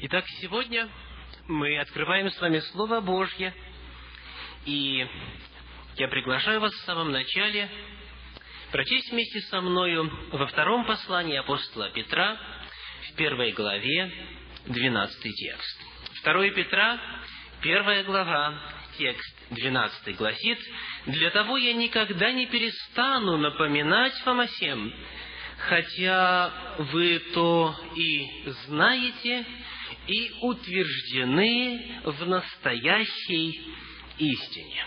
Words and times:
Итак, 0.00 0.24
сегодня 0.40 0.88
мы 1.48 1.76
открываем 1.76 2.30
с 2.30 2.40
вами 2.40 2.60
Слово 2.60 3.00
Божье, 3.00 3.52
и 4.64 5.04
я 5.96 6.06
приглашаю 6.06 6.60
вас 6.60 6.72
в 6.72 6.84
самом 6.84 7.10
начале 7.10 7.68
прочесть 8.70 9.10
вместе 9.10 9.40
со 9.40 9.60
мною 9.60 10.08
во 10.30 10.46
втором 10.46 10.84
послании 10.84 11.36
апостола 11.36 11.90
Петра, 11.90 12.38
в 13.10 13.16
первой 13.16 13.50
главе, 13.50 14.12
двенадцатый 14.66 15.32
текст. 15.32 15.82
Второе 16.20 16.52
Петра, 16.52 17.00
первая 17.60 18.04
глава, 18.04 18.56
текст 18.98 19.50
двенадцатый 19.50 20.14
гласит, 20.14 20.60
«Для 21.06 21.30
того 21.30 21.56
я 21.56 21.72
никогда 21.72 22.30
не 22.30 22.46
перестану 22.46 23.36
напоминать 23.36 24.14
вам 24.24 24.38
о 24.38 24.46
сем, 24.46 24.94
хотя 25.58 26.52
вы 26.92 27.18
то 27.34 27.74
и 27.96 28.48
знаете, 28.66 29.44
и 30.08 30.32
утверждены 30.40 32.00
в 32.04 32.26
настоящей 32.26 33.74
истине. 34.18 34.84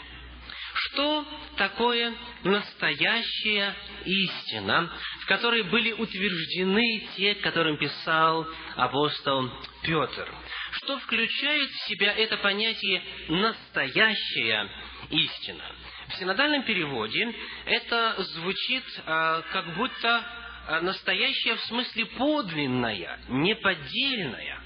Что 0.73 1.25
такое 1.57 2.13
настоящая 2.44 3.75
истина, 4.05 4.91
в 5.21 5.25
которой 5.27 5.63
были 5.63 5.91
утверждены 5.91 7.07
те, 7.16 7.35
которым 7.35 7.77
писал 7.77 8.47
апостол 8.75 9.52
Петр? 9.84 10.34
Что 10.71 10.97
включает 10.99 11.69
в 11.69 11.88
себя 11.88 12.13
это 12.13 12.38
понятие 12.38 13.03
«настоящая 13.30 14.69
истина»? 15.11 15.75
В 16.09 16.16
синодальном 16.16 16.63
переводе 16.63 17.33
это 17.66 18.16
звучит 18.17 18.83
а, 19.05 19.41
как 19.53 19.75
будто 19.75 20.25
а, 20.67 20.81
настоящая 20.81 21.55
в 21.55 21.61
смысле 21.61 22.05
подлинная, 22.05 23.19
неподдельная. 23.30 24.60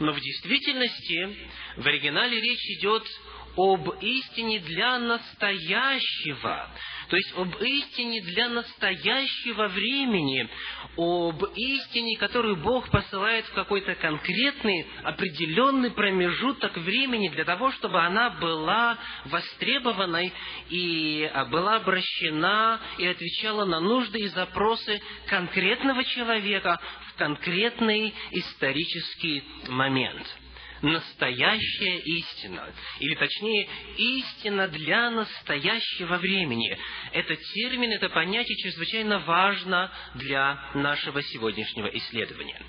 Но 0.00 0.12
в 0.12 0.20
действительности 0.20 1.36
в 1.76 1.86
оригинале 1.86 2.40
речь 2.40 2.64
идет 2.70 3.06
об 3.56 3.88
истине 4.00 4.60
для 4.60 4.98
настоящего, 4.98 6.68
то 7.08 7.16
есть 7.16 7.32
об 7.36 7.54
истине 7.60 8.22
для 8.22 8.48
настоящего 8.48 9.68
времени, 9.68 10.48
об 10.96 11.42
истине, 11.56 12.16
которую 12.18 12.56
Бог 12.56 12.88
посылает 12.90 13.44
в 13.46 13.52
какой-то 13.52 13.94
конкретный, 13.96 14.86
определенный 15.02 15.90
промежуток 15.90 16.76
времени 16.78 17.28
для 17.28 17.44
того, 17.44 17.72
чтобы 17.72 18.00
она 18.00 18.30
была 18.30 18.96
востребованной 19.26 20.32
и 20.68 21.30
была 21.50 21.76
обращена 21.76 22.80
и 22.98 23.06
отвечала 23.06 23.64
на 23.64 23.80
нужды 23.80 24.20
и 24.20 24.28
запросы 24.28 25.00
конкретного 25.26 26.04
человека 26.04 26.80
в 27.08 27.18
конкретный 27.18 28.14
исторический 28.32 29.42
момент– 29.68 30.26
настоящая 30.82 31.98
истина, 31.98 32.72
или 32.98 33.14
точнее, 33.14 33.68
истина 33.96 34.68
для 34.68 35.10
настоящего 35.10 36.16
времени. 36.16 36.76
Это 37.12 37.36
термин, 37.36 37.92
это 37.92 38.08
понятие 38.08 38.56
чрезвычайно 38.56 39.18
важно 39.20 39.90
для 40.14 40.70
нашего 40.74 41.22
сегодняшнего 41.22 41.86
исследования. 41.86 42.60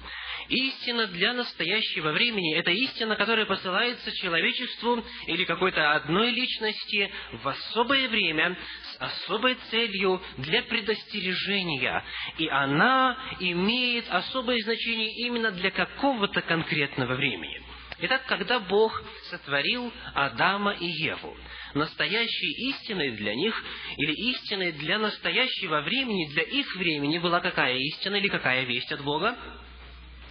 Истина 0.50 1.08
для 1.08 1.34
настоящего 1.34 2.12
времени– 2.12 2.56
это 2.58 2.72
истина, 2.72 3.16
которая 3.16 3.46
посылается 3.46 4.12
человечеству 4.18 5.02
или 5.28 5.46
какой-то 5.46 5.94
одной 5.94 6.32
личности 6.32 7.10
в 7.32 7.48
особое 7.48 8.10
время 8.10 8.58
с 8.94 9.02
особой 9.02 9.56
целью 9.70 10.22
для 10.40 10.64
предостережения. 10.64 12.04
И 12.38 12.50
она 12.50 13.18
имеет 13.40 14.10
особое 14.10 14.60
значение 14.62 15.10
именно 15.26 15.52
для 15.52 15.72
какого-то 15.72 16.42
конкретного 16.42 17.16
времени. 17.16 17.62
Итак, 18.04 18.26
когда 18.26 18.60
Бог 18.60 19.04
сотворил 19.30 19.94
Адама 20.16 20.72
и 20.72 20.88
Еву, 20.88 21.38
настоящей 21.76 22.70
истиной 22.70 23.12
для 23.12 23.36
них, 23.36 23.56
или 23.98 24.12
истиной 24.32 24.72
для 24.72 24.98
настоящего 24.98 25.82
времени, 25.82 26.34
для 26.34 26.42
их 26.42 26.76
времени 26.78 27.20
была 27.20 27.40
какая 27.42 27.76
истина 27.78 28.16
или 28.16 28.28
какая 28.28 28.64
весть 28.64 28.92
от 28.92 29.04
Бога? 29.04 29.38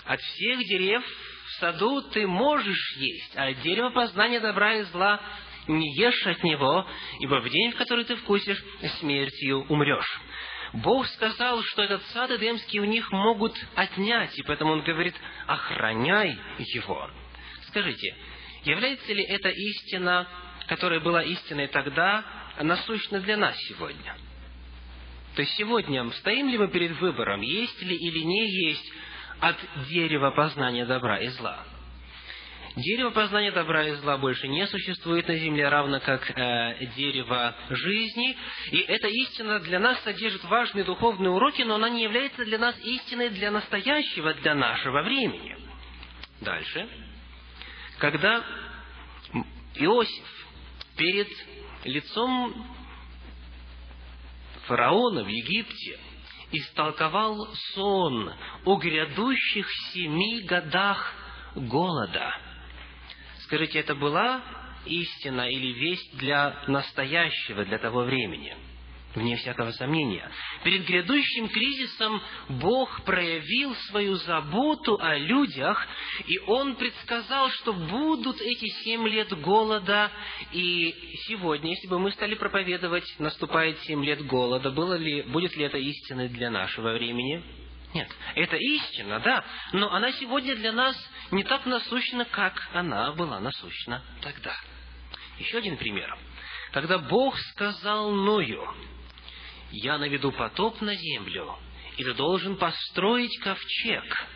От 0.04 0.20
всех 0.20 0.58
дерев 0.64 1.04
в 1.04 1.50
саду 1.60 2.02
ты 2.10 2.26
можешь 2.26 2.96
есть, 2.96 3.36
а 3.36 3.46
от 3.46 3.60
дерева 3.60 3.90
познания 3.90 4.40
добра 4.40 4.74
и 4.74 4.82
зла 4.84 5.20
не 5.68 5.94
ешь 5.94 6.26
от 6.26 6.42
него, 6.42 6.84
ибо 7.20 7.40
в 7.40 7.48
день, 7.48 7.70
в 7.70 7.76
который 7.76 8.04
ты 8.04 8.16
вкусишь, 8.16 8.60
смертью 8.98 9.64
умрешь. 9.68 10.20
Бог 10.72 11.06
сказал, 11.06 11.62
что 11.62 11.82
этот 11.82 12.02
сад 12.06 12.32
Эдемский 12.32 12.80
у 12.80 12.84
них 12.84 13.12
могут 13.12 13.54
отнять, 13.76 14.36
и 14.36 14.42
поэтому 14.42 14.72
Он 14.72 14.82
говорит, 14.82 15.14
охраняй 15.46 16.36
его. 16.58 17.08
Скажите, 17.70 18.14
является 18.64 19.12
ли 19.12 19.22
эта 19.24 19.48
истина, 19.48 20.28
которая 20.66 21.00
была 21.00 21.22
истиной 21.22 21.68
тогда, 21.68 22.24
насущна 22.60 23.20
для 23.20 23.36
нас 23.36 23.56
сегодня? 23.68 24.16
То 25.36 25.42
есть 25.42 25.54
сегодня 25.56 26.10
стоим 26.12 26.48
ли 26.48 26.58
мы 26.58 26.68
перед 26.68 26.98
выбором, 27.00 27.40
есть 27.40 27.80
ли 27.82 27.96
или 27.96 28.18
не 28.18 28.68
есть 28.68 28.92
от 29.40 29.56
дерева 29.88 30.32
познания 30.32 30.84
добра 30.84 31.18
и 31.20 31.28
зла? 31.28 31.64
Дерево 32.76 33.10
познания 33.10 33.52
добра 33.52 33.86
и 33.86 33.92
зла 33.96 34.16
больше 34.16 34.48
не 34.48 34.66
существует 34.66 35.26
на 35.28 35.36
земле, 35.36 35.68
равно 35.68 36.00
как 36.00 36.28
э, 36.30 36.86
дерево 36.96 37.54
жизни. 37.68 38.36
И 38.70 38.78
эта 38.78 39.08
истина 39.08 39.58
для 39.60 39.80
нас 39.80 40.00
содержит 40.02 40.44
важные 40.44 40.84
духовные 40.84 41.30
уроки, 41.30 41.62
но 41.62 41.76
она 41.76 41.88
не 41.88 42.02
является 42.02 42.44
для 42.44 42.58
нас 42.58 42.76
истиной 42.80 43.30
для 43.30 43.50
настоящего, 43.50 44.34
для 44.34 44.54
нашего 44.54 45.02
времени. 45.02 45.56
Дальше 46.40 46.88
когда 48.00 48.42
Иосиф 49.74 50.46
перед 50.96 51.28
лицом 51.84 52.66
фараона 54.66 55.22
в 55.22 55.28
Египте 55.28 56.00
истолковал 56.50 57.36
сон 57.74 58.32
о 58.64 58.76
грядущих 58.76 59.70
семи 59.92 60.42
годах 60.42 61.14
голода. 61.54 62.36
Скажите, 63.40 63.78
это 63.80 63.94
была 63.94 64.42
истина 64.86 65.48
или 65.48 65.72
весть 65.72 66.16
для 66.16 66.64
настоящего, 66.66 67.64
для 67.64 67.78
того 67.78 68.04
времени– 68.04 68.56
вне 69.14 69.36
всякого 69.36 69.72
сомнения. 69.72 70.30
Перед 70.64 70.86
грядущим 70.86 71.48
кризисом 71.48 72.22
Бог 72.48 73.04
проявил 73.04 73.74
свою 73.88 74.14
заботу 74.16 74.98
о 75.00 75.16
людях, 75.16 75.86
и 76.26 76.38
Он 76.46 76.76
предсказал, 76.76 77.50
что 77.50 77.72
будут 77.72 78.40
эти 78.40 78.66
семь 78.84 79.06
лет 79.08 79.32
голода, 79.40 80.10
и 80.52 80.94
сегодня, 81.26 81.70
если 81.70 81.88
бы 81.88 81.98
мы 81.98 82.12
стали 82.12 82.34
проповедовать, 82.34 83.04
наступает 83.18 83.78
семь 83.80 84.04
лет 84.04 84.24
голода, 84.26 84.70
было 84.70 84.94
ли, 84.94 85.22
будет 85.22 85.56
ли 85.56 85.64
это 85.64 85.78
истиной 85.78 86.28
для 86.28 86.50
нашего 86.50 86.92
времени? 86.92 87.42
Нет, 87.92 88.08
это 88.36 88.56
истина, 88.56 89.18
да, 89.18 89.44
но 89.72 89.92
она 89.92 90.12
сегодня 90.12 90.54
для 90.54 90.70
нас 90.70 90.96
не 91.32 91.42
так 91.42 91.66
насущна, 91.66 92.24
как 92.24 92.68
она 92.72 93.10
была 93.12 93.40
насущна 93.40 94.02
тогда. 94.20 94.54
Еще 95.38 95.58
один 95.58 95.76
пример. 95.76 96.16
Когда 96.72 96.98
Бог 96.98 97.36
сказал 97.36 98.12
Ною, 98.12 98.64
я 99.72 99.98
наведу 99.98 100.32
потоп 100.32 100.80
на 100.80 100.94
землю, 100.94 101.56
и 101.96 102.04
ты 102.04 102.14
должен 102.14 102.56
построить 102.56 103.38
ковчег. 103.40 104.26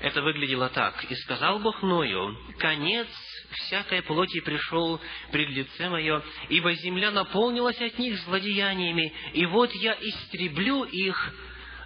Это 0.00 0.22
выглядело 0.22 0.68
так. 0.68 1.04
«И 1.10 1.14
сказал 1.16 1.58
Бог 1.58 1.82
Ною, 1.82 2.36
конец 2.58 3.08
всякой 3.50 4.02
плоти 4.02 4.40
пришел 4.40 5.00
пред 5.32 5.48
лице 5.50 5.88
мое, 5.88 6.22
ибо 6.48 6.72
земля 6.74 7.10
наполнилась 7.10 7.80
от 7.80 7.98
них 7.98 8.16
злодеяниями, 8.20 9.12
и 9.32 9.44
вот 9.46 9.72
я 9.74 9.94
истреблю 10.00 10.84
их 10.84 11.34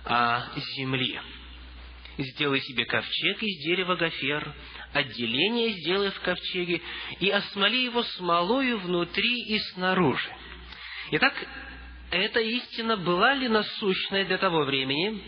а, 0.05 0.47
земли. 0.77 1.21
Сделай 2.19 2.61
себе 2.61 2.85
ковчег 2.85 3.43
из 3.43 3.65
дерева 3.65 3.97
гофер, 3.97 4.55
отделение 4.93 5.71
сделай 5.71 6.11
в 6.11 6.21
ковчеге, 6.21 6.83
и 7.21 7.31
осмоли 7.31 7.85
его 7.85 8.03
смолою 8.03 8.79
внутри 8.79 9.41
и 9.55 9.59
снаружи». 9.73 10.31
Итак, 11.13 11.35
эта 12.13 12.41
истина 12.41 12.97
была 12.99 13.35
ли 13.35 13.49
насущной 13.49 14.25
для 14.25 14.39
того 14.39 14.65
времени? 14.65 15.21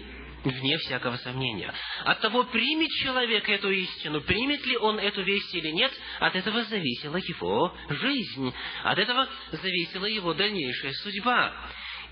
Вне 0.44 0.76
всякого 0.76 1.16
сомнения. 1.16 1.72
От 2.04 2.20
того, 2.20 2.44
примет 2.44 2.90
человек 3.02 3.48
эту 3.48 3.70
истину, 3.70 4.20
примет 4.20 4.64
ли 4.66 4.76
он 4.76 4.98
эту 4.98 5.22
весть 5.22 5.54
или 5.54 5.70
нет, 5.70 5.90
от 6.20 6.36
этого 6.36 6.64
зависела 6.64 7.16
его 7.16 7.74
жизнь, 7.88 8.52
от 8.82 8.98
этого 8.98 9.26
зависела 9.52 10.04
его 10.04 10.34
дальнейшая 10.34 10.92
судьба. 10.92 11.54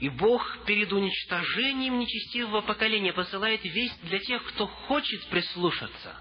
И 0.00 0.08
Бог 0.08 0.64
перед 0.64 0.90
уничтожением 0.90 1.98
нечестивого 1.98 2.62
поколения 2.62 3.12
посылает 3.12 3.62
весть 3.64 4.02
для 4.04 4.18
тех, 4.20 4.42
кто 4.44 4.66
хочет 4.66 5.26
прислушаться. 5.26 6.16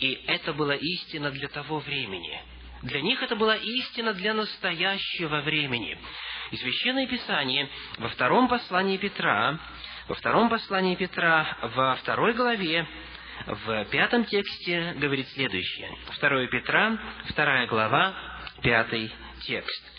И 0.00 0.12
это 0.26 0.52
была 0.52 0.74
истина 0.74 1.30
для 1.30 1.48
того 1.48 1.78
времени. 1.78 2.42
Для 2.82 3.00
них 3.00 3.22
это 3.22 3.36
была 3.36 3.56
истина 3.56 4.12
для 4.12 4.34
настоящего 4.34 5.40
времени. 5.40 5.98
И 6.50 6.56
Священное 6.56 7.06
Писание 7.06 7.68
во 7.98 8.08
втором 8.08 8.48
послании 8.48 8.96
Петра, 8.96 9.58
во 10.08 10.14
втором 10.14 10.48
послании 10.48 10.94
Петра, 10.94 11.56
во 11.74 11.96
второй 11.96 12.34
главе, 12.34 12.86
в 13.46 13.84
пятом 13.86 14.24
тексте 14.24 14.94
говорит 14.96 15.28
следующее. 15.28 15.90
2 16.20 16.46
Петра, 16.46 16.98
2 17.34 17.66
глава, 17.66 18.14
пятый 18.62 19.12
текст. 19.42 19.92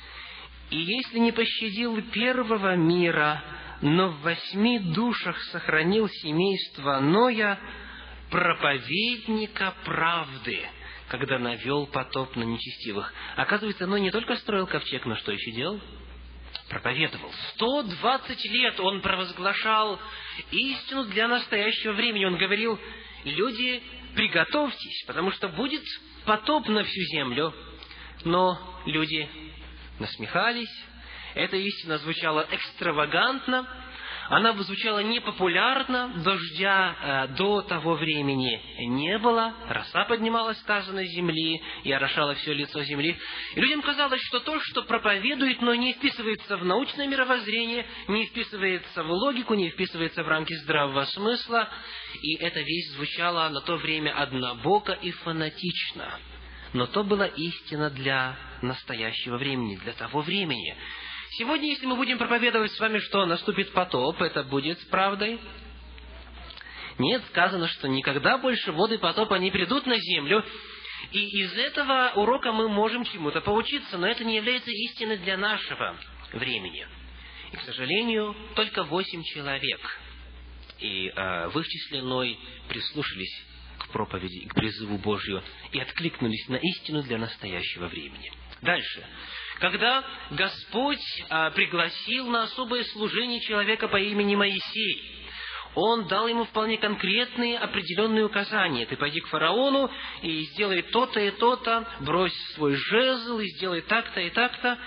«И 0.69 0.77
если 0.77 1.19
не 1.19 1.31
пощадил 1.31 2.01
первого 2.12 2.75
мира, 2.75 3.41
но 3.81 4.09
в 4.09 4.21
восьми 4.21 4.80
душах 4.80 5.39
сохранил 5.51 6.09
семейство 6.09 7.00
Ноя, 7.00 7.59
проповедника 8.30 9.73
правды, 9.85 10.68
когда 11.07 11.39
навел 11.39 11.88
потоп 11.88 12.36
на 12.36 12.44
нечестивых. 12.44 13.13
Оказывается, 13.36 13.88
Ной 13.88 14.01
не 14.01 14.12
только 14.12 14.36
строил 14.38 14.68
ковчег, 14.68 15.06
но 15.06 15.15
что 15.15 15.31
еще 15.31 15.51
делал? 15.51 15.80
Проповедовал. 16.69 17.31
120 17.56 18.45
лет 18.45 18.80
он 18.80 19.01
провозглашал 19.01 20.00
истину 20.51 21.06
для 21.06 21.27
настоящего 21.27 21.94
времени. 21.94 22.25
Он 22.25 22.38
говорил, 22.38 22.77
люди, 23.24 23.81
приготовьтесь, 24.15 25.04
потому 25.06 25.31
что 25.31 25.48
будет 25.50 25.83
потоп 26.25 26.68
на 26.68 26.83
всю 26.83 27.01
землю. 27.13 27.54
Но 28.25 28.81
люди 28.86 29.30
насмехались, 30.00 30.86
эта 31.36 31.56
истина 31.56 32.00
звучала 32.00 32.48
экстравагантно, 32.51 33.68
она 34.29 34.53
звучала 34.53 35.00
непопулярно, 35.00 36.13
дождя 36.24 36.95
э, 37.01 37.27
до 37.35 37.62
того 37.62 37.95
времени 37.95 38.62
не 38.79 39.18
было, 39.18 39.53
роса 39.69 40.06
поднималась, 40.06 40.57
с 40.57 40.63
земли 40.65 41.62
и 41.83 41.91
орошала 41.91 42.35
все 42.35 42.53
лицо 42.53 42.83
земли. 42.83 43.18
И 43.56 43.62
людям 43.62 43.81
казалось, 43.81 44.21
что 44.24 44.39
то, 44.41 44.59
что 44.59 44.83
проповедует, 44.83 45.62
но 45.62 45.74
не 45.75 45.94
вписывается 45.94 46.57
в 46.57 46.65
научное 46.65 47.07
мировоззрение, 47.07 47.85
не 48.07 48.25
вписывается 48.25 49.03
в 49.03 49.09
логику, 49.09 49.53
не 49.53 49.69
вписывается 49.69 50.24
в 50.24 50.27
рамки 50.27 50.53
здравого 50.56 51.06
смысла, 51.06 51.69
и 52.21 52.35
эта 52.35 52.59
вещь 52.59 52.91
звучала 52.95 53.47
на 53.50 53.62
то 53.62 53.77
время 53.77 54.12
однобоко 54.12 54.91
и 54.94 55.12
фанатично. 55.12 56.19
Но 56.73 56.85
то 56.85 57.03
была 57.03 57.27
истина 57.27 57.89
для 57.89 58.35
настоящего 58.62 59.38
времени, 59.38 59.77
для 59.77 59.94
того 59.94 60.21
времени. 60.21 60.75
Сегодня, 61.31 61.69
если 61.69 61.85
мы 61.85 61.95
будем 61.95 62.18
проповедовать 62.18 62.71
с 62.71 62.79
вами, 62.79 63.00
что 63.00 63.25
наступит 63.25 63.71
потоп, 63.74 64.21
это 64.21 64.44
будет 64.44 64.79
правдой? 64.89 65.39
Нет, 66.97 67.21
сказано, 67.29 67.68
что 67.68 67.88
никогда 67.88 68.38
больше 68.38 68.71
воды 68.71 68.97
потопа 68.97 69.35
не 69.35 69.51
придут 69.51 69.85
на 69.85 70.00
землю, 70.00 70.44
и 71.12 71.41
из 71.41 71.53
этого 71.53 72.13
урока 72.15 72.51
мы 72.51 72.69
можем 72.69 73.03
чему-то 73.06 73.41
поучиться, 73.41 73.97
но 73.97 74.07
это 74.07 74.24
не 74.24 74.38
является 74.38 74.71
истиной 74.71 75.18
для 75.18 75.38
нашего 75.38 75.95
времени. 76.33 76.88
И, 77.51 77.56
к 77.56 77.62
сожалению, 77.62 78.35
только 78.56 78.83
восемь 78.83 79.23
человек, 79.23 79.80
и 80.80 81.07
э, 81.07 81.47
в 81.50 81.59
их 81.59 81.68
числе 81.68 82.01
Ной 82.01 82.38
прислушались 82.68 83.45
к 83.80 83.89
проповеди, 83.89 84.47
к 84.47 84.56
призыву 84.56 84.97
Божью 84.97 85.44
и 85.71 85.80
откликнулись 85.80 86.47
на 86.50 86.56
истину 86.56 87.03
для 87.03 87.18
настоящего 87.18 87.88
времени. 87.88 88.31
Дальше. 88.62 89.06
Когда 89.59 90.04
Господь 90.31 91.04
а, 91.30 91.50
пригласил 91.51 92.27
на 92.30 92.44
особое 92.44 92.83
служение 92.86 93.42
человека 93.42 93.88
по 93.88 93.98
имени 93.98 94.36
Моисей, 94.36 95.18
он 95.74 96.07
дал 96.07 96.27
ему 96.27 96.45
вполне 96.45 96.77
конкретные 96.77 97.57
определенные 97.57 98.25
указания. 98.25 98.86
Ты 98.86 98.95
пойди 98.98 99.19
к 99.19 99.27
фараону 99.27 99.92
и 100.21 100.42
сделай 100.45 100.81
то-то 100.81 101.19
и 101.19 101.31
то-то, 101.31 101.88
брось 102.01 102.36
свой 102.56 102.75
жезл 102.75 103.39
и 103.39 103.48
сделай 103.57 103.81
так-то 103.81 104.19
и 104.19 104.30
так-то. 104.30 104.77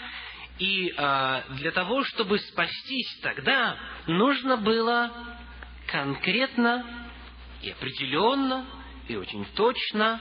И 0.59 0.93
а, 0.97 1.45
для 1.51 1.71
того, 1.71 2.05
чтобы 2.05 2.39
спастись 2.39 3.21
тогда, 3.23 3.77
нужно 4.07 4.57
было 4.57 5.39
конкретно 5.87 7.09
и 7.63 7.71
определенно 7.71 8.67
и 9.09 9.17
очень 9.17 9.45
точно 9.57 10.21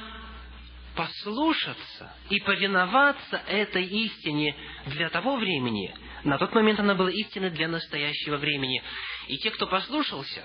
послушаться 1.00 2.14
и 2.30 2.42
повиноваться 2.42 3.38
этой 3.48 3.86
истине 3.86 4.54
для 4.88 5.10
того 5.10 5.38
времени, 5.38 5.96
на 6.26 6.38
тот 6.38 6.54
момент 6.54 6.82
она 6.82 6.94
была 6.94 7.10
истиной 7.10 7.52
для 7.52 7.70
настоящего 7.70 8.36
времени. 8.36 8.84
И 9.30 9.38
те, 9.38 9.50
кто 9.52 9.66
послушался, 9.68 10.44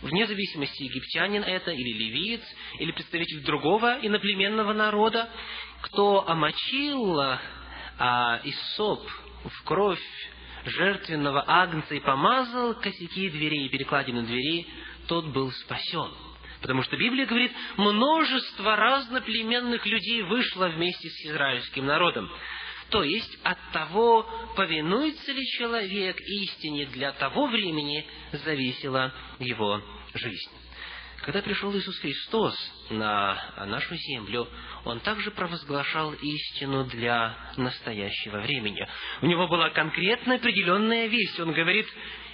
вне 0.00 0.26
зависимости, 0.26 0.84
египтянин 0.84 1.42
это, 1.42 1.72
или 1.72 1.92
ливиец, 1.92 2.40
или 2.78 2.92
представитель 2.92 3.44
другого 3.44 3.98
иноплеменного 4.00 4.72
народа, 4.72 5.28
кто 5.82 6.26
омочил 6.26 7.20
а, 7.98 8.40
Иссоп 8.42 9.06
в 9.44 9.64
кровь 9.64 10.00
жертвенного 10.64 11.44
агнца 11.46 11.94
и 11.94 12.00
помазал 12.00 12.72
косяки 12.72 13.28
дверей 13.28 13.66
и 13.66 13.68
перекладины 13.68 14.22
дверей, 14.22 14.66
тот 15.08 15.26
был 15.26 15.52
спасен. 15.52 16.29
Потому 16.60 16.82
что 16.82 16.96
Библия 16.96 17.26
говорит, 17.26 17.52
множество 17.76 18.76
разноплеменных 18.76 19.84
людей 19.86 20.22
вышло 20.22 20.68
вместе 20.68 21.08
с 21.08 21.26
израильским 21.26 21.86
народом. 21.86 22.30
То 22.90 23.02
есть 23.02 23.38
от 23.44 23.58
того, 23.72 24.28
повинуется 24.56 25.32
ли 25.32 25.46
человек 25.46 26.20
истине 26.20 26.86
для 26.86 27.12
того 27.12 27.46
времени, 27.46 28.06
зависела 28.32 29.14
его 29.38 29.80
жизнь. 30.12 30.50
Когда 31.22 31.42
пришел 31.42 31.74
Иисус 31.74 31.98
Христос 31.98 32.54
на 32.90 33.66
нашу 33.66 33.94
землю, 33.94 34.48
Он 34.84 35.00
также 35.00 35.30
провозглашал 35.30 36.12
истину 36.14 36.84
для 36.84 37.36
настоящего 37.56 38.40
времени. 38.40 38.86
У 39.22 39.26
Него 39.26 39.46
была 39.46 39.70
конкретная 39.70 40.36
определенная 40.36 41.06
весть. 41.06 41.38
Он 41.38 41.52
говорит, 41.52 41.86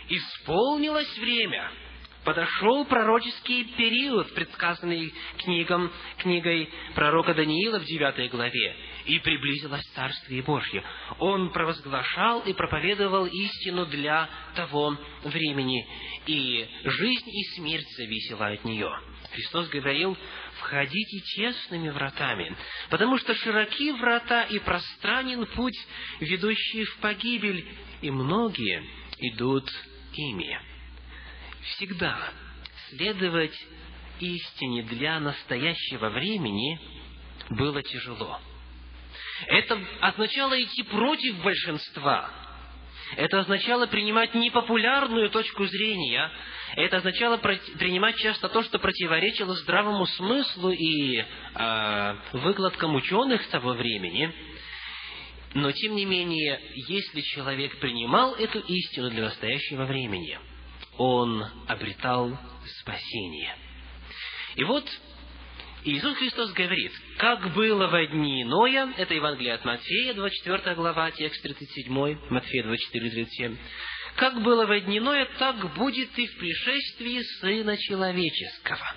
исполнилось 0.09 1.19
время– 1.19 1.71
подошел 2.27 2.85
пророческий 2.87 3.65
период, 3.77 4.35
предсказанный 4.35 5.15
книгом, 5.39 5.93
книгой 6.19 6.69
пророка 6.97 7.33
Даниила 7.35 7.79
в 7.79 7.85
9 7.85 8.31
главе, 8.33 8.77
и 9.05 9.21
приблизилось 9.21 9.85
Царствие 9.95 10.43
Божье. 10.43 10.83
Он 11.21 11.53
провозглашал 11.53 12.41
и 12.41 12.53
проповедовал 12.53 13.27
истину 13.27 13.87
для 13.87 14.29
того 14.57 14.99
времени, 15.23 15.87
и 16.27 16.69
жизнь 16.83 17.31
и 17.31 17.45
смерть 17.55 17.87
зависела 17.97 18.49
от 18.49 18.65
нее. 18.65 18.91
Христос 19.33 19.69
говорил, 19.69 20.19
входите 20.59 21.21
честными 21.37 21.91
вратами, 21.91 22.57
потому 22.91 23.19
что 23.19 23.37
широки 23.37 23.93
врата 23.93 24.43
и 24.43 24.59
пространен 24.59 25.47
путь, 25.47 25.79
ведущий 26.19 26.85
в 26.87 26.97
погибель, 26.97 27.65
и 28.03 28.11
многие 28.11 28.83
идут 29.21 29.71
ими 30.13 30.76
всегда 31.75 32.19
следовать 32.91 33.57
истине 34.21 34.83
для 34.85 35.21
настоящего 35.21 36.09
времени 36.11 36.81
было 37.51 37.83
тяжело. 37.83 38.41
Это 39.49 39.79
означало 40.01 40.61
идти 40.63 40.83
против 40.85 41.43
большинства. 41.43 42.31
Это 43.17 43.41
означало 43.41 43.87
принимать 43.87 44.35
непопулярную 44.35 45.31
точку 45.31 45.67
зрения. 45.67 46.31
Это 46.75 46.97
означало 46.97 47.37
принимать 47.37 48.17
часто 48.17 48.49
то, 48.49 48.63
что 48.65 48.79
противоречило 48.79 49.55
здравому 49.55 50.07
смыслу 50.07 50.71
и 50.71 51.19
э, 51.19 52.17
выкладкам 52.33 52.97
ученых 52.97 53.47
того 53.49 53.75
времени. 53.75 54.33
Но, 55.55 55.71
тем 55.71 55.95
не 55.95 56.05
менее, 56.05 56.61
если 56.89 57.21
человек 57.21 57.79
принимал 57.79 58.35
эту 58.35 58.59
истину 58.59 59.11
для 59.11 59.25
настоящего 59.25 59.85
времени– 59.85 60.39
он 60.99 61.45
обретал 61.67 62.39
спасение. 62.81 63.55
И 64.57 64.65
вот 64.65 64.85
Иисус 65.85 66.17
Христос 66.17 66.53
говорит, 66.53 66.93
как 67.19 67.53
было 67.55 67.87
во 67.87 68.07
дни 68.07 68.45
Ноя, 68.45 68.93
это 68.97 69.15
Евангелие 69.15 69.55
от 69.55 69.65
Матфея, 69.65 70.15
24 70.15 70.75
глава, 70.75 71.11
текст 71.13 71.43
37, 71.43 72.19
Матфея 72.31 72.65
24, 72.65 73.11
37, 73.11 73.57
как 74.17 74.43
было 74.43 74.67
во 74.67 74.81
дни 74.81 74.99
Ноя, 74.99 75.29
так 75.39 75.75
будет 75.75 76.19
и 76.19 76.27
в 76.27 76.39
пришествии 76.39 77.21
Сына 77.41 77.77
Человеческого. 77.77 78.95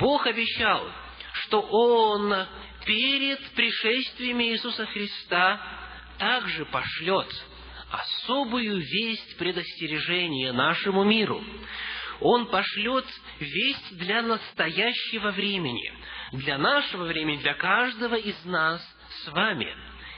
Бог 0.00 0.26
обещал, 0.26 0.90
что 1.44 1.60
Он 1.60 2.46
перед 2.86 3.40
пришествием 3.50 4.40
Иисуса 4.40 4.86
Христа 4.86 5.60
также 6.18 6.64
пошлет 6.66 7.28
особую 7.90 8.78
весть 8.78 9.36
предостережения 9.36 10.52
нашему 10.52 11.04
миру. 11.04 11.42
Он 12.20 12.46
пошлет 12.46 13.06
весть 13.40 13.96
для 13.96 14.22
настоящего 14.22 15.30
времени, 15.30 15.92
для 16.32 16.58
нашего 16.58 17.04
времени, 17.04 17.38
для 17.38 17.54
каждого 17.54 18.14
из 18.14 18.44
нас 18.44 18.80
с 19.24 19.28
вами. 19.32 19.74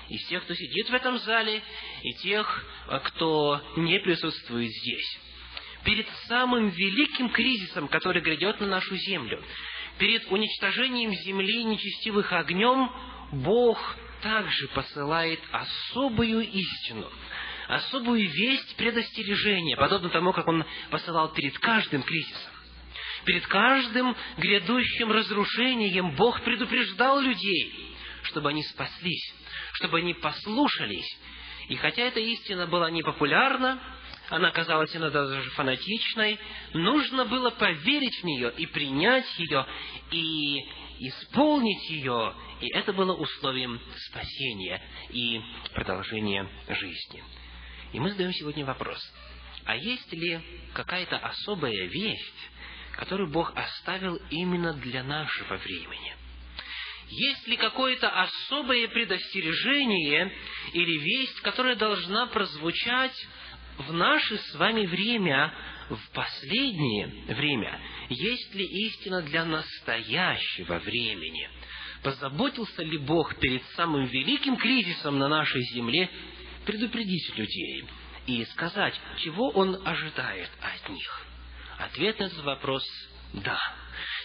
Из 0.09 0.27
тех, 0.27 0.43
кто 0.45 0.55
сидит 0.55 0.91
в 0.91 0.95
этом 0.95 1.19
зале, 1.19 1.63
и 2.03 2.13
тех, 2.15 2.67
кто 3.05 3.63
не 3.77 3.99
присутствует 4.01 4.71
здесь. 4.71 5.19
Перед 5.85 6.09
самым 6.29 6.69
великим 6.69 7.31
кризисом, 7.31 7.89
который 7.89 8.21
грядет 8.21 8.61
на 8.61 8.67
нашу 8.67 8.97
землю, 8.97 9.43
перед 9.99 10.31
уничтожением 10.31 11.13
земли 11.13 11.65
нечестивых 11.65 12.33
огнем, 12.33 12.91
Бог 13.33 13.79
также 14.23 14.69
посылает 14.69 15.41
особую 15.53 16.43
истину– 16.43 17.11
особую 17.77 18.29
весть 18.29 18.77
предостережения, 18.77 19.77
подобно 19.77 20.11
тому, 20.11 20.33
как 20.33 20.47
он 20.47 20.65
посылал 20.91 21.33
перед 21.33 21.59
каждым 21.59 22.03
кризисом. 22.03 22.53
Перед 23.25 23.47
каждым 23.47 24.17
грядущим 24.37 25.11
разрушением 25.11 26.15
Бог 26.17 26.43
предупреждал 26.43 27.21
людей, 27.21 27.95
чтобы 28.25 28.51
они 28.51 28.63
спаслись, 28.65 29.35
чтобы 29.75 29.99
они 29.99 30.13
послушались. 30.15 31.19
И 31.69 31.77
хотя 31.77 32.03
эта 32.03 32.21
истина 32.21 32.67
была 32.67 32.91
непопулярна, 32.91 33.81
она 34.29 34.51
казалась 34.51 34.95
иногда 34.95 35.27
даже 35.27 35.51
фанатичной, 35.51 36.39
нужно 36.75 37.25
было 37.25 37.51
поверить 37.51 38.21
в 38.21 38.25
нее 38.25 38.53
и 38.57 38.67
принять 38.67 39.27
ее, 39.39 39.67
и 40.11 40.59
исполнить 41.01 41.91
ее, 41.91 42.35
и 42.61 42.69
это 42.75 42.93
было 42.93 43.15
условием 43.15 43.81
спасения 44.09 44.83
и 45.11 45.41
продолжения 45.75 46.49
жизни. 46.69 47.23
И 47.93 48.01
мы 48.01 48.11
задаем 48.11 48.33
сегодня 48.33 48.65
вопрос, 48.65 49.01
а 49.65 49.77
есть 49.77 50.13
ли 50.13 50.41
какая-то 50.73 51.19
особая 51.19 51.87
весть, 51.87 52.51
которую 52.93 53.31
Бог 53.31 53.53
оставил 53.55 54.17
именно 54.31 54.73
для 54.75 55.05
нашего 55.05 55.57
времени? 55.57 56.17
Есть 57.09 57.47
ли 57.47 57.57
какое-то 57.57 58.09
особое 58.09 58.89
предостережение 58.89 60.33
или 60.73 60.99
весть, 60.99 61.41
которая 61.43 61.77
должна 61.77 62.27
прозвучать 62.27 63.15
в 63.77 63.93
наше 63.93 64.39
с 64.39 64.55
вами 64.55 64.87
время, 64.87 65.53
в 65.91 66.11
последнее 66.15 67.09
время, 67.35 67.79
есть 68.09 68.55
ли 68.55 68.65
истина 68.65 69.21
для 69.23 69.45
настоящего 69.45 70.79
времени? 70.79 71.51
Позаботился 72.03 72.83
ли 72.83 72.97
Бог 72.97 73.39
перед 73.39 73.63
самым 73.77 74.07
великим 74.07 74.57
кризисом 74.57 75.19
на 75.19 75.29
нашей 75.29 75.63
земле 75.75 76.11
предупредить 76.65 77.37
людей 77.37 77.85
и 78.27 78.45
сказать, 78.47 78.99
чего 79.19 79.51
Он 79.51 79.81
ожидает 79.87 80.51
от 80.61 80.89
них? 80.89 81.27
Ответ 81.79 82.19
на 82.19 82.25
этот 82.25 82.43
вопрос– 82.45 82.85
да. 83.33 83.59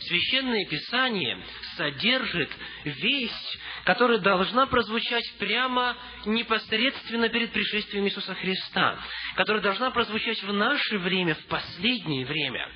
Священное 0.01 0.65
Писание 0.65 1.41
содержит 1.75 2.49
весть, 2.83 3.59
которая 3.85 4.19
должна 4.19 4.65
прозвучать 4.65 5.23
прямо 5.39 5.97
непосредственно 6.25 7.29
перед 7.29 7.51
пришествием 7.51 8.05
Иисуса 8.05 8.33
Христа, 8.35 8.99
которая 9.35 9.61
должна 9.61 9.91
прозвучать 9.91 10.41
в 10.43 10.53
наше 10.53 10.97
время, 10.97 11.35
в 11.35 11.45
последнее 11.45 12.25
время. 12.25 12.69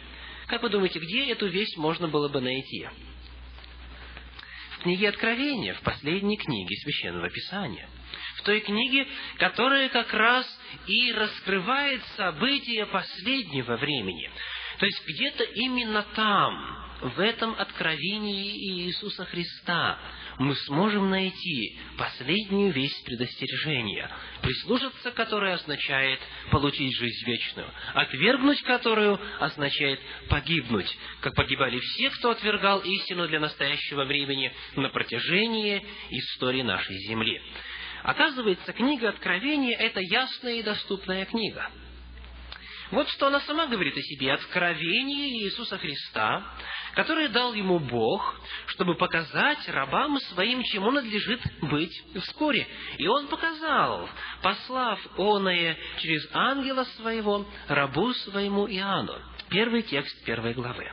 Как 0.48 0.64
вы 0.64 0.70
думаете, 0.70 1.00
где 1.00 1.32
эту 1.32 1.48
весть 1.48 1.78
можно 1.78 2.08
было 2.08 2.30
бы 2.30 2.40
найти? 2.42 2.88
В 4.78 4.84
книге 4.84 5.10
Откровения, 5.10 5.74
в 5.74 5.82
последней 5.82 6.38
книге 6.38 6.76
Священного 6.78 7.30
Писания. 7.30 7.88
В 8.38 8.44
той 8.44 8.62
книге, 8.62 9.08
которая 9.38 9.90
как 9.90 10.14
раз 10.14 10.46
и 10.88 11.12
раскрывает 11.12 12.02
события 12.18 12.86
последнего 12.86 13.78
времени. 13.78 14.30
То 14.80 14.86
есть 14.86 15.04
где-то 15.08 15.44
именно 15.44 16.04
там, 16.16 16.82
в 17.02 17.20
этом 17.20 17.56
откровении 17.58 18.86
Иисуса 18.86 19.26
Христа 19.26 20.00
мы 20.38 20.56
сможем 20.56 21.10
найти 21.10 21.78
последнюю 21.98 22.72
весть 22.72 23.04
предостережения, 23.06 24.10
прислушаться 24.42 25.12
которой 25.12 25.54
означает 25.54 26.20
получить 26.52 26.96
жизнь 26.96 27.26
вечную, 27.26 27.68
отвергнуть 27.94 28.62
которую 28.64 29.20
означает 29.40 30.00
погибнуть, 30.30 30.98
как 31.22 31.36
погибали 31.36 31.80
все, 31.80 32.10
кто 32.12 32.32
отвергал 32.32 32.80
истину 32.80 33.28
для 33.28 33.40
настоящего 33.40 34.06
времени 34.06 34.54
на 34.76 34.90
протяжении 34.90 35.86
истории 36.10 36.62
нашей 36.62 36.98
земли. 37.08 37.42
Оказывается, 38.04 38.74
книга 38.74 39.10
Откровения– 39.10 39.78
это 39.80 40.00
ясная 40.00 40.56
и 40.56 40.64
доступная 40.64 41.26
книга– 41.26 41.70
вот 42.92 43.08
что 43.10 43.28
она 43.28 43.40
сама 43.42 43.68
говорит 43.68 43.98
о 43.98 44.02
себе. 44.02 44.34
Откровение 44.34 45.30
Иисуса 45.46 45.78
Христа, 45.78 46.44
которое 46.94 47.30
дал 47.30 47.54
ему 47.54 47.80
Бог, 47.80 48.40
чтобы 48.68 48.96
показать 48.96 49.68
рабам 49.70 50.20
своим, 50.34 50.62
чему 50.64 50.92
надлежит 50.92 51.42
быть 51.62 52.04
вскоре. 52.22 52.68
И 52.98 53.08
он 53.08 53.28
показал, 53.28 54.10
послав 54.42 55.00
оное 55.18 55.78
через 56.00 56.28
ангела 56.34 56.84
своего, 56.98 57.46
рабу 57.70 58.14
своему 58.14 58.68
Иоанну. 58.68 59.18
Первый 59.50 59.84
текст 59.84 60.26
первой 60.26 60.54
главы. 60.54 60.92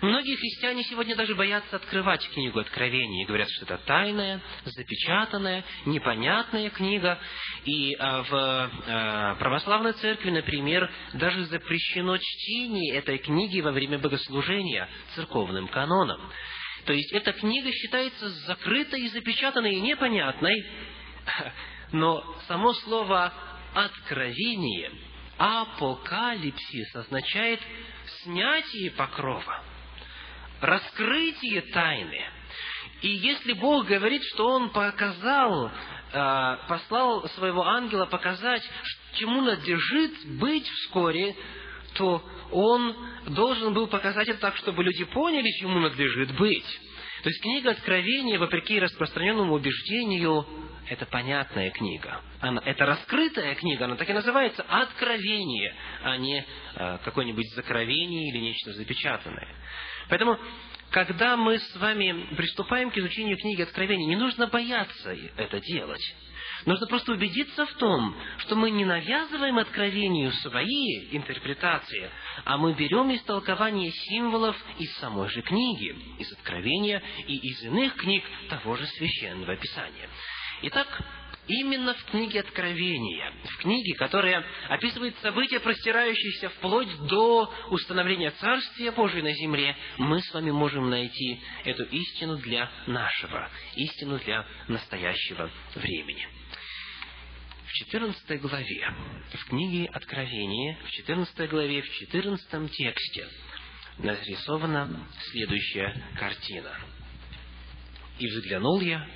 Многие 0.00 0.36
христиане 0.36 0.84
сегодня 0.84 1.16
даже 1.16 1.34
боятся 1.34 1.74
открывать 1.74 2.28
книгу 2.30 2.60
Откровения 2.60 3.24
и 3.24 3.26
говорят, 3.26 3.48
что 3.50 3.64
это 3.64 3.78
тайная, 3.78 4.40
запечатанная, 4.64 5.64
непонятная 5.86 6.70
книга. 6.70 7.18
И 7.64 7.96
а, 7.98 8.22
в 8.22 8.30
а, 8.86 9.34
православной 9.40 9.94
церкви, 9.94 10.30
например, 10.30 10.88
даже 11.14 11.46
запрещено 11.46 12.16
чтение 12.16 12.94
этой 12.96 13.18
книги 13.18 13.60
во 13.60 13.72
время 13.72 13.98
богослужения 13.98 14.88
церковным 15.16 15.66
каноном. 15.66 16.20
То 16.84 16.92
есть 16.92 17.12
эта 17.12 17.32
книга 17.32 17.72
считается 17.72 18.28
закрытой 18.46 19.00
и 19.00 19.08
запечатанной 19.08 19.74
и 19.74 19.80
непонятной, 19.80 20.64
но 21.92 22.24
само 22.46 22.72
слово 22.72 23.32
«откровение», 23.74 24.92
«апокалипсис» 25.38 26.94
означает 26.94 27.60
снятие 28.22 28.92
покрова 28.92 29.64
раскрытие 30.60 31.62
тайны. 31.72 32.20
И 33.02 33.08
если 33.08 33.52
Бог 33.52 33.86
говорит, 33.86 34.22
что 34.32 34.46
Он 34.46 34.70
показал, 34.70 35.70
э, 36.12 36.56
послал 36.68 37.28
своего 37.30 37.64
ангела 37.64 38.06
показать, 38.06 38.62
чему 39.14 39.42
надлежит 39.42 40.12
быть 40.38 40.66
вскоре, 40.66 41.36
то 41.94 42.22
Он 42.50 42.96
должен 43.28 43.72
был 43.72 43.86
показать 43.86 44.28
это 44.28 44.40
так, 44.40 44.56
чтобы 44.56 44.82
люди 44.82 45.04
поняли, 45.04 45.48
чему 45.60 45.78
надлежит 45.78 46.36
быть. 46.36 46.66
То 47.22 47.28
есть 47.28 47.40
книга 47.42 47.70
Откровения, 47.70 48.38
вопреки 48.38 48.78
распространенному 48.80 49.54
убеждению, 49.54 50.46
это 50.88 51.04
понятная 51.06 51.70
книга. 51.70 52.20
Она, 52.40 52.62
это 52.64 52.86
раскрытая 52.86 53.54
книга, 53.56 53.84
она 53.84 53.96
так 53.96 54.08
и 54.08 54.12
называется 54.12 54.64
Откровение, 54.68 55.74
а 56.02 56.16
не 56.16 56.44
э, 56.76 56.98
какое-нибудь 57.04 57.46
закровение 57.54 58.30
или 58.30 58.38
нечто 58.38 58.72
запечатанное. 58.72 59.48
Поэтому, 60.08 60.38
когда 60.90 61.36
мы 61.36 61.58
с 61.58 61.76
вами 61.76 62.34
приступаем 62.34 62.90
к 62.90 62.96
изучению 62.96 63.36
книги 63.36 63.62
Откровения, 63.62 64.06
не 64.06 64.16
нужно 64.16 64.46
бояться 64.46 65.16
это 65.36 65.60
делать. 65.60 66.02
Нужно 66.66 66.86
просто 66.86 67.12
убедиться 67.12 67.66
в 67.66 67.72
том, 67.74 68.16
что 68.38 68.56
мы 68.56 68.70
не 68.70 68.84
навязываем 68.84 69.58
откровению 69.58 70.32
свои 70.32 71.08
интерпретации, 71.12 72.10
а 72.44 72.56
мы 72.56 72.74
берем 72.74 73.14
истолкование 73.14 73.90
символов 73.92 74.56
из 74.78 74.92
самой 74.96 75.28
же 75.28 75.42
книги, 75.42 75.94
из 76.18 76.32
Откровения 76.32 77.02
и 77.26 77.36
из 77.36 77.62
иных 77.62 77.94
книг 77.94 78.24
того 78.48 78.76
же 78.76 78.86
Священного 78.86 79.56
Писания. 79.56 80.08
Итак, 80.62 80.88
именно 81.48 81.94
в 81.94 82.04
книге 82.04 82.40
Откровения, 82.40 83.32
в 83.44 83.56
книге, 83.58 83.94
которая 83.94 84.44
описывает 84.68 85.16
события, 85.18 85.60
простирающиеся 85.60 86.50
вплоть 86.50 86.94
до 87.06 87.52
установления 87.70 88.30
Царствия 88.32 88.92
Божьего 88.92 89.24
на 89.24 89.32
земле, 89.32 89.76
мы 89.96 90.20
с 90.20 90.32
вами 90.32 90.50
можем 90.50 90.90
найти 90.90 91.40
эту 91.64 91.84
истину 91.84 92.36
для 92.38 92.70
нашего, 92.86 93.50
истину 93.76 94.18
для 94.18 94.46
настоящего 94.68 95.50
времени. 95.74 96.28
В 97.66 97.72
14 97.72 98.40
главе, 98.40 98.94
в 99.34 99.44
книге 99.48 99.86
Откровения, 99.92 100.78
в 100.84 100.90
14 100.90 101.50
главе, 101.50 101.82
в 101.82 101.90
14 101.90 102.70
тексте 102.72 103.26
нарисована 103.98 105.06
следующая 105.30 105.94
картина. 106.18 106.72
«И 108.18 108.26
взглянул 108.26 108.80
я, 108.80 109.06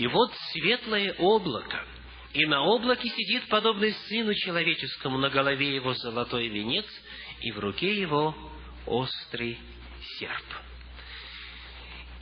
и 0.00 0.06
вот 0.06 0.32
светлое 0.52 1.14
облако, 1.18 1.84
и 2.32 2.46
на 2.46 2.62
облаке 2.62 3.06
сидит 3.10 3.46
подобный 3.48 3.92
Сыну 4.08 4.32
Человеческому, 4.32 5.18
на 5.18 5.28
голове 5.28 5.74
его 5.74 5.92
золотой 5.92 6.48
венец, 6.48 6.86
и 7.42 7.52
в 7.52 7.58
руке 7.58 8.00
его 8.00 8.34
острый 8.86 9.58
серп. 10.18 10.46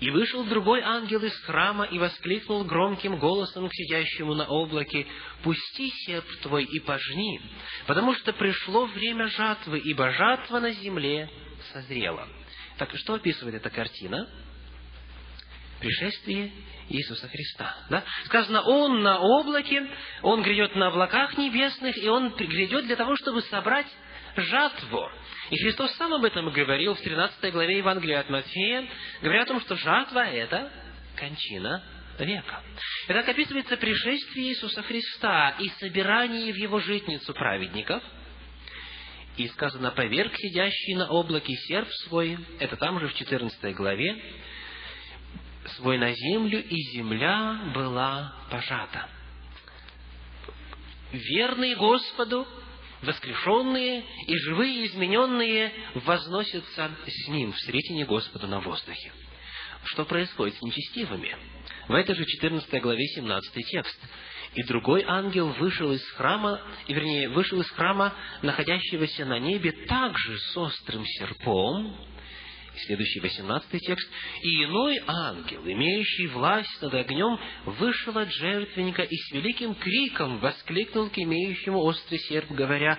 И 0.00 0.10
вышел 0.10 0.42
другой 0.42 0.80
ангел 0.80 1.22
из 1.22 1.36
храма 1.42 1.84
и 1.84 2.00
воскликнул 2.00 2.64
громким 2.64 3.16
голосом 3.16 3.68
к 3.68 3.72
сидящему 3.72 4.34
на 4.34 4.48
облаке, 4.48 5.06
«Пусти 5.44 5.88
серп 6.04 6.26
твой 6.42 6.64
и 6.64 6.80
пожни, 6.80 7.40
потому 7.86 8.12
что 8.16 8.32
пришло 8.32 8.86
время 8.86 9.28
жатвы, 9.28 9.78
ибо 9.78 10.10
жатва 10.10 10.58
на 10.58 10.72
земле 10.72 11.30
созрела». 11.72 12.26
Так 12.76 12.90
что 12.96 13.14
описывает 13.14 13.54
эта 13.54 13.70
картина? 13.70 14.28
Пришествие 15.80 16.52
Иисуса 16.88 17.28
Христа. 17.28 17.76
Да? 17.90 18.04
Сказано, 18.26 18.62
Он 18.62 19.02
на 19.02 19.18
облаке, 19.18 19.86
Он 20.22 20.42
грядет 20.42 20.74
на 20.74 20.88
облаках 20.88 21.36
небесных, 21.36 21.96
и 21.96 22.08
Он 22.08 22.30
грядет 22.30 22.86
для 22.86 22.96
того, 22.96 23.16
чтобы 23.16 23.42
собрать 23.42 23.86
жатву. 24.36 25.08
И 25.50 25.56
Христос 25.56 25.92
сам 25.96 26.14
об 26.14 26.24
этом 26.24 26.50
говорил 26.50 26.94
в 26.94 27.00
13 27.00 27.52
главе 27.52 27.78
Евангелия 27.78 28.20
от 28.20 28.30
Матфея, 28.30 28.86
говоря 29.22 29.42
о 29.42 29.46
том, 29.46 29.60
что 29.60 29.76
жатва– 29.76 30.26
это 30.26 30.70
кончина 31.16 31.82
века. 32.18 32.62
Итак, 33.08 33.28
описывается 33.28 33.76
пришествие 33.76 34.50
Иисуса 34.50 34.82
Христа 34.82 35.56
и 35.58 35.68
собирание 35.80 36.52
в 36.52 36.56
Его 36.56 36.80
житницу 36.80 37.32
праведников. 37.32 38.02
И 39.36 39.46
сказано, 39.48 39.92
поверг 39.92 40.34
сидящий 40.36 40.96
на 40.96 41.08
облаке 41.08 41.54
серп 41.68 41.88
свой, 42.06 42.36
это 42.58 42.76
там 42.76 42.98
же 42.98 43.06
в 43.06 43.14
14 43.14 43.74
главе, 43.76 44.20
свой 45.76 45.98
на 45.98 46.12
землю, 46.12 46.62
и 46.62 46.76
земля 46.92 47.72
была 47.74 48.34
пожата. 48.50 49.08
Верные 51.12 51.74
Господу, 51.76 52.46
воскрешенные 53.02 54.04
и 54.26 54.36
живые 54.36 54.86
измененные 54.86 55.72
возносятся 55.94 56.90
с 57.06 57.28
Ним 57.28 57.52
в 57.52 57.58
сретении 57.60 58.04
Господа 58.04 58.46
на 58.46 58.60
воздухе. 58.60 59.12
Что 59.84 60.04
происходит 60.04 60.56
с 60.56 60.62
нечестивыми? 60.62 61.34
В 61.88 61.94
этой 61.94 62.14
же 62.14 62.24
14 62.24 62.82
главе 62.82 63.04
17 63.14 63.66
текст. 63.66 63.98
«И 64.54 64.62
другой 64.62 65.04
ангел 65.06 65.48
вышел 65.52 65.92
из 65.92 66.02
храма, 66.12 66.60
и, 66.86 66.94
вернее, 66.94 67.28
вышел 67.28 67.60
из 67.60 67.70
храма, 67.70 68.14
находящегося 68.42 69.24
на 69.26 69.38
небе, 69.38 69.72
также 69.72 70.38
с 70.38 70.56
острым 70.56 71.04
серпом, 71.04 71.96
следующий 72.78 73.20
восемнадцатый 73.20 73.80
текст. 73.80 74.08
«И 74.42 74.64
иной 74.64 75.00
ангел, 75.06 75.62
имеющий 75.64 76.26
власть 76.28 76.82
над 76.82 76.94
огнем, 76.94 77.38
вышел 77.64 78.16
от 78.16 78.30
жертвенника 78.32 79.02
и 79.02 79.16
с 79.16 79.32
великим 79.32 79.74
криком 79.74 80.38
воскликнул 80.38 81.10
к 81.10 81.18
имеющему 81.18 81.78
острый 81.78 82.18
серп, 82.18 82.50
говоря, 82.50 82.98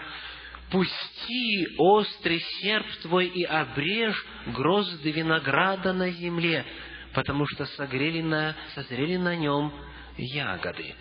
«Пусти 0.72 1.68
острый 1.78 2.40
серп 2.62 2.86
твой 3.02 3.28
и 3.28 3.44
обрежь 3.44 4.24
грозды 4.48 5.12
винограда 5.12 5.94
на 5.94 6.12
земле, 6.12 6.66
потому 7.14 7.48
что 7.48 7.66
согрели 7.66 8.22
на, 8.22 8.56
созрели 8.76 9.18
на 9.18 9.36
нем 9.36 9.74
ягоды». 10.18 10.96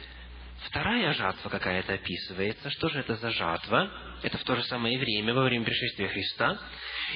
Вторая 0.67 1.13
жатва 1.15 1.49
какая-то 1.49 1.95
описывается. 1.95 2.71
Что 2.71 2.89
же 2.89 3.01
это 3.01 3.15
за 3.15 3.31
жатва? 3.31 3.91
Это 4.23 4.39
в 4.39 4.45
то 4.45 4.57
же 4.57 4.63
самое 4.65 4.99
время, 4.99 5.33
во 5.33 5.45
время 5.45 5.65
пришествия 5.65 6.09
Христа. 6.09 6.59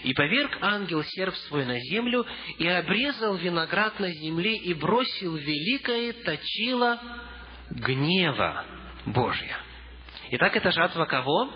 «И 0.05 0.15
поверг 0.15 0.57
ангел 0.61 1.03
серп 1.03 1.35
свой 1.49 1.67
на 1.67 1.79
землю, 1.81 2.25
и 2.59 2.67
обрезал 2.67 3.35
виноград 3.37 3.99
на 4.01 4.11
земле, 4.11 4.57
и 4.57 4.73
бросил 4.73 5.37
великое 5.37 6.13
точило 6.13 7.01
гнева 7.71 8.65
Божия». 9.07 9.59
Итак, 10.31 10.57
это 10.57 10.71
жатва 10.71 11.05
кого? 11.05 11.51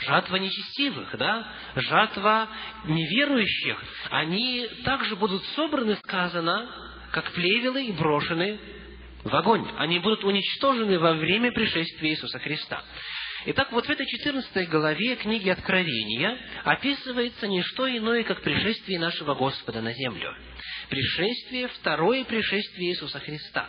Жатва 0.00 0.36
нечестивых, 0.36 1.16
да? 1.16 1.46
Жатва 1.76 2.48
неверующих. 2.86 3.78
Они 4.10 4.66
также 4.84 5.14
будут 5.14 5.44
собраны, 5.54 5.94
сказано, 5.96 6.68
как 7.12 7.30
плевелы 7.32 7.84
и 7.84 7.92
брошены 7.92 8.58
в 9.24 9.34
огонь. 9.34 9.66
Они 9.78 9.98
будут 9.98 10.24
уничтожены 10.24 10.98
во 10.98 11.14
время 11.14 11.52
пришествия 11.52 12.10
Иисуса 12.10 12.38
Христа. 12.38 12.82
Итак, 13.44 13.72
вот 13.72 13.86
в 13.86 13.90
этой 13.90 14.06
14 14.06 14.68
главе 14.68 15.16
книги 15.16 15.48
Откровения 15.48 16.38
описывается 16.64 17.48
не 17.48 17.62
что 17.62 17.88
иное, 17.88 18.22
как 18.22 18.40
пришествие 18.42 19.00
нашего 19.00 19.34
Господа 19.34 19.80
на 19.80 19.92
землю. 19.92 20.32
Пришествие, 20.88 21.68
второе 21.68 22.24
пришествие 22.24 22.90
Иисуса 22.90 23.18
Христа. 23.18 23.68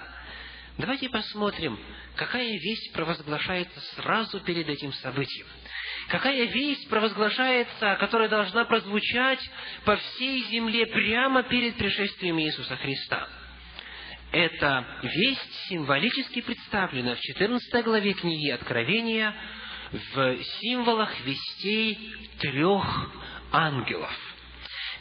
Давайте 0.77 1.09
посмотрим, 1.09 1.79
какая 2.15 2.51
весть 2.51 2.93
провозглашается 2.93 3.79
сразу 3.95 4.39
перед 4.41 4.67
этим 4.69 4.91
событием. 4.93 5.47
Какая 6.09 6.45
весть 6.45 6.89
провозглашается, 6.89 7.95
которая 7.99 8.27
должна 8.27 8.65
прозвучать 8.65 9.39
по 9.85 9.95
всей 9.95 10.43
земле 10.51 10.85
прямо 10.87 11.43
перед 11.43 11.75
пришествием 11.77 12.39
Иисуса 12.39 12.75
Христа– 12.75 13.27
эта 14.33 14.83
весть 15.03 15.67
символически 15.69 16.41
представлена 16.41 17.15
в 17.15 17.19
14 17.19 17.85
главе 17.85 18.13
книги 18.13 18.49
Откровения 18.49 19.33
в 19.91 20.37
символах 20.59 21.11
вестей 21.21 22.11
трех 22.39 23.11
ангелов. 23.51 24.11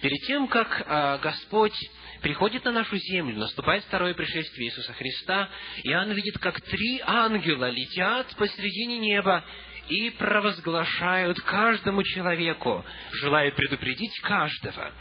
Перед 0.02 0.26
тем, 0.26 0.48
как 0.48 0.84
а, 0.86 1.16
Господь 1.16 1.76
приходит 2.20 2.64
на 2.66 2.72
нашу 2.72 2.96
землю, 2.98 3.38
наступает 3.38 3.84
второе 3.84 4.12
пришествие 4.12 4.68
Иисуса 4.68 4.92
Христа, 4.92 5.48
Иоанн 5.84 6.12
видит, 6.12 6.38
как 6.38 6.60
три 6.60 7.00
ангела 7.06 7.70
летят 7.70 8.36
посредине 8.36 8.98
неба 8.98 9.42
и 9.88 10.10
провозглашают 10.10 11.40
каждому 11.40 12.02
человеку, 12.02 12.84
желают 13.12 13.56
предупредить 13.56 14.20
каждого. 14.20 14.92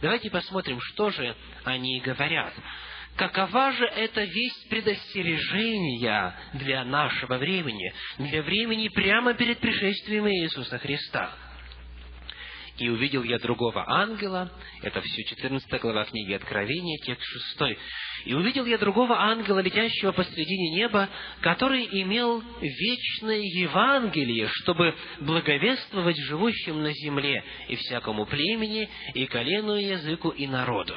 Давайте 0.00 0.30
посмотрим, 0.30 0.80
что 0.80 1.10
же 1.10 1.36
они 1.64 2.00
говорят. 2.00 2.54
Какова 3.16 3.70
же 3.72 3.84
эта 3.84 4.24
весть 4.24 4.68
предостережения 4.68 6.34
для 6.54 6.84
нашего 6.84 7.38
времени, 7.38 7.92
для 8.18 8.42
времени 8.42 8.88
прямо 8.88 9.34
перед 9.34 9.58
пришествием 9.58 10.28
Иисуса 10.28 10.78
Христа? 10.78 11.32
«И 12.76 12.88
увидел 12.88 13.22
я 13.22 13.38
другого 13.38 13.84
ангела», 13.88 14.50
это 14.82 15.00
все 15.00 15.22
14 15.22 15.80
глава 15.80 16.06
книги 16.06 16.32
Откровения, 16.32 16.98
текст 17.06 17.24
6, 17.56 17.78
«И 18.24 18.34
увидел 18.34 18.66
я 18.66 18.78
другого 18.78 19.16
ангела, 19.16 19.60
летящего 19.60 20.10
посредине 20.10 20.70
неба, 20.74 21.08
который 21.40 21.86
имел 22.02 22.42
вечное 22.60 23.38
Евангелие, 23.38 24.48
чтобы 24.48 24.92
благовествовать 25.20 26.18
живущим 26.18 26.82
на 26.82 26.92
земле 26.92 27.44
и 27.68 27.76
всякому 27.76 28.26
племени, 28.26 28.88
и 29.14 29.24
колену, 29.26 29.76
и 29.76 29.84
языку, 29.84 30.30
и 30.30 30.48
народу». 30.48 30.96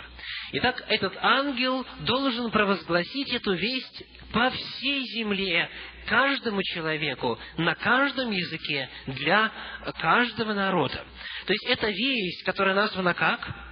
Итак, 0.54 0.84
этот 0.88 1.14
ангел 1.22 1.86
должен 2.02 2.52
провозгласить 2.52 3.34
эту 3.34 3.54
весть 3.54 4.04
по 4.32 4.50
всей 4.50 5.04
земле, 5.08 5.70
каждому 6.06 6.62
человеку, 6.64 7.38
на 7.58 7.76
каждом 7.76 8.32
языке, 8.32 8.90
для 9.08 9.52
каждого 10.00 10.54
народа. 10.54 11.06
То 11.46 11.54
есть, 11.54 11.66
это 11.66 11.90
весть, 11.90 12.44
которая 12.44 12.76
названа 12.76 13.14
как? 13.14 13.67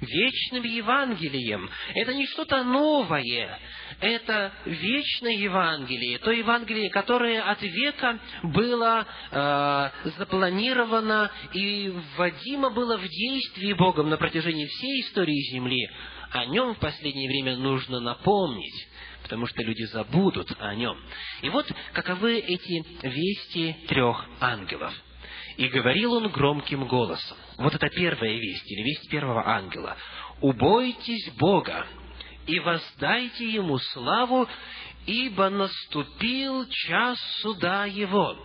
Вечным 0.00 0.62
Евангелием. 0.62 1.68
Это 1.94 2.14
не 2.14 2.26
что-то 2.26 2.64
новое. 2.64 3.58
Это 4.00 4.52
вечное 4.64 5.32
Евангелие. 5.32 6.18
То 6.18 6.30
Евангелие, 6.30 6.90
которое 6.90 7.42
от 7.42 7.60
века 7.62 8.18
было 8.42 9.06
э, 9.30 10.10
запланировано 10.18 11.30
и 11.52 11.92
вводимо 12.16 12.70
было 12.70 12.96
в 12.96 13.06
действие 13.06 13.74
Богом 13.74 14.08
на 14.08 14.16
протяжении 14.16 14.66
всей 14.66 15.02
истории 15.02 15.52
Земли. 15.52 15.90
О 16.30 16.46
нем 16.46 16.74
в 16.74 16.78
последнее 16.78 17.28
время 17.28 17.56
нужно 17.56 18.00
напомнить 18.00 18.88
потому 19.22 19.46
что 19.46 19.62
люди 19.62 19.84
забудут 19.84 20.50
о 20.58 20.74
нем. 20.74 21.00
И 21.42 21.48
вот 21.50 21.70
каковы 21.92 22.38
эти 22.38 22.84
вести 23.06 23.76
трех 23.86 24.26
ангелов. 24.40 24.92
И 25.60 25.68
говорил 25.68 26.14
он 26.14 26.28
громким 26.28 26.86
голосом. 26.86 27.36
Вот 27.58 27.74
это 27.74 27.90
первая 27.90 28.32
весть, 28.32 28.64
или 28.72 28.82
весть 28.82 29.10
первого 29.10 29.46
ангела. 29.46 29.94
«Убойтесь 30.40 31.30
Бога 31.34 31.86
и 32.46 32.58
воздайте 32.60 33.46
Ему 33.46 33.76
славу, 33.78 34.48
ибо 35.04 35.50
наступил 35.50 36.66
час 36.66 37.18
суда 37.42 37.84
Его» 37.84 38.38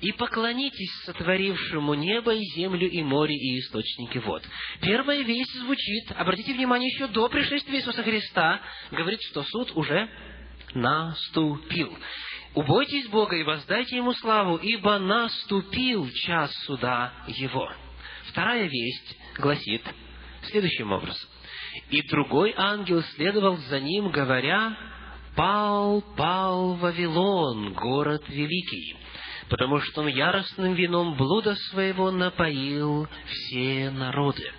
и 0.00 0.12
поклонитесь 0.12 0.90
сотворившему 1.04 1.92
небо 1.92 2.34
и 2.34 2.42
землю 2.56 2.88
и 2.88 3.02
море 3.02 3.36
и 3.36 3.60
источники 3.60 4.16
вод. 4.18 4.42
Первая 4.80 5.20
весть 5.22 5.54
звучит, 5.54 6.10
обратите 6.16 6.54
внимание, 6.54 6.88
еще 6.88 7.06
до 7.06 7.28
пришествия 7.28 7.78
Иисуса 7.78 8.02
Христа, 8.02 8.60
говорит, 8.90 9.20
что 9.30 9.44
суд 9.44 9.72
уже 9.76 10.08
наступил. 10.74 11.96
Убойтесь 12.54 13.08
Бога 13.08 13.36
и 13.36 13.44
воздайте 13.44 13.96
Ему 13.96 14.12
славу, 14.14 14.56
ибо 14.56 14.98
наступил 14.98 16.08
час 16.10 16.52
суда 16.66 17.12
Его. 17.28 17.70
Вторая 18.26 18.66
весть 18.66 19.16
гласит 19.38 19.82
следующим 20.44 20.90
образом. 20.90 21.28
И 21.90 22.02
другой 22.08 22.52
ангел 22.56 23.02
следовал 23.14 23.56
за 23.56 23.80
ним, 23.80 24.10
говоря, 24.10 24.76
«Пал, 25.36 26.02
пал 26.16 26.74
Вавилон, 26.74 27.72
город 27.74 28.24
великий, 28.28 28.96
потому 29.48 29.78
что 29.80 30.02
он 30.02 30.08
яростным 30.08 30.74
вином 30.74 31.16
блуда 31.16 31.54
своего 31.70 32.10
напоил 32.10 33.08
все 33.26 33.90
народы. 33.90 34.52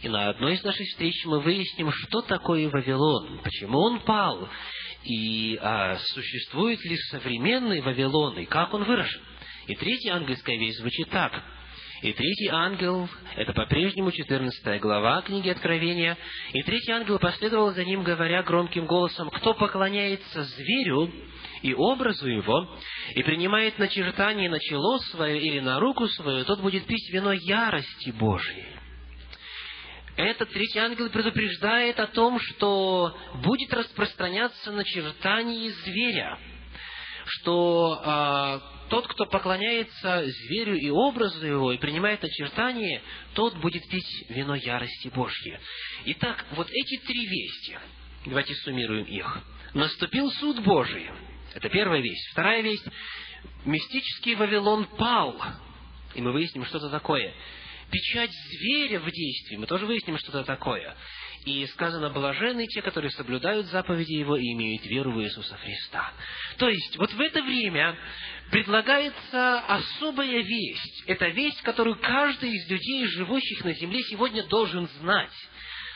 И 0.00 0.08
на 0.08 0.28
одной 0.28 0.54
из 0.54 0.62
наших 0.62 0.86
встреч 0.86 1.24
мы 1.26 1.40
выясним, 1.40 1.90
что 1.90 2.22
такое 2.22 2.68
Вавилон, 2.68 3.40
почему 3.42 3.78
он 3.80 4.00
пал, 4.00 4.48
и 5.04 5.58
а, 5.60 5.96
существует 5.96 6.84
ли 6.84 6.96
современный 7.10 7.80
Вавилон, 7.80 8.38
и 8.38 8.46
как 8.46 8.74
он 8.74 8.84
выражен. 8.84 9.20
И 9.66 9.74
третья 9.74 10.14
ангельская 10.14 10.56
весть 10.56 10.78
звучит 10.78 11.08
так. 11.10 11.42
И 12.02 12.12
третий 12.12 12.48
ангел, 12.48 13.08
это 13.34 13.52
по-прежнему 13.52 14.12
14 14.12 14.80
глава 14.80 15.20
книги 15.22 15.48
Откровения, 15.48 16.16
и 16.52 16.62
третий 16.62 16.92
ангел 16.92 17.18
последовал 17.18 17.72
за 17.72 17.84
ним, 17.84 18.04
говоря 18.04 18.44
громким 18.44 18.86
голосом, 18.86 19.30
«Кто 19.30 19.54
поклоняется 19.54 20.44
зверю 20.44 21.10
и 21.62 21.74
образу 21.74 22.28
его, 22.28 22.70
и 23.16 23.22
принимает 23.24 23.80
начертание 23.80 24.48
на 24.48 24.60
чело 24.60 24.98
свое 25.10 25.40
или 25.40 25.58
на 25.58 25.80
руку 25.80 26.06
свою, 26.06 26.44
тот 26.44 26.60
будет 26.60 26.86
пить 26.86 27.12
вино 27.12 27.32
ярости 27.32 28.10
Божией». 28.10 28.78
Этот 30.18 30.50
третий 30.50 30.80
ангел 30.80 31.08
предупреждает 31.10 32.00
о 32.00 32.08
том, 32.08 32.40
что 32.40 33.16
будет 33.36 33.72
распространяться 33.72 34.72
начертание 34.72 35.70
зверя, 35.70 36.36
что 37.24 38.60
тот, 38.90 39.06
кто 39.06 39.26
поклоняется 39.26 40.24
зверю 40.26 40.74
и 40.74 40.90
образу 40.90 41.46
его, 41.46 41.72
и 41.72 41.78
принимает 41.78 42.24
очертания, 42.24 43.00
тот 43.34 43.54
будет 43.58 43.88
пить 43.88 44.26
вино 44.28 44.56
ярости 44.56 45.06
Божьей. 45.06 45.56
Итак, 46.06 46.46
вот 46.50 46.68
эти 46.68 46.98
три 47.06 47.24
вести, 47.24 47.78
давайте 48.26 48.54
суммируем 48.56 49.04
их. 49.04 49.38
Наступил 49.72 50.32
суд 50.32 50.64
Божий. 50.64 51.08
Это 51.54 51.68
первая 51.68 52.00
весть. 52.00 52.32
Вторая 52.32 52.62
весть. 52.62 52.88
Мистический 53.64 54.34
Вавилон 54.34 54.84
пал. 54.96 55.40
И 56.16 56.20
мы 56.20 56.32
выясним, 56.32 56.64
что 56.64 56.78
это 56.78 56.90
такое. 56.90 57.32
Печать 57.90 58.30
зверя 58.50 59.00
в 59.00 59.10
действии. 59.10 59.56
Мы 59.56 59.66
тоже 59.66 59.86
выясним, 59.86 60.18
что 60.18 60.30
это 60.30 60.44
такое. 60.44 60.94
И 61.44 61.66
сказано, 61.68 62.10
блаженны 62.10 62.66
те, 62.66 62.82
которые 62.82 63.10
соблюдают 63.12 63.66
заповеди 63.68 64.12
Его 64.12 64.36
и 64.36 64.52
имеют 64.52 64.84
веру 64.84 65.12
в 65.12 65.22
Иисуса 65.22 65.56
Христа. 65.56 66.12
То 66.58 66.68
есть, 66.68 66.96
вот 66.98 67.12
в 67.12 67.20
это 67.20 67.42
время 67.42 67.96
предлагается 68.50 69.60
особая 69.60 70.42
весть. 70.42 71.04
Это 71.06 71.28
весть, 71.28 71.62
которую 71.62 71.96
каждый 71.96 72.50
из 72.50 72.68
людей, 72.68 73.06
живущих 73.06 73.64
на 73.64 73.72
земле, 73.72 74.02
сегодня 74.02 74.46
должен 74.46 74.86
знать 75.00 75.32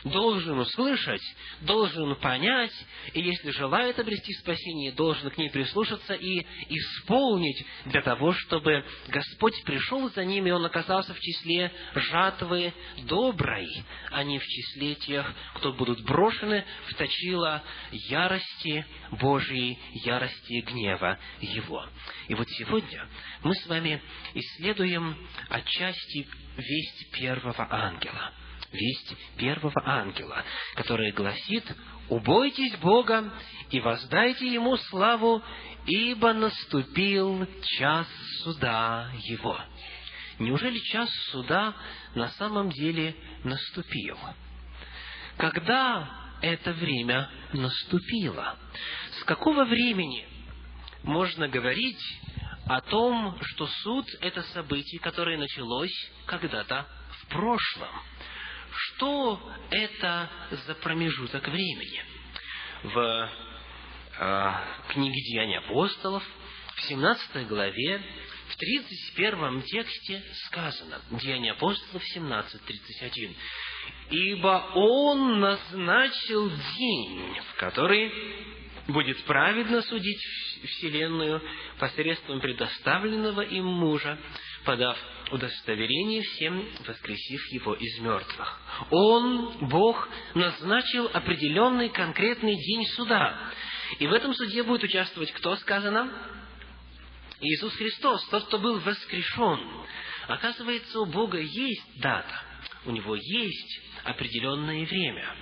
должен 0.03 0.59
услышать, 0.59 1.21
должен 1.61 2.15
понять, 2.15 2.73
и 3.13 3.21
если 3.21 3.51
желает 3.51 3.99
обрести 3.99 4.33
спасение, 4.33 4.91
должен 4.91 5.29
к 5.29 5.37
ней 5.37 5.49
прислушаться 5.49 6.13
и 6.13 6.45
исполнить 6.69 7.65
для 7.85 8.01
того, 8.01 8.33
чтобы 8.33 8.85
Господь 9.07 9.63
пришел 9.63 10.09
за 10.09 10.25
ними, 10.25 10.49
и 10.49 10.51
Он 10.51 10.65
оказался 10.65 11.13
в 11.13 11.19
числе 11.19 11.71
жатвы 11.95 12.73
доброй, 13.03 13.67
а 14.11 14.23
не 14.23 14.39
в 14.39 14.43
числе 14.45 14.95
тех, 14.95 15.31
кто 15.55 15.73
будут 15.73 16.03
брошены 16.03 16.65
в 16.87 16.95
точило 16.95 17.63
ярости 17.91 18.85
Божьей, 19.11 19.79
ярости 20.05 20.61
гнева 20.61 21.17
Его. 21.39 21.87
И 22.27 22.35
вот 22.35 22.49
сегодня 22.49 23.07
мы 23.43 23.55
с 23.55 23.65
вами 23.67 24.01
исследуем 24.33 25.15
отчасти 25.49 26.27
весть 26.57 27.11
первого 27.11 27.67
ангела– 27.69 28.33
весть 28.73 29.15
первого 29.37 29.81
ангела, 29.85 30.43
которая 30.75 31.11
гласит 31.13 31.63
«Убойтесь 32.09 32.75
Бога 32.77 33.31
и 33.69 33.79
воздайте 33.79 34.51
Ему 34.51 34.75
славу, 34.77 35.41
ибо 35.85 36.33
наступил 36.33 37.47
час 37.77 38.07
суда 38.43 39.09
Его». 39.23 39.57
Неужели 40.39 40.79
час 40.79 41.09
суда 41.31 41.75
на 42.15 42.27
самом 42.29 42.69
деле 42.69 43.15
наступил? 43.43 44.17
Когда 45.37 46.09
это 46.41 46.73
время 46.73 47.29
наступило? 47.53 48.57
С 49.19 49.23
какого 49.23 49.65
времени 49.65 50.27
можно 51.03 51.47
говорить 51.47 52.01
о 52.65 52.81
том, 52.81 53.37
что 53.41 53.67
суд– 53.67 54.05
это 54.21 54.41
событие, 54.53 54.99
которое 54.99 55.37
началось 55.37 55.93
когда-то 56.25 56.87
в 57.21 57.27
прошлом? 57.27 57.89
Что 58.87 59.39
это 59.69 60.29
за 60.65 60.75
промежуток 60.75 61.47
времени? 61.47 62.03
В 62.83 63.29
э, 64.19 64.51
книге 64.89 65.21
Деяний 65.21 65.57
апостолов, 65.59 66.23
в 66.75 66.81
17 66.81 67.47
главе, 67.47 68.01
в 68.49 68.55
31 68.57 69.61
тексте 69.63 70.23
сказано, 70.47 71.01
Деяния 71.11 71.51
апостолов 71.51 72.03
17.31, 72.15 73.35
«Ибо 74.09 74.71
Он 74.75 75.39
назначил 75.39 76.49
день, 76.49 77.39
в 77.53 77.55
который 77.55 78.11
будет 78.87 79.23
праведно 79.23 79.81
судить 79.81 80.21
Вселенную 80.67 81.41
посредством 81.79 82.41
предоставленного 82.41 83.41
им 83.41 83.65
мужа, 83.65 84.17
подав 84.65 84.97
удостоверение 85.33 86.21
всем, 86.21 86.67
воскресив 86.85 87.41
его 87.51 87.73
из 87.73 87.99
мертвых. 87.99 88.61
Он, 88.91 89.67
Бог, 89.67 90.07
назначил 90.35 91.09
определенный 91.11 91.89
конкретный 91.89 92.55
день 92.55 92.85
суда. 92.95 93.35
И 93.99 94.07
в 94.07 94.13
этом 94.13 94.33
суде 94.33 94.63
будет 94.63 94.83
участвовать 94.83 95.31
кто, 95.31 95.55
сказано? 95.57 96.11
Иисус 97.41 97.73
Христос, 97.73 98.25
тот, 98.29 98.45
кто 98.45 98.59
был 98.59 98.79
воскрешен. 98.79 99.59
Оказывается, 100.27 100.99
у 100.99 101.05
Бога 101.05 101.39
есть 101.39 101.99
дата, 101.99 102.41
у 102.85 102.91
Него 102.91 103.15
есть 103.15 103.81
определенное 104.03 104.85
время. 104.85 105.35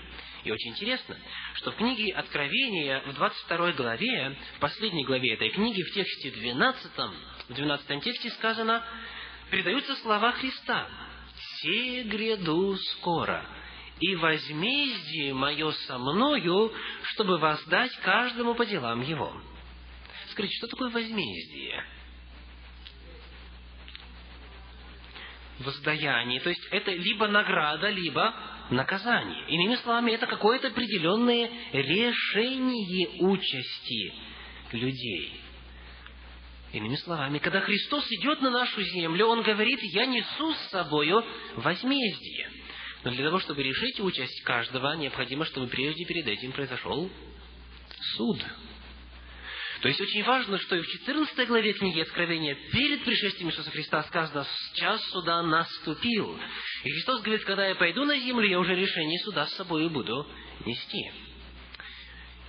И 0.44 0.52
очень 0.52 0.72
интересно, 0.72 1.16
что 1.56 1.72
в 1.72 1.76
книге 1.76 2.14
Откровения, 2.14 3.02
в 3.06 3.14
22 3.14 3.74
главе, 3.74 4.36
в 4.56 4.60
последней 4.60 5.06
главе 5.06 5.34
этой 5.34 5.50
книги, 5.50 5.84
в 5.84 5.94
тексте 5.94 6.32
12, 6.32 6.92
в 7.50 7.54
12 7.54 8.04
тексте 8.04 8.30
сказано, 8.32 8.84
передаются 9.52 9.96
слова 9.98 10.32
Христа. 10.32 10.88
«Се 11.60 12.04
гряду 12.04 12.76
скоро, 12.78 13.46
и 14.00 14.16
возмездие 14.16 15.34
мое 15.34 15.72
со 15.72 16.00
мною, 16.00 16.74
чтобы 17.12 17.38
воздать 17.38 17.96
каждому 17.98 18.56
по 18.56 18.66
делам 18.66 19.02
его». 19.02 19.32
Скажите, 20.32 20.56
что 20.58 20.68
такое 20.68 20.90
возмездие? 20.90 21.84
Воздаяние. 25.60 26.40
То 26.40 26.50
есть, 26.50 26.66
это 26.72 26.92
либо 26.92 27.28
награда, 27.28 27.90
либо 27.90 28.34
наказание. 28.70 29.46
Иными 29.50 29.76
словами, 29.76 30.12
это 30.12 30.26
какое-то 30.28 30.70
определенное 30.70 31.52
решение 31.74 33.20
участи 33.20 34.14
людей. 34.72 35.41
Иными 36.74 36.96
словами, 36.96 37.40
когда 37.40 37.60
Христос 37.62 38.06
идет 38.12 38.42
на 38.42 38.50
нашу 38.50 38.82
землю, 38.82 39.28
Он 39.28 39.42
говорит, 39.42 39.80
я 39.82 40.06
несу 40.06 40.54
с 40.54 40.70
собою 40.70 41.24
возмездие. 41.56 42.50
Но 43.04 43.12
для 43.12 43.26
того, 43.26 43.40
чтобы 43.40 43.64
решить 43.64 44.00
участь 44.00 44.42
каждого, 44.44 44.96
необходимо, 44.96 45.46
чтобы 45.46 45.68
прежде 45.68 46.06
перед 46.06 46.28
этим 46.28 46.52
произошел 46.54 47.10
суд. 48.16 48.40
То 49.82 49.88
есть 49.88 50.00
очень 50.00 50.24
важно, 50.24 50.60
что 50.60 50.76
и 50.76 50.82
в 50.82 50.88
14 50.88 51.48
главе 51.48 51.74
книги 51.74 52.02
Откровения 52.02 52.56
перед 52.72 53.04
пришествием 53.04 53.50
Иисуса 53.50 53.72
Христа 53.72 54.04
сказано, 54.04 54.46
час 54.76 55.04
суда 55.10 55.42
наступил. 55.42 56.40
И 56.84 56.90
Христос 56.92 57.22
говорит, 57.22 57.44
когда 57.46 57.68
я 57.68 57.76
пойду 57.76 58.06
на 58.06 58.18
землю, 58.18 58.48
я 58.48 58.60
уже 58.60 58.76
решение 58.76 59.20
суда 59.22 59.48
с 59.48 59.56
собой 59.56 59.90
буду 59.90 60.28
нести. 60.66 61.12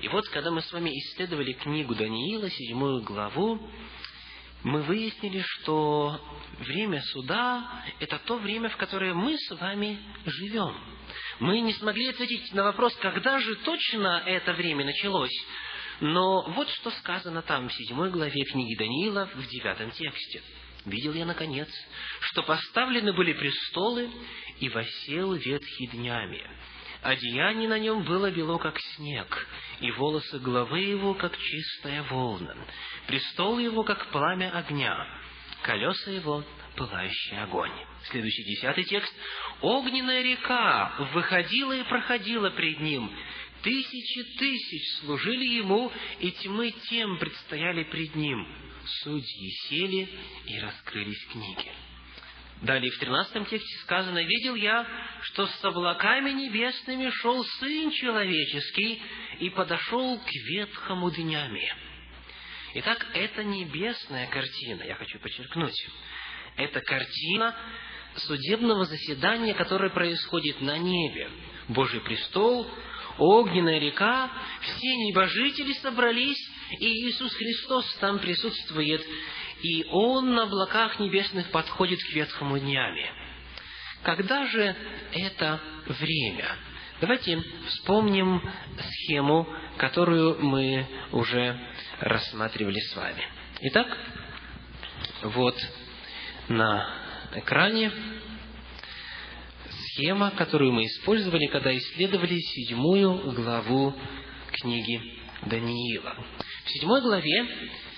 И 0.01 0.09
вот, 0.09 0.29
когда 0.29 0.51
мы 0.51 0.61
с 0.61 0.71
вами 0.73 0.91
исследовали 0.91 1.53
книгу 1.55 1.95
Даниила, 1.95 2.51
седьмую 2.51 3.03
главу, 3.03 3.59
мы 4.65 4.83
выяснили, 4.83 5.41
что 5.41 6.21
время 6.61 7.03
суда– 7.03 7.85
это 8.01 8.19
то 8.19 8.37
время, 8.37 8.69
в 8.69 8.77
которое 8.77 9.13
мы 9.13 9.37
с 9.37 9.51
вами 9.57 9.99
живем. 10.25 10.77
Мы 11.41 11.61
не 11.61 11.73
смогли 11.75 12.09
ответить 12.09 12.53
на 12.53 12.65
вопрос, 12.65 12.95
когда 12.97 13.41
же 13.41 13.57
точно 13.57 14.23
это 14.25 14.53
время 14.53 14.85
началось. 14.85 15.37
Но 16.01 16.43
вот 16.53 16.69
что 16.71 16.91
сказано 16.91 17.43
там, 17.43 17.69
в 17.69 17.75
седьмой 17.75 18.11
главе 18.11 18.45
книги 18.45 18.77
Даниила, 18.77 19.29
в 19.35 19.47
девятом 19.49 19.91
тексте. 19.91 20.43
«Видел 20.85 21.13
я, 21.13 21.25
наконец, 21.25 21.69
что 22.21 22.43
поставлены 22.43 23.13
были 23.13 23.33
престолы, 23.33 24.11
и 24.59 24.69
восел 24.69 25.35
ветхий 25.35 25.89
днями, 25.89 26.41
Одеяние 27.03 27.69
на 27.69 27.81
нем 27.81 28.05
было 28.05 28.31
бело, 28.31 28.59
как 28.59 28.79
снег, 28.95 29.49
и 29.81 29.91
волосы 29.91 30.39
головы 30.39 30.81
его, 30.81 31.15
как 31.15 31.37
чистая 31.37 32.05
волна. 32.05 32.55
Престол 33.09 33.59
его, 33.59 33.83
как 33.83 34.07
пламя 34.13 34.57
огня, 34.57 35.05
колеса 35.63 36.13
его, 36.13 36.45
пылающий 36.77 37.43
огонь. 37.43 37.73
Следующий 38.05 38.45
десятый 38.45 38.85
текст. 38.85 39.13
«Огненная 39.61 40.23
река 40.23 40.93
выходила 41.13 41.73
и 41.73 41.83
проходила 41.83 42.51
пред 42.51 42.81
ним. 42.81 43.11
Тысячи 43.63 44.23
тысяч 44.39 45.01
служили 45.01 45.45
ему, 45.45 45.91
и 46.21 46.31
тьмы 46.31 46.71
тем 46.89 47.19
предстояли 47.19 47.83
пред 47.83 48.15
ним. 48.15 48.47
Судьи 49.03 49.51
сели, 49.69 50.09
и 50.47 50.59
раскрылись 50.61 51.25
книги». 51.33 51.92
Далее 52.63 52.93
в 52.93 52.99
13 52.99 53.49
тексте 53.49 53.79
сказано, 53.81 54.23
«Видел 54.23 54.55
я, 54.55 54.87
что 55.23 55.47
с 55.49 55.65
облаками 55.65 56.31
небесными 56.31 57.11
шел 57.11 57.45
Сын 57.45 57.91
Человеческий 57.91 59.03
и 59.41 59.51
подошел 59.51 60.17
к 60.19 60.31
ветхому 60.49 61.11
днями». 61.11 61.75
Итак, 62.75 63.05
это 63.15 63.43
небесная 63.43 64.29
картина, 64.29 64.85
я 64.85 64.95
хочу 64.95 65.19
подчеркнуть. 65.19 65.75
Это 66.57 66.81
картина 66.81 67.57
судебного 68.15 68.85
заседания, 68.85 69.55
которое 69.55 69.91
происходит 69.91 70.61
на 70.61 70.79
небе. 70.79 71.31
Божий 71.67 72.01
престол, 72.01 72.71
огненная 73.19 73.81
река, 73.81 74.31
все 74.61 74.97
небожители 75.09 75.73
собрались, 75.75 76.49
и 76.79 77.09
Иисус 77.09 77.35
Христос 77.35 77.93
там 77.97 78.21
присутствует, 78.21 79.05
и 79.63 79.87
Он 79.91 80.35
на 80.35 80.45
облаках 80.45 80.99
небесных 80.99 81.51
подходит 81.51 82.01
к 82.03 82.13
ветхому 82.15 82.59
днями. 82.59 83.07
Когда 84.03 84.47
же 84.47 84.77
это 85.13 85.61
время? 85.87 86.57
Давайте 87.01 87.43
вспомним 87.69 88.43
схему, 88.79 89.47
которую 89.77 90.41
мы 90.45 90.87
уже 91.13 91.59
рассматривали 92.01 92.79
с 92.79 92.97
вами. 92.97 93.23
Итак, 93.61 93.97
вот 95.23 95.57
на 96.49 96.89
экране 97.35 97.93
схема, 99.69 100.31
которую 100.33 100.73
мы 100.73 100.85
использовали, 100.87 101.47
когда 101.47 101.77
исследовали 101.77 102.39
седьмую 102.39 103.33
главу 103.33 103.95
книги 104.53 105.01
Даниила. 105.43 106.17
В 106.65 106.71
седьмой 106.71 107.01
главе, 107.03 107.47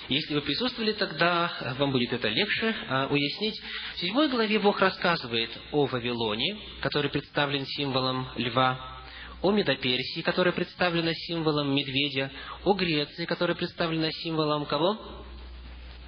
если 0.08 0.34
вы 0.34 0.42
присутствовали 0.42 0.92
тогда, 0.92 1.74
вам 1.78 1.92
будет 1.92 2.12
это 2.12 2.28
легче 2.28 2.74
а, 2.88 3.06
уяснить. 3.06 3.60
В 3.94 4.00
седьмой 4.00 4.28
главе 4.28 4.58
Бог 4.58 4.78
рассказывает 4.80 5.50
о 5.72 5.86
Вавилоне, 5.86 6.58
который 6.80 7.10
представлен 7.10 7.64
символом 7.66 8.28
льва, 8.36 9.02
о 9.40 9.50
Медоперсии, 9.50 10.20
которая 10.22 10.52
представлена 10.52 11.12
символом 11.14 11.74
медведя, 11.74 12.30
о 12.64 12.74
Греции, 12.74 13.24
которая 13.24 13.56
представлена 13.56 14.10
символом 14.10 14.66
кого? 14.66 15.23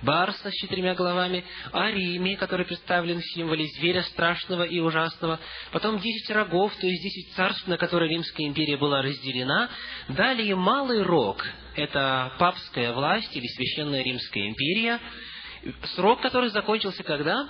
Барса 0.03 0.51
с 0.51 0.55
четырьмя 0.55 0.95
головами, 0.95 1.45
о 1.73 1.91
Риме, 1.91 2.37
который 2.37 2.67
представлен 2.67 3.21
в 3.21 3.27
символе 3.33 3.67
зверя 3.79 4.03
страшного 4.03 4.65
и 4.65 4.79
ужасного, 4.79 5.41
потом 5.73 5.99
десять 5.99 6.29
рогов, 6.31 6.75
то 6.81 6.87
есть 6.87 7.03
десять 7.03 7.33
царств, 7.35 7.67
на 7.67 7.79
которые 7.79 8.11
Римская 8.11 8.47
империя 8.47 8.77
была 8.77 9.01
разделена, 9.03 9.71
далее 10.09 10.55
Малый 10.55 11.03
Рог, 11.03 11.45
это 11.75 12.33
папская 12.39 12.93
власть 12.93 13.35
или 13.35 13.47
Священная 13.47 14.03
Римская 14.03 14.49
империя, 14.49 15.01
срок 15.95 16.21
который 16.21 16.51
закончился 16.51 17.03
когда? 17.03 17.49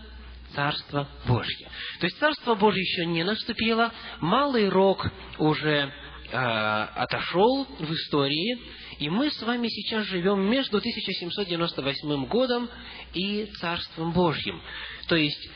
Царство 0.55 1.09
Божье. 1.27 1.69
То 2.01 2.07
есть 2.07 2.19
Царство 2.19 2.55
Божье 2.55 2.83
еще 2.83 3.07
не 3.07 3.25
наступило, 3.25 3.93
малый 4.21 4.69
рог 4.69 5.07
уже 5.39 5.93
э, 6.33 6.37
отошел 6.37 7.67
в 7.79 7.93
истории, 7.93 8.59
и 8.99 9.09
мы 9.09 9.31
с 9.31 9.43
вами 9.43 9.69
сейчас 9.69 10.07
живем 10.07 10.43
между 10.51 10.79
1798 10.79 12.27
годом 12.27 12.69
и 13.15 13.47
Царством 13.61 14.13
Божьим. 14.13 14.61
То 15.09 15.17
есть, 15.17 15.49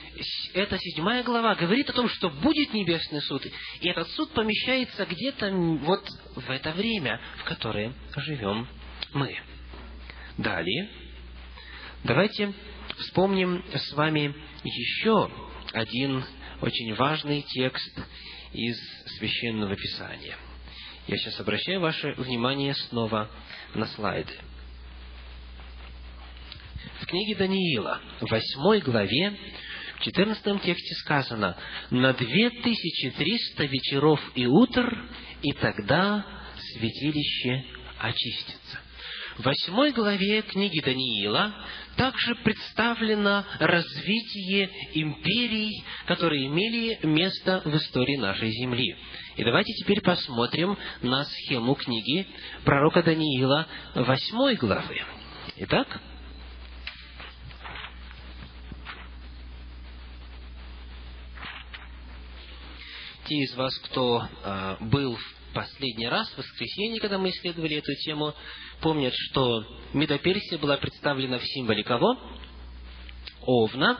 эта 0.55 0.79
седьмая 0.79 1.23
глава 1.23 1.55
говорит 1.55 1.91
о 1.91 1.93
том, 1.93 2.09
что 2.09 2.31
будет 2.31 2.73
небесный 2.73 3.21
суд, 3.23 3.45
и 3.81 3.89
этот 3.89 4.09
суд 4.11 4.31
помещается 4.31 5.07
где-то 5.07 5.51
вот 5.51 6.09
в 6.37 6.51
это 6.51 6.73
время, 6.73 7.21
в 7.39 7.45
которое 7.45 7.93
живем 8.17 8.67
мы. 9.15 9.37
Далее, 10.37 10.91
давайте 12.03 12.53
вспомним 12.99 13.65
с 13.73 13.93
вами 13.93 14.35
еще 14.65 15.31
один 15.73 16.25
очень 16.61 16.95
важный 16.95 17.43
текст 17.43 18.01
из 18.53 18.77
Священного 19.19 19.77
Писания. 19.77 20.37
Я 21.07 21.17
сейчас 21.19 21.39
обращаю 21.41 21.81
ваше 21.81 22.15
внимание 22.15 22.75
снова 22.75 23.31
на 23.75 23.87
слайды. 23.87 24.33
В 27.01 27.07
книге 27.07 27.37
Даниила, 27.37 28.01
в 28.21 28.31
восьмой 28.31 28.81
главе, 28.81 29.37
в 29.99 30.01
четырнадцатом 30.03 30.59
тексте 30.59 30.95
сказано, 30.97 31.57
«На 31.91 32.13
две 32.15 32.51
тысячи 32.51 33.11
триста 33.11 33.65
вечеров 33.65 34.21
и 34.35 34.47
утр, 34.47 35.07
и 35.43 35.53
тогда 35.53 36.25
святилище 36.73 37.65
очистится». 37.99 38.84
Восьмой 39.39 39.91
главе 39.91 40.43
книги 40.43 40.81
Даниила 40.81 41.53
также 41.97 42.37
представлено 42.37 43.45
развитие 43.59 44.71
империй, 44.95 45.85
которые 46.07 46.47
имели 46.47 47.05
место 47.05 47.61
в 47.65 47.77
истории 47.77 48.17
нашей 48.17 48.51
земли. 48.53 48.97
И 49.37 49.43
давайте 49.43 49.73
теперь 49.73 50.01
посмотрим 50.03 50.79
на 51.03 51.25
схему 51.25 51.75
книги 51.75 52.29
пророка 52.65 53.03
Даниила 53.03 53.67
восьмой 53.95 54.55
главы. 54.55 55.03
Итак, 55.57 56.01
те 63.27 63.35
из 63.35 63.55
вас, 63.57 63.77
кто 63.79 64.29
э, 64.45 64.77
был 64.81 65.17
в 65.17 65.44
последний 65.55 66.09
раз, 66.09 66.29
в 66.31 66.39
воскресенье, 66.39 67.01
когда 67.01 67.19
мы 67.19 67.31
исследовали 67.31 67.77
эту 67.77 67.95
тему, 68.05 68.35
помнят, 68.81 69.15
что 69.15 69.65
Медоперсия 69.93 70.59
была 70.59 70.77
представлена 70.77 71.39
в 71.39 71.45
символе 71.45 71.83
кого? 71.83 72.19
Овна. 73.43 73.99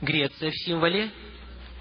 Греция 0.00 0.50
в 0.50 0.56
символе 0.64 1.10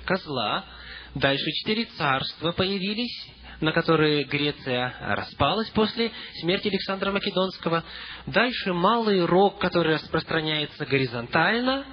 козла. 0.06 0.66
Дальше 1.14 1.52
четыре 1.52 1.86
царства 1.86 2.52
появились, 2.52 3.28
на 3.62 3.72
которые 3.72 4.24
Греция 4.24 4.96
распалась 5.00 5.70
после 5.70 6.12
смерти 6.42 6.68
Александра 6.68 7.12
Македонского. 7.12 7.84
Дальше 8.26 8.74
малый 8.74 9.26
рог, 9.26 9.60
который 9.60 9.96
распространяется 9.96 10.86
горизонтально, 10.86 11.86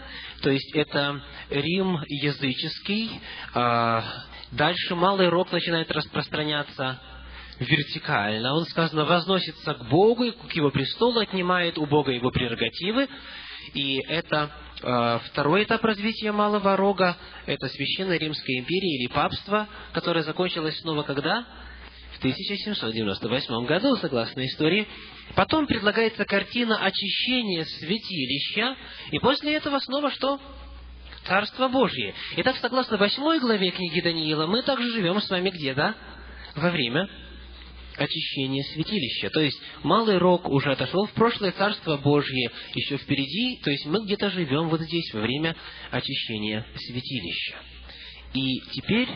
то 0.43 0.51
есть 0.51 0.75
это 0.75 1.23
Рим 1.51 1.99
языческий, 2.07 3.21
а, 3.55 4.05
Дальше 4.57 4.95
малый 4.95 5.29
рог 5.29 5.51
начинает 5.51 5.91
распространяться 5.91 7.01
вертикально. 7.59 8.55
Он, 8.55 8.65
сказано, 8.67 9.05
возносится 9.05 9.75
к 9.75 9.89
Богу, 9.89 10.31
к 10.33 10.53
Его 10.53 10.71
престолу, 10.71 11.19
отнимает 11.19 11.77
у 11.77 11.87
Бога 11.87 12.13
Его 12.13 12.31
прерогативы. 12.31 13.09
И 13.73 13.99
это 14.07 14.51
э, 14.81 15.19
второй 15.31 15.65
этап 15.65 15.83
развития 15.83 16.31
малого 16.31 16.77
рога. 16.77 17.17
Это 17.47 17.69
Священная 17.69 18.17
Римская 18.17 18.59
империя 18.59 19.03
или 19.03 19.13
папство, 19.13 19.67
которое 19.93 20.23
закончилось 20.23 20.79
снова 20.81 21.03
когда? 21.03 21.45
В 22.13 22.19
1798 22.19 23.67
году, 23.67 23.97
согласно 23.97 24.47
истории. 24.47 24.87
Потом 25.35 25.67
предлагается 25.67 26.25
картина 26.25 26.79
очищения 26.79 27.65
святилища. 27.65 28.77
И 29.11 29.19
после 29.19 29.55
этого 29.55 29.81
снова 29.81 30.13
что? 30.13 30.39
Царство 31.27 31.69
Божье. 31.69 32.15
Итак, 32.37 32.57
согласно 32.61 32.97
восьмой 32.97 33.41
главе 33.41 33.71
книги 33.71 34.01
Даниила, 34.01 34.47
мы 34.47 34.63
также 34.63 34.91
живем 34.93 35.21
с 35.21 35.31
вами 35.31 35.51
где, 35.51 35.75
да? 35.75 35.95
Во 36.55 36.71
время 36.71 37.09
очищения 37.97 38.63
святилища. 38.75 39.31
То 39.31 39.41
есть, 39.41 39.59
малый 39.83 40.19
рог 40.19 40.49
уже 40.49 40.73
отошел 40.73 41.07
в 41.07 41.13
прошлое 41.13 41.53
Царство 41.53 41.97
Божье, 41.97 42.51
еще 42.75 42.99
впереди, 42.99 43.61
то 43.63 43.71
есть 43.71 43.87
мы 43.87 44.05
где-то 44.05 44.31
живем 44.31 44.69
вот 44.69 44.81
здесь 44.81 45.13
во 45.15 45.21
время 45.21 45.57
очищения 45.91 46.67
святилища. 46.77 47.57
И 48.35 48.61
теперь 48.73 49.09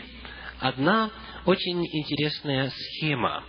одна 0.59 1.11
очень 1.45 1.85
интересная 1.85 2.71
схема, 2.75 3.43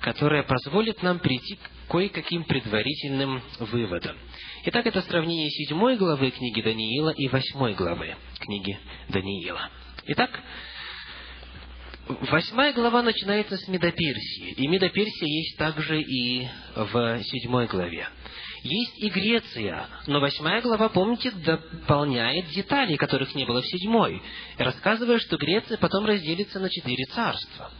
которая 0.00 0.42
позволит 0.42 1.02
нам 1.02 1.18
прийти 1.18 1.56
к 1.56 1.90
кое-каким 1.90 2.44
предварительным 2.44 3.40
выводам. 3.60 4.16
Итак, 4.64 4.86
это 4.86 5.02
сравнение 5.02 5.50
седьмой 5.50 5.96
главы 5.96 6.30
книги 6.30 6.62
Даниила 6.62 7.10
и 7.10 7.26
восьмой 7.26 7.74
главы 7.74 8.14
книги 8.38 8.78
Даниила. 9.08 9.68
Итак, 10.06 10.40
восьмая 12.30 12.72
глава 12.72 13.02
начинается 13.02 13.56
с 13.56 13.66
Медоперсии, 13.66 14.52
и 14.52 14.68
Медоперсия 14.68 15.26
есть 15.26 15.58
также 15.58 16.00
и 16.00 16.46
в 16.76 17.22
седьмой 17.24 17.66
главе. 17.66 18.06
Есть 18.62 19.02
и 19.02 19.08
Греция, 19.08 19.88
но 20.06 20.20
восьмая 20.20 20.62
глава, 20.62 20.90
помните, 20.90 21.32
дополняет 21.32 22.48
детали, 22.50 22.94
которых 22.94 23.34
не 23.34 23.44
было 23.44 23.62
в 23.62 23.66
седьмой, 23.66 24.22
рассказывая, 24.58 25.18
что 25.18 25.38
Греция 25.38 25.76
потом 25.76 26.06
разделится 26.06 26.60
на 26.60 26.70
четыре 26.70 27.04
царства. 27.06 27.72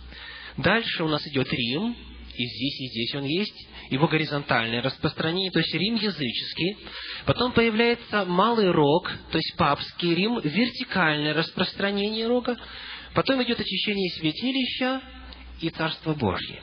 Дальше 0.57 1.05
у 1.05 1.09
нас 1.09 1.25
идет 1.29 1.47
Рим, 1.53 1.97
и 2.35 2.45
здесь, 2.45 2.81
и 2.81 2.87
здесь 2.89 3.15
он 3.15 3.25
есть, 3.25 3.69
его 3.93 4.09
горизонтальное 4.09 4.81
распространение, 4.81 5.51
то 5.51 5.59
есть 5.59 5.75
Рим 5.75 5.97
языческий. 5.97 6.79
Потом 7.27 7.53
появляется 7.53 8.25
малый 8.25 8.71
рог, 8.71 9.11
то 9.31 9.37
есть 9.37 9.55
папский 9.59 10.15
Рим, 10.15 10.41
вертикальное 10.43 11.35
распространение 11.35 12.27
рога. 12.27 12.57
Потом 13.15 13.43
идет 13.43 13.61
очищение 13.61 14.11
святилища 14.13 15.03
и 15.61 15.69
Царство 15.69 16.15
Божье. 16.15 16.63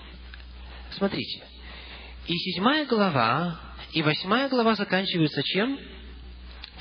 Смотрите, 0.94 1.44
и 2.28 2.34
седьмая 2.34 2.88
глава, 2.88 3.60
и 3.94 4.02
восьмая 4.02 4.50
глава 4.50 4.74
заканчиваются 4.74 5.44
чем? 5.44 5.80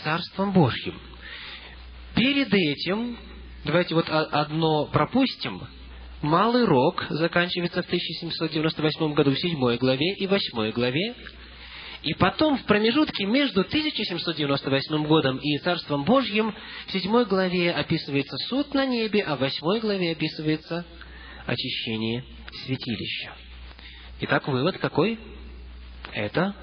Царством 0.02 0.52
Божьим. 0.52 0.98
Перед 2.14 2.48
этим, 2.54 3.18
давайте 3.66 3.94
вот 3.94 4.08
одно 4.08 4.87
пропустим, 4.87 5.68
Малый 6.22 6.64
Рог 6.64 7.07
заканчивается 7.11 7.83
в 7.83 7.87
1798 7.87 9.14
году 9.14 9.31
в 9.31 9.38
7 9.38 9.76
главе 9.76 10.14
и 10.14 10.26
8 10.26 10.72
главе. 10.72 11.14
И 12.02 12.14
потом 12.14 12.59
в 12.59 12.64
промежутке 12.64 13.24
между 13.24 13.61
1798 13.61 15.07
годом 15.07 15.38
и 15.38 15.59
Царством 15.59 16.04
Божьим 16.04 16.54
в 16.87 16.92
7 16.92 17.24
главе 17.24 17.72
описывается 17.72 18.37
суд 18.48 18.74
на 18.74 18.87
небе, 18.87 19.22
а 19.22 19.37
в 19.37 19.40
8 19.40 19.81
главе 19.81 20.12
описывается 20.12 20.85
очищение 21.46 22.24
святилища. 22.64 23.33
Итак, 24.20 24.48
вывод 24.48 24.78
какой? 24.78 25.18
Это 26.12 26.54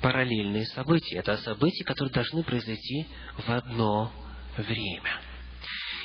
параллельные 0.00 0.66
события. 0.66 1.18
Это 1.18 1.36
события, 1.38 1.84
которые 1.84 2.12
должны 2.12 2.42
произойти 2.42 3.06
в 3.38 3.48
одно 3.48 4.10
время. 4.56 5.31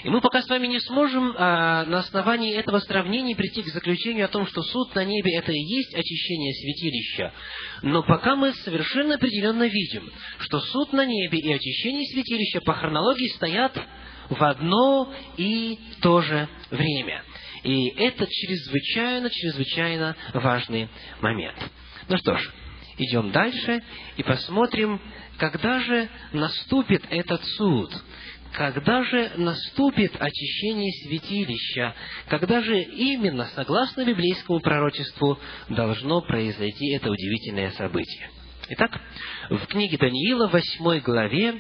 И 0.04 0.10
мы 0.10 0.22
пока 0.22 0.42
с 0.42 0.48
вами 0.48 0.68
не 0.68 0.80
сможем 0.80 1.34
а, 1.38 1.86
на 1.86 2.00
основании 2.00 2.54
этого 2.54 2.80
сравнения 2.80 3.36
прийти 3.36 3.64
к 3.64 3.68
заключению 3.68 4.26
о 4.26 4.30
том, 4.30 4.46
что 4.46 4.62
суд 4.62 4.94
на 4.94 5.04
небе– 5.04 5.36
это 5.38 5.52
и 5.52 5.60
есть 5.60 5.94
очищение 5.96 6.54
святилища. 6.54 7.34
Но 7.82 8.04
пока 8.04 8.36
мы 8.36 8.54
совершенно 8.54 9.16
определенно 9.16 9.68
видим, 9.68 10.12
что 10.40 10.60
суд 10.60 10.94
на 10.94 11.06
небе 11.06 11.40
и 11.40 11.52
очищение 11.52 12.06
святилища 12.14 12.62
по 12.62 12.74
хронологии 12.74 13.30
стоят 13.30 13.80
в 14.30 14.44
одно 14.44 15.12
и 15.38 15.80
то 16.02 16.22
же 16.22 16.48
время. 16.70 17.24
И 17.64 17.88
это 17.98 18.28
чрезвычайно, 18.30 19.30
чрезвычайно 19.30 20.16
важный 20.34 20.90
момент. 21.22 21.58
Ну 22.08 22.18
что 22.18 22.38
ж, 22.38 22.52
идем 22.98 23.32
дальше 23.32 23.82
и 24.16 24.24
посмотрим, 24.24 25.02
когда 25.38 25.80
же 25.80 26.10
наступит 26.34 27.04
этот 27.10 27.44
суд, 27.58 27.92
когда 28.58 29.04
же 29.04 29.34
наступит 29.38 30.20
очищение 30.20 30.92
святилища, 31.04 31.94
когда 32.28 32.60
же 32.64 32.82
именно, 32.82 33.46
согласно 33.54 34.04
библейскому 34.04 34.62
пророчеству, 34.62 35.38
должно 35.70 36.22
произойти 36.22 36.90
это 36.96 37.12
удивительное 37.12 37.70
событие. 37.72 38.32
Итак, 38.70 39.00
в 39.52 39.64
книге 39.68 40.00
Даниила, 40.00 40.48
8 40.48 41.02
главе, 41.02 41.54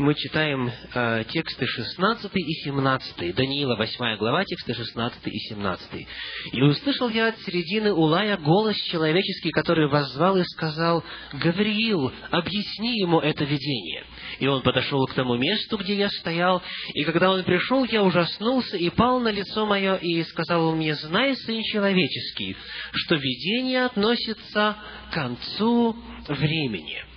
мы 0.00 0.14
читаем 0.14 0.70
э, 0.94 1.24
тексты 1.28 1.66
16 1.66 2.30
и 2.34 2.52
17. 2.64 3.34
Даниила, 3.34 3.76
8 3.76 4.16
глава, 4.16 4.44
тексты 4.44 4.72
16 4.72 5.26
и 5.26 5.38
17. 5.38 6.06
«И 6.52 6.62
услышал 6.62 7.10
я 7.10 7.28
от 7.28 7.38
середины 7.40 7.92
Улая 7.92 8.38
голос 8.38 8.76
человеческий, 8.90 9.50
который 9.50 9.88
воззвал 9.88 10.38
и 10.38 10.44
сказал, 10.44 11.04
«Гавриил, 11.34 12.12
объясни 12.30 12.98
ему 12.98 13.20
это 13.20 13.44
видение». 13.44 14.04
И 14.38 14.46
он 14.46 14.62
подошел 14.62 15.04
к 15.06 15.12
тому 15.12 15.36
месту, 15.36 15.76
где 15.76 15.94
я 15.94 16.08
стоял, 16.08 16.62
и 16.94 17.04
когда 17.04 17.30
он 17.30 17.44
пришел, 17.44 17.84
я 17.84 18.02
ужаснулся 18.02 18.78
и 18.78 18.88
пал 18.88 19.20
на 19.20 19.30
лицо 19.30 19.66
мое, 19.66 19.96
и 19.96 20.22
сказал 20.24 20.68
он 20.68 20.78
мне, 20.78 20.94
«Знай, 20.94 21.36
сын 21.36 21.62
человеческий, 21.64 22.56
что 22.92 23.16
видение 23.16 23.84
относится 23.84 24.76
к 25.10 25.14
концу 25.14 25.94
времени». 26.26 27.09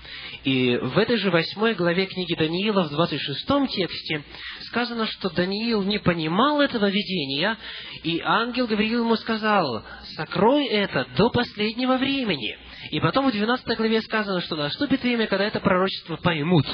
И 0.43 0.75
в 0.75 0.97
этой 0.97 1.17
же 1.17 1.31
восьмой 1.31 1.73
главе 1.73 2.05
книги 2.05 2.35
Даниила, 2.35 2.83
в 2.83 2.89
двадцать 2.89 3.21
шестом 3.21 3.65
тексте, 3.67 4.23
сказано, 4.63 5.05
что 5.05 5.29
Даниил 5.29 5.83
не 5.83 5.99
понимал 5.99 6.59
этого 6.59 6.89
видения, 6.89 7.57
и 8.03 8.19
ангел 8.19 8.67
Гавриил 8.67 9.05
ему 9.05 9.15
сказал, 9.15 9.85
«Сокрой 10.15 10.65
это 10.65 11.07
до 11.15 11.29
последнего 11.29 11.97
времени». 11.97 12.57
И 12.91 12.99
потом 12.99 13.29
в 13.29 13.31
двенадцатой 13.31 13.77
главе 13.77 14.01
сказано, 14.01 14.41
что 14.41 14.57
наступит 14.57 15.01
время, 15.01 15.27
когда 15.27 15.45
это 15.45 15.61
пророчество 15.61 16.17
поймут. 16.17 16.65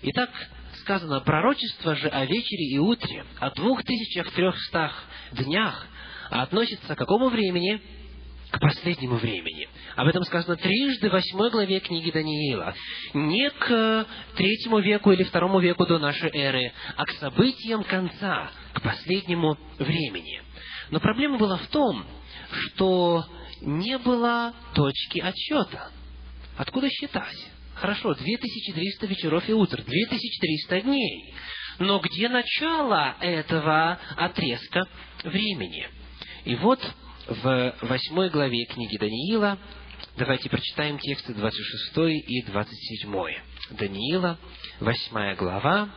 Итак, 0.00 0.30
сказано, 0.80 1.20
пророчество 1.20 1.94
же 1.96 2.08
о 2.08 2.24
вечере 2.24 2.74
и 2.74 2.78
утре, 2.78 3.26
о 3.38 3.50
двух 3.50 3.82
тысячах 3.82 4.32
трехстах 4.32 5.04
днях, 5.32 5.86
относится 6.30 6.94
к 6.94 6.98
какому 6.98 7.28
времени? 7.28 7.82
К 8.54 8.60
последнему 8.60 9.16
времени. 9.16 9.68
Об 9.96 10.06
этом 10.06 10.22
сказано 10.22 10.56
трижды 10.56 11.08
в 11.08 11.12
восьмой 11.12 11.50
главе 11.50 11.80
книги 11.80 12.12
Даниила. 12.12 12.72
Не 13.12 13.50
к 13.50 14.06
третьему 14.36 14.78
веку 14.78 15.10
или 15.10 15.24
второму 15.24 15.58
веку 15.58 15.84
до 15.86 15.98
нашей 15.98 16.30
эры, 16.30 16.72
а 16.96 17.04
к 17.04 17.10
событиям 17.12 17.82
конца, 17.82 18.52
к 18.72 18.80
последнему 18.80 19.58
времени. 19.78 20.40
Но 20.90 21.00
проблема 21.00 21.36
была 21.36 21.56
в 21.56 21.66
том, 21.66 22.04
что 22.50 23.24
не 23.60 23.98
было 23.98 24.54
точки 24.74 25.18
отсчета. 25.18 25.90
Откуда 26.56 26.88
считать? 26.90 27.36
Хорошо, 27.74 28.14
2300 28.14 29.06
вечеров 29.06 29.48
и 29.48 29.52
утр, 29.52 29.82
2300 29.82 30.80
дней. 30.82 31.34
Но 31.80 31.98
где 31.98 32.28
начало 32.28 33.16
этого 33.20 33.98
отрезка 34.16 34.86
времени? 35.24 35.88
И 36.44 36.54
вот 36.54 36.78
в 37.26 37.74
восьмой 37.80 38.28
главе 38.28 38.64
книги 38.66 38.98
Даниила, 38.98 39.58
давайте 40.16 40.50
прочитаем 40.50 40.98
тексты 40.98 41.32
26 41.32 41.96
и 42.26 42.42
27. 42.42 43.12
Даниила, 43.70 44.38
восьмая 44.80 45.34
глава, 45.34 45.88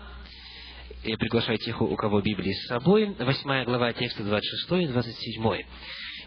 я 1.03 1.17
приглашаю 1.17 1.57
тех, 1.57 1.81
у 1.81 1.95
кого 1.95 2.21
Библии 2.21 2.53
с 2.53 2.67
собой, 2.67 3.13
восьмая 3.19 3.65
глава, 3.65 3.91
тексты 3.93 4.23
26 4.23 4.71
и 4.83 4.87
27. 4.87 5.65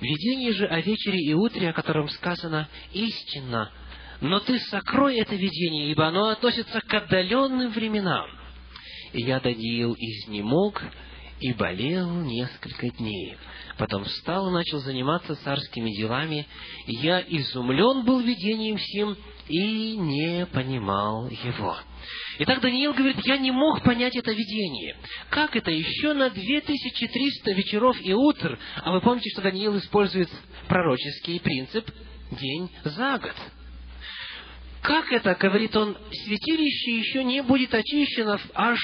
«Видение 0.00 0.52
же 0.52 0.66
о 0.66 0.80
вечере 0.80 1.18
и 1.18 1.34
утре, 1.34 1.70
о 1.70 1.72
котором 1.72 2.08
сказано 2.08 2.68
истинно, 2.92 3.70
но 4.20 4.40
ты 4.40 4.58
сокрой 4.58 5.18
это 5.18 5.34
видение, 5.34 5.90
ибо 5.90 6.08
оно 6.08 6.28
относится 6.28 6.80
к 6.80 6.92
отдаленным 6.92 7.70
временам. 7.70 8.28
И 9.12 9.22
я, 9.22 9.40
Даниил, 9.40 9.94
изнемог 9.98 10.82
и 11.40 11.52
болел 11.54 12.10
несколько 12.22 12.90
дней. 12.90 13.36
Потом 13.78 14.04
встал 14.04 14.48
и 14.48 14.52
начал 14.52 14.78
заниматься 14.80 15.34
царскими 15.36 15.90
делами. 15.90 16.46
Я 16.86 17.20
изумлен 17.20 18.04
был 18.04 18.20
видением 18.20 18.78
сим 18.78 19.16
и 19.48 19.96
не 19.96 20.46
понимал 20.46 21.28
его. 21.28 21.76
Итак, 22.40 22.60
Даниил 22.60 22.92
говорит, 22.92 23.18
я 23.24 23.38
не 23.38 23.50
мог 23.50 23.82
понять 23.82 24.16
это 24.16 24.32
видение. 24.32 24.96
Как 25.30 25.56
это? 25.56 25.70
Еще 25.70 26.12
на 26.12 26.30
2300 26.30 27.52
вечеров 27.52 27.96
и 28.00 28.12
утр, 28.12 28.58
а 28.76 28.92
вы 28.92 29.00
помните, 29.00 29.30
что 29.30 29.42
Даниил 29.42 29.76
использует 29.78 30.30
пророческий 30.68 31.40
принцип 31.40 31.90
день 32.32 32.70
за 32.84 33.18
год. 33.18 33.34
Как 34.82 35.12
это, 35.12 35.34
говорит 35.34 35.76
он, 35.76 35.96
святилище 36.10 36.96
еще 36.96 37.24
не 37.24 37.42
будет 37.42 37.74
очищено 37.74 38.40
аж 38.54 38.78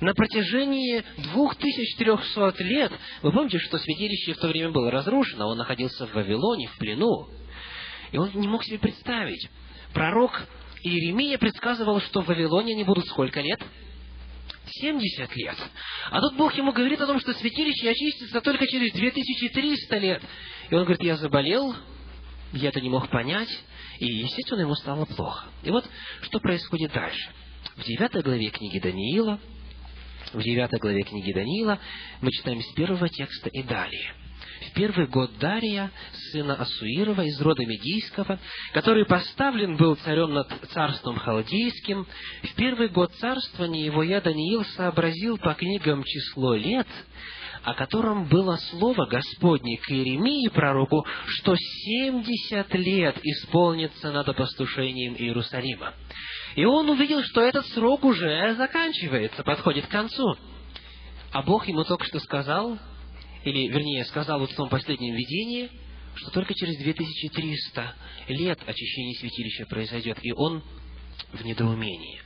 на 0.00 0.14
протяжении 0.14 1.04
2300 1.32 2.54
лет, 2.64 2.92
вы 3.22 3.32
помните, 3.32 3.58
что 3.58 3.78
святилище 3.78 4.34
в 4.34 4.38
то 4.38 4.48
время 4.48 4.70
было 4.70 4.90
разрушено, 4.90 5.48
он 5.48 5.58
находился 5.58 6.06
в 6.06 6.14
Вавилоне, 6.14 6.68
в 6.68 6.78
плену, 6.78 7.28
и 8.12 8.18
он 8.18 8.30
не 8.34 8.48
мог 8.48 8.64
себе 8.64 8.78
представить. 8.78 9.48
Пророк 9.92 10.46
Иеремия 10.82 11.38
предсказывал, 11.38 12.00
что 12.00 12.22
в 12.22 12.28
Вавилоне 12.28 12.74
они 12.74 12.84
будут 12.84 13.06
сколько 13.06 13.40
лет? 13.40 13.60
70 14.66 15.36
лет. 15.36 15.56
А 16.10 16.20
тут 16.20 16.36
Бог 16.36 16.54
ему 16.54 16.72
говорит 16.72 17.00
о 17.00 17.06
том, 17.06 17.20
что 17.20 17.32
святилище 17.34 17.90
очистится 17.90 18.40
только 18.40 18.66
через 18.66 18.92
2300 18.92 19.98
лет. 19.98 20.22
И 20.70 20.74
он 20.74 20.84
говорит, 20.84 21.02
я 21.02 21.16
заболел, 21.16 21.74
я 22.52 22.68
это 22.68 22.80
не 22.80 22.88
мог 22.88 23.10
понять, 23.10 23.50
и, 23.98 24.06
естественно, 24.06 24.60
ему 24.60 24.74
стало 24.76 25.04
плохо. 25.04 25.48
И 25.62 25.70
вот, 25.70 25.84
что 26.22 26.38
происходит 26.40 26.92
дальше. 26.92 27.30
В 27.76 27.84
девятой 27.84 28.22
главе 28.22 28.50
книги 28.50 28.78
Даниила, 28.78 29.40
в 30.32 30.42
девятой 30.42 30.78
главе 30.78 31.02
книги 31.02 31.32
Даниила 31.32 31.78
мы 32.20 32.30
читаем 32.30 32.60
с 32.62 32.72
первого 32.74 33.08
текста 33.08 33.48
и 33.48 33.62
далее. 33.62 34.14
В 34.68 34.74
первый 34.74 35.06
год 35.06 35.30
Дария, 35.38 35.90
сына 36.32 36.54
Асуирова 36.54 37.22
из 37.22 37.40
рода 37.40 37.64
Медийского, 37.64 38.38
который 38.72 39.06
поставлен 39.06 39.76
был 39.76 39.96
царем 39.96 40.34
над 40.34 40.48
царством 40.72 41.16
халдейским, 41.16 42.06
в 42.42 42.54
первый 42.54 42.88
год 42.88 43.12
царствования 43.14 43.84
его 43.84 44.02
я, 44.02 44.20
Даниил, 44.20 44.64
сообразил 44.76 45.38
по 45.38 45.54
книгам 45.54 46.04
число 46.04 46.54
лет, 46.54 46.86
о 47.62 47.74
котором 47.74 48.26
было 48.26 48.56
слово 48.70 49.06
Господне 49.06 49.78
к 49.78 49.90
Иеремии 49.90 50.48
пророку, 50.48 51.04
что 51.26 51.54
семьдесят 51.56 52.74
лет 52.74 53.18
исполнится 53.22 54.12
над 54.12 54.28
опустошением 54.28 55.14
Иерусалима. 55.14 55.94
И 56.56 56.64
он 56.64 56.88
увидел, 56.88 57.22
что 57.22 57.42
этот 57.42 57.66
срок 57.68 58.04
уже 58.04 58.54
заканчивается, 58.56 59.42
подходит 59.42 59.86
к 59.86 59.90
концу. 59.90 60.36
А 61.32 61.42
Бог 61.42 61.68
ему 61.68 61.84
только 61.84 62.04
что 62.04 62.18
сказал, 62.18 62.78
или, 63.44 63.68
вернее, 63.68 64.04
сказал 64.04 64.40
вот 64.40 64.50
в 64.50 64.56
том 64.56 64.68
последнем 64.68 65.14
видении, 65.14 65.70
что 66.14 66.30
только 66.30 66.54
через 66.54 66.76
2300 66.78 67.94
лет 68.28 68.58
очищение 68.66 69.14
святилища 69.16 69.66
произойдет, 69.66 70.18
и 70.22 70.32
он 70.32 70.62
в 71.32 71.44
недоумении. 71.44 72.20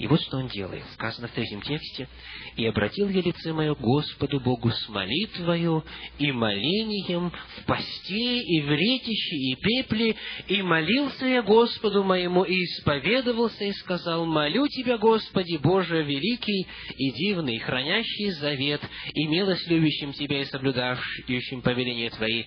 И 0.00 0.06
вот 0.06 0.18
что 0.22 0.38
он 0.38 0.48
делает. 0.48 0.82
Сказано 0.94 1.28
в 1.28 1.32
третьем 1.32 1.60
тексте. 1.60 2.08
«И 2.56 2.64
обратил 2.64 3.10
я 3.10 3.20
лице 3.20 3.52
мое 3.52 3.74
Господу 3.74 4.40
Богу 4.40 4.70
с 4.70 4.88
молитвою 4.88 5.84
и 6.18 6.32
молением 6.32 7.30
в 7.30 7.64
посте 7.66 8.40
и 8.40 8.62
в 8.62 8.70
ретище 8.70 9.36
и 9.36 9.56
пепле, 9.56 10.16
и 10.48 10.62
молился 10.62 11.26
я 11.26 11.42
Господу 11.42 12.02
моему, 12.02 12.44
и 12.44 12.64
исповедовался, 12.64 13.64
и 13.64 13.72
сказал, 13.72 14.24
молю 14.24 14.66
Тебя, 14.68 14.96
Господи, 14.96 15.58
Боже 15.58 16.02
великий 16.02 16.66
и 16.96 17.10
дивный, 17.10 17.58
хранящий 17.58 18.30
завет, 18.30 18.80
и 19.12 19.26
милость 19.26 19.68
любящим 19.68 20.14
Тебя 20.14 20.40
и 20.40 20.46
соблюдающим 20.46 21.60
повеления 21.60 22.08
Твои, 22.08 22.44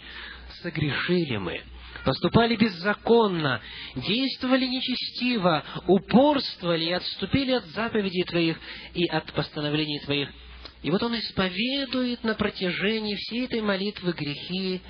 согрешили 0.63 1.37
мы, 1.37 1.61
поступали 2.03 2.55
беззаконно, 2.55 3.61
действовали 3.95 4.65
нечестиво, 4.65 5.63
упорствовали 5.87 6.85
и 6.85 6.91
отступили 6.91 7.51
от 7.51 7.65
заповедей 7.67 8.23
Твоих 8.23 8.59
и 8.93 9.05
от 9.07 9.31
постановлений 9.33 9.99
Твоих. 9.99 10.29
И 10.81 10.91
вот 10.91 11.01
он 11.01 11.17
исповедует 11.17 12.23
на 12.23 12.35
протяжении 12.35 13.15
всей 13.15 13.45
этой 13.45 13.61
молитвы 13.61 14.11
грехи 14.11 14.81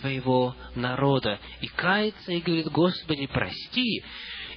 своего 0.00 0.56
народа 0.74 1.38
и 1.60 1.66
кается, 1.66 2.32
и 2.32 2.40
говорит, 2.40 2.68
Господи, 2.68 3.26
прости. 3.26 4.02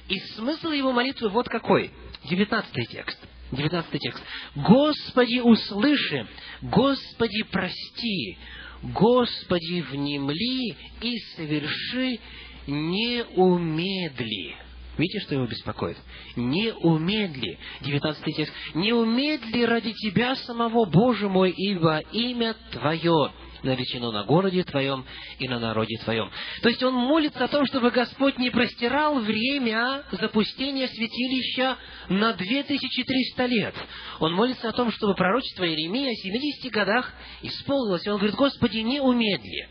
И 0.08 0.18
смысл 0.36 0.70
его 0.70 0.92
молитвы 0.92 1.28
вот 1.28 1.48
какой. 1.48 1.90
Девятнадцатый 2.30 2.86
текст. 2.86 3.18
Девятнадцатый 3.52 4.00
текст. 4.00 4.22
«Господи, 4.56 5.38
услыши! 5.38 6.26
Господи, 6.62 7.44
прости! 7.52 8.38
Господи, 8.82 9.84
внемли 9.90 10.76
и 11.00 11.18
соверши, 11.36 12.18
не 12.66 13.24
умедли!» 13.36 14.66
Видите, 14.98 15.20
что 15.20 15.34
его 15.34 15.46
беспокоит? 15.46 15.98
Не 16.36 16.72
умедли. 16.72 17.58
Девятнадцатый 17.82 18.32
текст. 18.32 18.52
Не 18.74 18.92
умедли 18.94 19.62
ради 19.62 19.92
Тебя 19.92 20.34
самого, 20.36 20.86
Боже 20.86 21.28
мой, 21.28 21.50
ибо 21.50 21.98
имя 22.12 22.54
Твое 22.72 23.30
наречено 23.66 24.10
на 24.10 24.24
городе 24.24 24.64
Твоем 24.64 25.04
и 25.38 25.48
на 25.48 25.58
народе 25.58 25.98
Твоем. 25.98 26.30
То 26.62 26.68
есть 26.68 26.82
он 26.82 26.94
молится 26.94 27.44
о 27.44 27.48
том, 27.48 27.66
чтобы 27.66 27.90
Господь 27.90 28.38
не 28.38 28.50
простирал 28.50 29.18
время 29.20 30.04
запустения 30.12 30.88
святилища 30.88 31.76
на 32.08 32.32
2300 32.32 33.46
лет. 33.46 33.74
Он 34.20 34.32
молится 34.32 34.68
о 34.68 34.72
том, 34.72 34.90
чтобы 34.92 35.14
пророчество 35.14 35.68
Иеремия 35.68 36.12
о 36.12 36.14
70 36.14 36.72
годах 36.72 37.12
исполнилось. 37.42 38.06
И 38.06 38.10
он 38.10 38.16
говорит, 38.16 38.36
Господи, 38.36 38.78
не 38.78 39.00
умедли. 39.00 39.68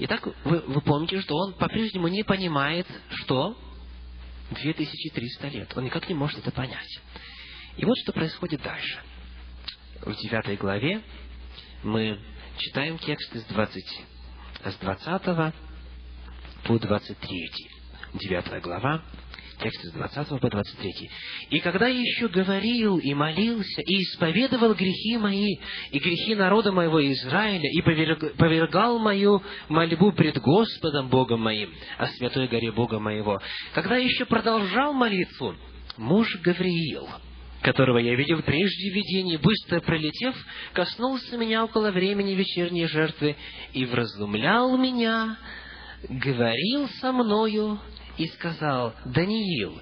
Итак, 0.00 0.28
вы, 0.44 0.60
вы 0.60 0.80
помните, 0.80 1.20
что 1.20 1.36
он 1.36 1.54
по-прежнему 1.54 2.08
не 2.08 2.22
понимает, 2.22 2.86
что 3.10 3.56
2300 4.50 5.48
лет. 5.48 5.72
Он 5.76 5.84
никак 5.84 6.08
не 6.08 6.14
может 6.14 6.38
это 6.38 6.52
понять. 6.52 7.00
И 7.76 7.84
вот 7.84 7.96
что 7.98 8.12
происходит 8.12 8.62
дальше. 8.62 9.00
В 10.00 10.14
9 10.14 10.58
главе 10.58 11.02
мы 11.82 12.18
читаем 12.58 12.98
текст 12.98 13.34
из 13.34 13.44
20, 13.44 13.84
с 14.64 14.74
20 14.76 15.54
по 16.64 16.78
23. 16.78 17.50
9 18.14 18.62
глава, 18.62 19.02
текст 19.60 19.84
из 19.84 19.92
20 19.92 20.40
по 20.40 20.50
23. 20.50 21.10
«И 21.50 21.60
когда 21.60 21.86
еще 21.86 22.28
говорил 22.28 22.98
и 22.98 23.14
молился, 23.14 23.82
и 23.82 24.02
исповедовал 24.02 24.74
грехи 24.74 25.16
мои, 25.18 25.56
и 25.92 25.98
грехи 25.98 26.34
народа 26.34 26.72
моего 26.72 27.00
Израиля, 27.12 27.70
и 27.70 27.80
повергал 27.80 28.98
мою 28.98 29.42
мольбу 29.68 30.12
пред 30.12 30.38
Господом 30.38 31.08
Богом 31.08 31.40
моим, 31.40 31.72
о 31.96 32.08
святой 32.08 32.48
горе 32.48 32.72
Бога 32.72 32.98
моего, 32.98 33.38
когда 33.72 33.96
еще 33.96 34.24
продолжал 34.24 34.92
молитву, 34.92 35.54
муж 35.96 36.36
Гавриил, 36.42 37.08
которого 37.62 37.98
я 37.98 38.14
видел 38.14 38.42
прежде 38.42 38.90
в 38.90 38.94
видении, 38.94 39.36
быстро 39.36 39.80
пролетев, 39.80 40.34
коснулся 40.72 41.36
меня 41.36 41.64
около 41.64 41.90
времени 41.90 42.34
вечерней 42.34 42.86
жертвы 42.86 43.36
и 43.72 43.84
вразумлял 43.84 44.76
меня, 44.76 45.36
говорил 46.08 46.88
со 47.00 47.12
мною 47.12 47.80
и 48.16 48.26
сказал, 48.26 48.94
«Даниил, 49.04 49.80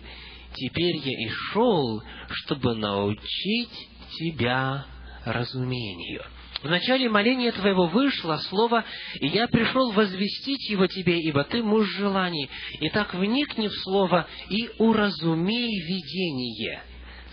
теперь 0.55 0.97
я 0.97 1.27
и 1.27 1.29
шел, 1.53 2.03
чтобы 2.31 2.75
научить 2.75 3.89
тебя 4.19 4.87
разумению». 5.25 6.23
В 6.63 6.69
начале 6.69 7.09
моления 7.11 7.53
твоего 7.53 7.87
вышло 7.87 8.39
слово, 8.49 8.85
и 9.21 9.27
я 9.29 9.47
пришел 9.47 9.93
возвестить 9.93 10.71
его 10.71 10.87
тебе, 10.87 11.21
ибо 11.21 11.45
ты 11.45 11.63
муж 11.63 11.87
желаний. 11.97 12.49
Итак, 12.81 13.15
вникни 13.15 13.69
в 13.69 13.75
слово 13.83 14.27
и 14.49 14.71
уразумей 14.79 15.81
видение. 15.83 16.83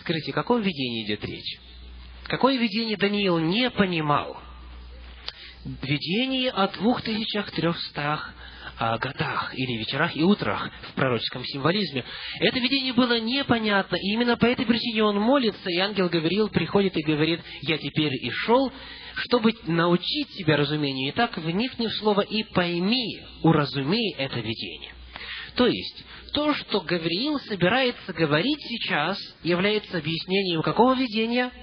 Скажите, 0.04 0.32
о 0.32 0.36
каком 0.36 0.62
видении 0.62 1.06
идет 1.06 1.24
речь? 1.24 1.60
Какое 2.26 2.58
видение 2.58 2.98
Даниил 2.98 3.40
не 3.40 3.70
понимал? 3.70 4.38
Видение 5.82 6.52
о 6.52 6.68
двух 6.68 7.02
тысячах 7.02 7.50
трехстах 7.52 8.34
годах 9.00 9.54
или 9.56 9.78
вечерах 9.78 10.14
и 10.18 10.24
утрах 10.24 10.70
в 10.90 10.94
пророческом 10.96 11.46
символизме. 11.46 12.04
Это 12.42 12.60
видение 12.60 12.92
было 12.92 13.18
непонятно, 13.18 13.96
и 13.96 14.14
именно 14.14 14.36
по 14.36 14.46
этой 14.46 14.66
причине 14.66 15.06
он 15.06 15.20
молится, 15.20 15.70
и 15.70 15.78
ангел 15.78 16.10
Гавриил 16.10 16.50
приходит 16.50 16.98
и 16.98 17.04
говорит, 17.04 17.40
«Я 17.62 17.78
теперь 17.78 18.14
и 18.14 18.30
шел, 18.32 18.74
чтобы 19.16 19.54
научить 19.68 20.28
тебя 20.36 20.58
разумению. 20.58 21.14
Итак, 21.14 21.38
вникни 21.38 21.88
в 21.88 21.94
слово 21.94 22.22
и 22.22 22.44
пойми, 22.44 23.22
уразумей 23.42 24.16
это 24.18 24.42
видение». 24.42 24.92
То 25.56 25.68
есть, 25.68 26.04
то, 26.34 26.54
что 26.56 26.82
Гавриил 26.82 27.40
собирается 27.42 28.12
говорить 28.14 28.60
сейчас, 28.62 29.18
является 29.44 29.98
объяснением 29.98 30.62
какого 30.62 30.94
видения– 30.96 31.52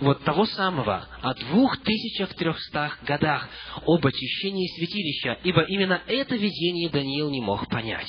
вот 0.00 0.22
того 0.22 0.46
самого, 0.46 1.08
о 1.22 1.34
двух 1.34 1.78
тысячах 1.78 2.34
трехстах 2.34 3.02
годах, 3.02 3.48
об 3.84 4.06
очищении 4.06 4.68
святилища, 4.76 5.40
ибо 5.42 5.62
именно 5.62 6.00
это 6.06 6.36
видение 6.36 6.88
Даниил 6.88 7.30
не 7.30 7.40
мог 7.40 7.68
понять. 7.68 8.08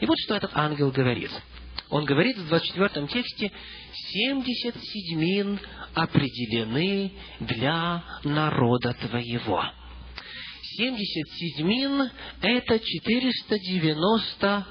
И 0.00 0.06
вот 0.06 0.18
что 0.18 0.34
этот 0.34 0.50
ангел 0.54 0.90
говорит. 0.90 1.30
Он 1.90 2.04
говорит 2.04 2.38
в 2.38 2.48
24 2.48 3.06
тексте, 3.06 3.52
«Семьдесят 3.92 4.74
седьмин 4.82 5.60
определены 5.94 7.12
для 7.38 8.02
народа 8.24 8.94
твоего». 8.94 9.62
Семьдесят 10.76 11.28
седьмин– 11.34 12.10
это 12.42 12.78
490 12.78 14.66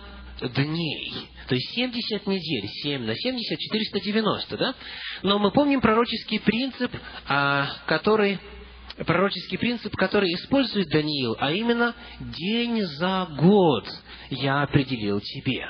дней. 0.56 1.14
То 1.48 1.56
есть 1.56 1.74
70 1.76 2.28
недель, 2.28 2.68
7 2.84 3.06
на 3.06 3.16
70, 3.16 3.60
490, 3.60 4.58
да? 4.58 4.76
Но 5.22 5.38
мы 5.40 5.52
помним 5.52 5.82
пророческий 5.82 6.40
принцип, 6.40 6.92
а, 7.28 7.68
который 7.88 8.40
пророческий 9.06 9.58
принцип, 9.58 9.96
который 9.96 10.30
использует 10.34 10.88
Даниил, 10.90 11.36
а 11.40 11.52
именно 11.52 11.96
«день 12.20 12.84
за 12.84 13.28
год 13.38 13.88
я 14.30 14.64
определил 14.64 15.20
тебе». 15.20 15.68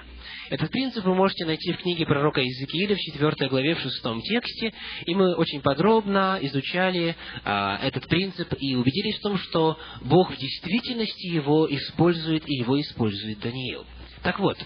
Этот 0.52 0.70
принцип 0.70 1.06
вы 1.06 1.16
можете 1.16 1.45
найти 1.45 1.72
в 1.72 1.78
книге 1.78 2.06
пророка 2.06 2.41
Иезекииля 2.41 2.93
в 2.93 2.99
4 2.99 3.47
главе, 3.47 3.74
в 3.74 3.80
6 3.80 4.04
тексте, 4.26 4.74
и 5.06 5.16
мы 5.16 5.34
очень 5.36 5.62
подробно 5.62 6.39
изучали 6.41 7.16
а, 7.45 7.80
этот 7.82 8.06
принцип 8.10 8.54
и 8.60 8.76
убедились 8.76 9.18
в 9.20 9.22
том, 9.22 9.38
что 9.38 9.80
Бог 10.02 10.30
в 10.30 10.36
действительности 10.36 11.28
его 11.28 11.74
использует, 11.74 12.43
и 12.49 12.56
его 12.56 12.78
использует 12.82 13.39
Даниил. 13.39 13.86
Так 14.24 14.39
вот, 14.39 14.58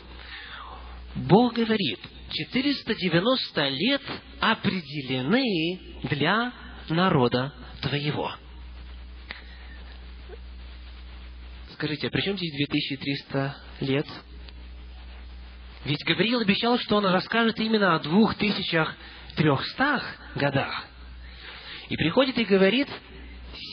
Бог 1.14 1.54
говорит, 1.54 2.00
490 2.32 3.68
лет 3.70 4.02
определены 4.40 5.80
для 6.10 6.52
народа 6.90 7.54
твоего. 7.84 8.34
Скажите, 11.74 12.08
а 12.08 12.10
при 12.10 12.22
чем 12.22 12.38
здесь 12.38 12.56
2300 12.70 13.56
лет? 13.82 14.08
Ведь 15.86 16.04
Гавриил 16.04 16.42
обещал, 16.42 16.78
что 16.80 16.98
он 16.98 17.06
расскажет 17.06 17.58
именно 17.60 17.96
о 17.96 18.00
2300 18.00 20.04
годах. 20.36 20.86
И 21.90 21.96
приходит 21.96 22.40
и 22.40 22.46
говорит, 22.46 22.88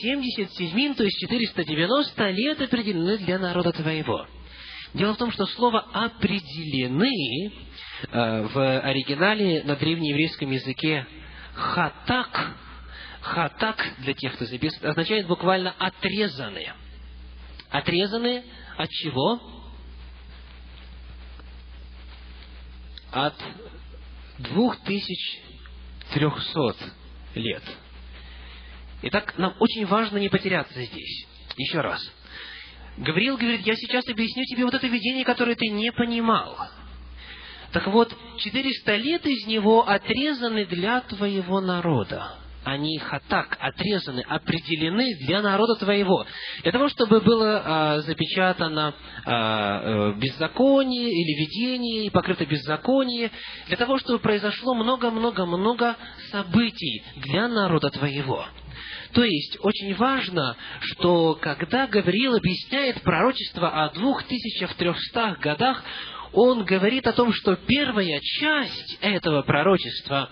77, 0.01 0.93
то 0.93 1.03
есть 1.03 1.19
490 1.19 2.29
лет 2.29 2.61
определены 2.61 3.17
для 3.17 3.39
народа 3.39 3.71
твоего. 3.71 4.27
Дело 4.93 5.15
в 5.15 5.17
том, 5.17 5.31
что 5.31 5.47
слово 5.47 5.79
«определены» 5.91 7.51
э, 8.11 8.41
в 8.43 8.79
оригинале 8.81 9.63
на 9.63 9.75
древнееврейском 9.75 10.51
языке 10.51 11.07
«хатак», 11.55 12.51
«хатак» 13.21 13.83
для 13.99 14.13
тех, 14.13 14.35
кто 14.35 14.45
записывает, 14.45 14.91
означает 14.91 15.25
буквально 15.25 15.73
«отрезанные». 15.79 16.75
Отрезаны 17.71 18.43
от 18.77 18.91
чего? 18.91 19.62
От 23.13 23.35
двух 24.39 24.75
тысяч 24.83 25.39
трехсот 26.13 26.77
лет. 27.35 27.63
Итак, 29.03 29.37
нам 29.37 29.55
очень 29.59 29.85
важно 29.85 30.17
не 30.17 30.29
потеряться 30.29 30.81
здесь. 30.83 31.27
Еще 31.55 31.81
раз. 31.81 32.01
Гавриил 32.97 33.37
говорит, 33.37 33.61
я 33.67 33.75
сейчас 33.75 34.07
объясню 34.07 34.43
тебе 34.45 34.65
вот 34.65 34.73
это 34.73 34.87
видение, 34.87 35.23
которое 35.25 35.55
ты 35.55 35.67
не 35.67 35.91
понимал. 35.91 36.57
Так 37.71 37.87
вот, 37.87 38.15
400 38.39 38.95
лет 38.95 39.25
из 39.27 39.45
него 39.45 39.87
отрезаны 39.87 40.65
для 40.65 41.01
твоего 41.01 41.61
народа. 41.61 42.39
Они 42.63 42.97
хатак, 42.97 43.57
отрезаны, 43.59 44.21
определены 44.21 45.15
для 45.25 45.41
народа 45.41 45.75
твоего. 45.75 46.25
Для 46.63 46.71
того, 46.71 46.87
чтобы 46.87 47.19
было 47.19 47.61
а, 47.65 47.99
запечатано 48.01 48.95
а, 49.25 50.13
э, 50.13 50.19
беззаконие 50.19 51.09
или 51.09 51.39
видение, 51.39 52.05
и 52.05 52.09
покрыто 52.09 52.45
беззаконие, 52.45 53.31
для 53.67 53.77
того, 53.77 53.97
чтобы 53.97 54.19
произошло 54.19 54.75
много-много-много 54.75 55.97
событий 56.31 57.03
для 57.17 57.47
народа 57.47 57.89
твоего. 57.89 58.45
То 59.13 59.23
есть, 59.23 59.57
очень 59.61 59.93
важно, 59.95 60.55
что 60.81 61.37
когда 61.39 61.87
Гавриил 61.87 62.35
объясняет 62.35 63.01
пророчество 63.01 63.83
о 63.83 63.89
двух 63.89 64.23
тысячах 64.23 64.73
трехстах 64.75 65.39
годах, 65.39 65.83
он 66.33 66.65
говорит 66.65 67.05
о 67.05 67.13
том, 67.13 67.31
что 67.31 67.55
первая 67.55 68.19
часть 68.21 68.97
этого 69.01 69.43
пророчества 69.43 70.29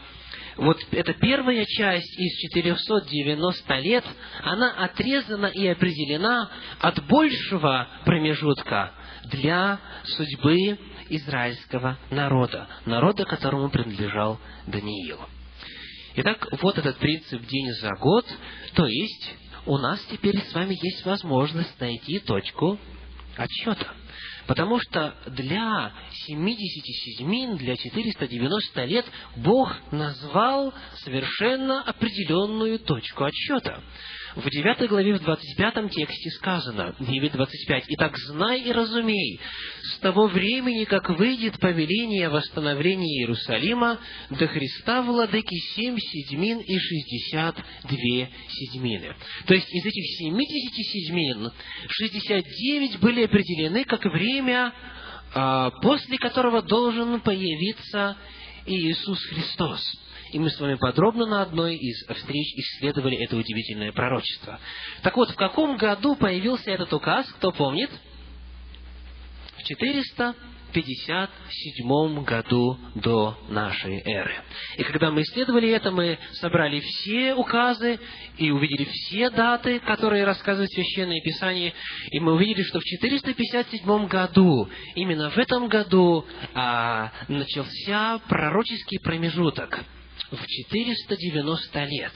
вот 0.62 0.78
эта 0.92 1.14
первая 1.14 1.66
часть 1.66 2.20
из 2.20 2.38
490 2.54 3.80
лет, 3.80 4.06
она 4.44 4.72
отрезана 4.72 5.48
и 5.48 5.66
определена 5.68 6.52
от 6.80 7.04
большего 7.08 7.88
промежутка 8.06 8.92
для 9.26 9.80
судьбы 10.04 10.78
израильского 11.10 11.98
народа, 12.12 12.68
народа, 12.86 13.26
которому 13.26 13.72
принадлежал 13.72 14.40
Даниил. 14.68 15.18
Итак, 16.18 16.48
вот 16.62 16.78
этот 16.78 16.98
принцип 16.98 17.44
день 17.48 17.72
за 17.82 17.90
год, 18.00 18.28
то 18.76 18.86
есть 18.86 19.34
у 19.66 19.80
нас 19.80 20.00
теперь 20.12 20.38
с 20.38 20.54
вами 20.54 20.78
есть 20.80 21.04
возможность 21.06 21.80
найти 21.80 22.20
точку 22.20 22.78
отсчета. 23.36 23.96
Потому 24.48 24.80
что 24.80 25.16
для 25.28 25.94
70 26.12 26.86
седьмин, 26.86 27.58
для 27.58 27.76
490 27.76 28.86
лет 28.86 29.06
Бог 29.38 29.74
назвал 29.92 30.74
совершенно 31.04 31.84
определенную 31.84 32.80
точку 32.80 33.24
отсчета. 33.24 33.82
В 34.36 34.50
9 34.50 34.90
главе, 34.90 35.16
в 35.16 35.22
25 35.22 35.90
тексте 35.92 36.30
сказано, 36.32 36.96
9.25, 37.00 37.84
«Итак, 37.90 38.18
знай 38.18 38.62
и 38.62 38.72
разумей, 38.72 39.42
с 39.84 40.00
того 40.00 40.28
времени, 40.28 40.86
как 40.86 41.10
выйдет 41.10 41.60
повеление 41.60 42.28
о 42.28 42.32
восстановлении 42.32 43.22
Иерусалима, 43.22 44.00
до 44.30 44.48
Христа 44.48 45.02
владыки 45.02 45.56
семь 45.76 45.98
седьмин 45.98 46.60
и 46.60 46.78
шестьдесят 46.78 47.58
две 47.84 48.30
седьмины». 48.48 49.16
То 49.48 49.54
есть, 49.54 49.68
из 49.70 49.86
этих 49.86 50.18
70 50.20 50.86
седьмин, 50.86 51.52
69 51.90 53.00
были 53.00 53.26
определены 53.26 53.84
как 53.84 54.06
время, 54.06 54.74
а, 55.34 55.72
после 55.82 56.18
которого 56.18 56.62
должен 56.62 57.20
появиться 57.20 58.16
Иисус 58.66 59.20
Христос. 59.26 59.82
И 60.32 60.40
мы 60.40 60.50
с 60.50 60.60
вами 60.60 60.74
подробно 60.76 61.26
на 61.26 61.42
одной 61.42 61.76
из 61.76 61.98
встреч 62.08 62.54
исследовали 62.56 63.18
это 63.18 63.36
удивительное 63.36 63.92
пророчество. 63.92 64.62
Так 65.04 65.18
вот, 65.18 65.32
в 65.32 65.36
каком 65.36 65.76
году 65.76 66.16
появился 66.16 66.72
этот 66.72 66.94
указ, 66.94 67.30
кто 67.34 67.52
помнит? 67.52 67.92
В 69.58 69.64
457 69.64 72.24
году 72.24 72.78
до 72.96 73.38
нашей 73.50 74.00
эры. 74.06 74.42
И 74.78 74.84
когда 74.84 75.12
мы 75.12 75.24
исследовали 75.24 75.68
это, 75.70 75.92
мы 75.92 76.18
собрали 76.40 76.80
все 76.80 77.36
указы 77.36 78.00
и 78.38 78.52
увидели 78.52 78.86
все 78.86 79.30
даты, 79.30 79.82
которые 79.82 80.24
рассказывают 80.24 80.72
Священное 80.72 81.20
Писание, 81.20 81.74
и 82.10 82.22
мы 82.22 82.36
увидели, 82.36 82.64
что 82.64 82.80
в 82.80 82.86
457 82.86 84.08
году, 84.08 84.70
именно 84.96 85.30
в 85.30 85.38
этом 85.38 85.68
году, 85.68 86.26
а, 86.54 87.12
начался 87.28 88.20
пророческий 88.30 89.02
промежуток– 89.02 89.84
в 90.30 90.46
490 90.46 91.84
лет. 91.86 92.14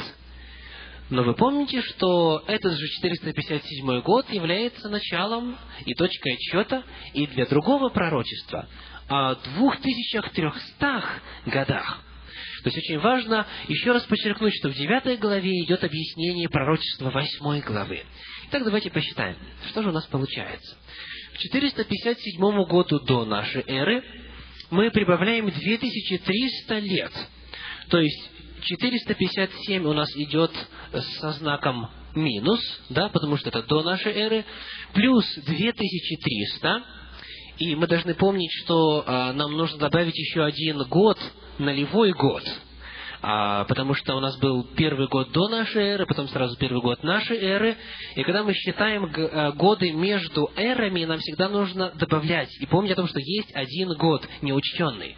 Но 1.09 1.21
вы 1.23 1.35
помните, 1.35 1.81
что 1.81 2.43
этот 2.47 2.73
же 2.73 2.87
457 2.87 4.01
год 4.01 4.27
является 4.31 4.89
началом 4.89 5.55
и 5.85 5.93
точкой 5.93 6.33
отсчета 6.33 6.83
и 7.13 7.27
для 7.27 7.45
другого 7.45 7.89
пророчества 7.89 8.67
о 9.07 9.35
2300 9.35 11.03
годах. 11.45 12.01
То 12.63 12.69
есть 12.69 12.77
очень 12.79 12.99
важно 12.99 13.45
еще 13.67 13.91
раз 13.91 14.03
подчеркнуть, 14.05 14.55
что 14.55 14.69
в 14.69 14.73
9 14.73 15.19
главе 15.19 15.63
идет 15.63 15.83
объяснение 15.83 16.49
пророчества 16.49 17.11
8 17.11 17.61
главы. 17.61 18.03
Итак, 18.47 18.63
давайте 18.63 18.89
посчитаем, 18.89 19.37
что 19.69 19.83
же 19.83 19.89
у 19.89 19.91
нас 19.91 20.07
получается. 20.07 20.75
К 21.35 21.37
457 21.37 22.63
году 22.65 22.99
до 23.01 23.25
нашей 23.25 23.61
эры 23.67 24.03
мы 24.71 24.89
прибавляем 24.89 25.51
2300 25.51 26.79
лет– 26.79 27.11
то 27.89 27.99
есть 27.99 28.31
457 28.63 29.85
у 29.85 29.93
нас 29.93 30.09
идет 30.15 30.51
со 31.19 31.31
знаком 31.33 31.89
минус, 32.15 32.59
да, 32.89 33.09
потому 33.09 33.37
что 33.37 33.49
это 33.49 33.63
до 33.63 33.83
нашей 33.83 34.13
эры, 34.13 34.45
плюс 34.93 35.25
2300, 35.35 36.83
и 37.59 37.75
мы 37.75 37.87
должны 37.87 38.15
помнить, 38.15 38.51
что 38.63 39.03
а, 39.05 39.33
нам 39.33 39.55
нужно 39.55 39.77
добавить 39.77 40.17
еще 40.17 40.43
один 40.43 40.83
год, 40.83 41.17
нулевой 41.57 42.11
год, 42.11 42.43
а, 43.21 43.63
потому 43.65 43.93
что 43.93 44.15
у 44.15 44.19
нас 44.19 44.37
был 44.37 44.65
первый 44.75 45.07
год 45.07 45.31
до 45.31 45.47
нашей 45.47 45.83
эры, 45.83 46.05
потом 46.05 46.27
сразу 46.27 46.57
первый 46.57 46.81
год 46.81 47.03
нашей 47.03 47.37
эры, 47.37 47.77
и 48.15 48.23
когда 48.23 48.43
мы 48.43 48.53
считаем 48.53 49.11
а, 49.15 49.51
годы 49.51 49.91
между 49.91 50.49
эрами, 50.55 51.05
нам 51.05 51.19
всегда 51.19 51.49
нужно 51.49 51.91
добавлять, 51.95 52.49
и 52.59 52.65
помнить 52.65 52.91
о 52.91 52.95
том, 52.95 53.07
что 53.07 53.19
есть 53.19 53.53
один 53.53 53.93
год 53.93 54.27
неучтенный. 54.41 55.15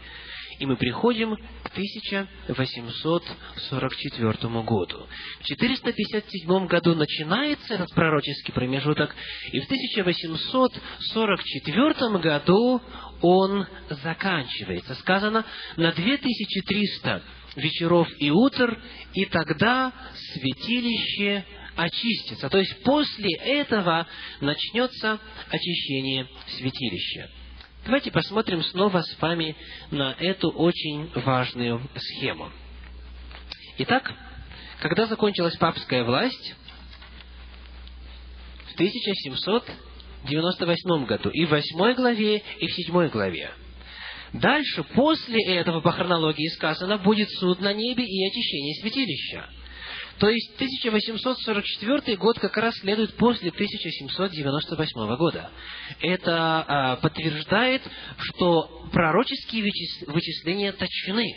И 0.59 0.65
мы 0.65 0.75
приходим 0.75 1.35
к 1.35 1.69
1844 1.71 4.63
году. 4.63 5.07
В 5.39 5.43
457 5.43 6.67
году 6.67 6.95
начинается 6.95 7.75
этот 7.75 7.93
пророческий 7.93 8.51
промежуток, 8.53 9.15
и 9.51 9.59
в 9.59 9.65
1844 9.65 12.17
году 12.19 12.81
он 13.21 13.67
заканчивается. 13.89 14.95
Сказано, 14.95 15.45
на 15.75 15.91
2300 15.91 17.21
вечеров 17.55 18.07
и 18.19 18.31
утр, 18.31 18.81
и 19.13 19.25
тогда 19.25 19.93
святилище 20.33 21.45
очистится. 21.75 22.49
То 22.49 22.57
есть 22.57 22.81
после 22.83 23.29
этого 23.37 24.07
начнется 24.41 25.19
очищение 25.49 26.27
святилища. 26.57 27.29
Давайте 27.85 28.11
посмотрим 28.11 28.63
снова 28.63 29.01
с 29.01 29.21
вами 29.21 29.55
на 29.91 30.15
эту 30.19 30.49
очень 30.49 31.09
важную 31.15 31.81
схему. 31.95 32.51
Итак, 33.77 34.11
когда 34.79 35.05
закончилась 35.05 35.55
папская 35.57 36.03
власть? 36.03 36.55
В 38.71 38.73
1798 38.73 41.05
году. 41.05 41.29
И 41.29 41.45
в 41.45 41.51
8 41.51 41.93
главе, 41.93 42.43
и 42.59 42.67
в 42.67 42.73
7 42.73 43.07
главе. 43.09 43.51
Дальше, 44.33 44.83
после 44.83 45.37
этого, 45.55 45.79
по 45.81 45.91
хронологии 45.91 46.47
сказано, 46.49 46.97
будет 46.97 47.29
суд 47.39 47.61
на 47.61 47.73
небе 47.73 48.03
и 48.03 48.27
очищение 48.27 48.81
святилища. 48.81 49.47
То 50.19 50.29
есть 50.29 50.55
1844 50.55 52.17
год 52.17 52.39
как 52.39 52.57
раз 52.57 52.75
следует 52.79 53.15
после 53.17 53.49
1798 53.49 55.15
года. 55.15 55.51
Это 55.99 56.65
а, 56.67 56.95
подтверждает, 56.97 57.83
что 58.17 58.87
пророческие 58.91 59.63
вычисления 60.07 60.71
точны. 60.71 61.35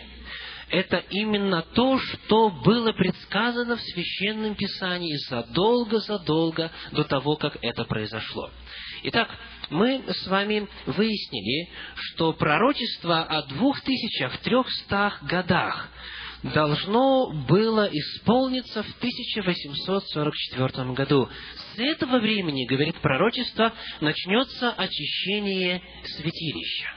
Это 0.71 0.99
именно 1.11 1.63
то, 1.63 1.99
что 1.99 2.49
было 2.49 2.93
предсказано 2.93 3.77
в 3.77 3.81
Священном 3.83 4.55
Писании 4.55 5.17
задолго-задолго 5.29 6.71
до 6.93 7.05
того, 7.05 7.37
как 7.37 7.59
это 7.61 7.85
произошло. 7.85 8.51
Итак, 9.03 9.29
мы 9.69 10.03
с 10.07 10.27
вами 10.29 10.69
выяснили, 10.87 11.71
что 11.95 12.33
пророчество 12.33 13.23
о 13.23 13.43
двух 13.43 13.81
тысячах 13.81 14.39
трехстах 14.39 15.23
годах 15.25 15.91
должно 16.43 17.31
было 17.49 17.89
исполниться 17.93 18.83
в 18.83 18.97
1844 18.99 20.93
году. 20.93 21.29
С 21.75 21.79
этого 21.79 22.19
времени, 22.19 22.67
говорит 22.67 22.97
пророчество, 22.97 23.73
начнется 24.01 24.71
очищение 24.73 25.83
святилища. 26.05 26.89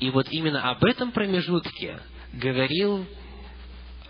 И 0.00 0.10
вот 0.10 0.26
именно 0.30 0.70
об 0.70 0.84
этом 0.84 1.12
промежутке 1.12 2.00
говорил 2.32 3.06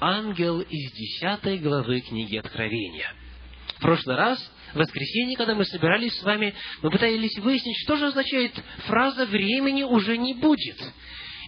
ангел 0.01 0.61
из 0.61 0.93
10 0.93 1.62
главы 1.62 2.01
книги 2.01 2.37
Откровения. 2.37 3.12
В 3.77 3.81
прошлый 3.81 4.16
раз, 4.16 4.39
в 4.72 4.79
воскресенье, 4.79 5.37
когда 5.37 5.55
мы 5.55 5.64
собирались 5.66 6.14
с 6.18 6.22
вами, 6.22 6.55
мы 6.83 6.91
пытались 6.91 7.37
выяснить, 7.39 7.77
что 7.85 7.97
же 7.97 8.07
означает 8.07 8.53
фраза 8.87 9.27
«времени 9.27 9.83
уже 9.83 10.16
не 10.16 10.35
будет» 10.35 10.79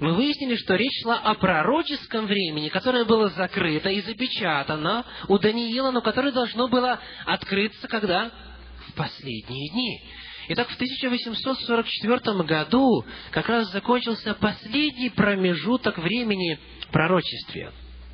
мы 0.01 0.13
выяснили, 0.13 0.57
что 0.57 0.75
речь 0.75 1.03
шла 1.03 1.19
о 1.19 1.35
пророческом 1.35 2.27
времени, 2.27 2.69
которое 2.69 3.05
было 3.05 3.29
закрыто 3.31 3.89
и 3.89 4.03
запечатано 4.03 5.05
у 5.29 5.39
Даниила, 5.39 5.91
но 5.91 6.03
которое 6.03 6.33
должно 6.33 6.69
было 6.69 7.01
открыться 7.25 7.89
когда? 7.89 8.31
В 8.89 8.95
последние 8.95 9.71
дни. 9.71 10.03
Итак, 10.49 10.69
в 10.69 10.75
1844 10.75 12.45
году 12.45 13.05
как 13.31 13.49
раз 13.49 13.71
закончился 13.73 14.35
последний 14.35 15.11
промежуток 15.11 15.99
времени 15.99 16.59
в 16.83 16.93
пророчестве. 16.93 17.73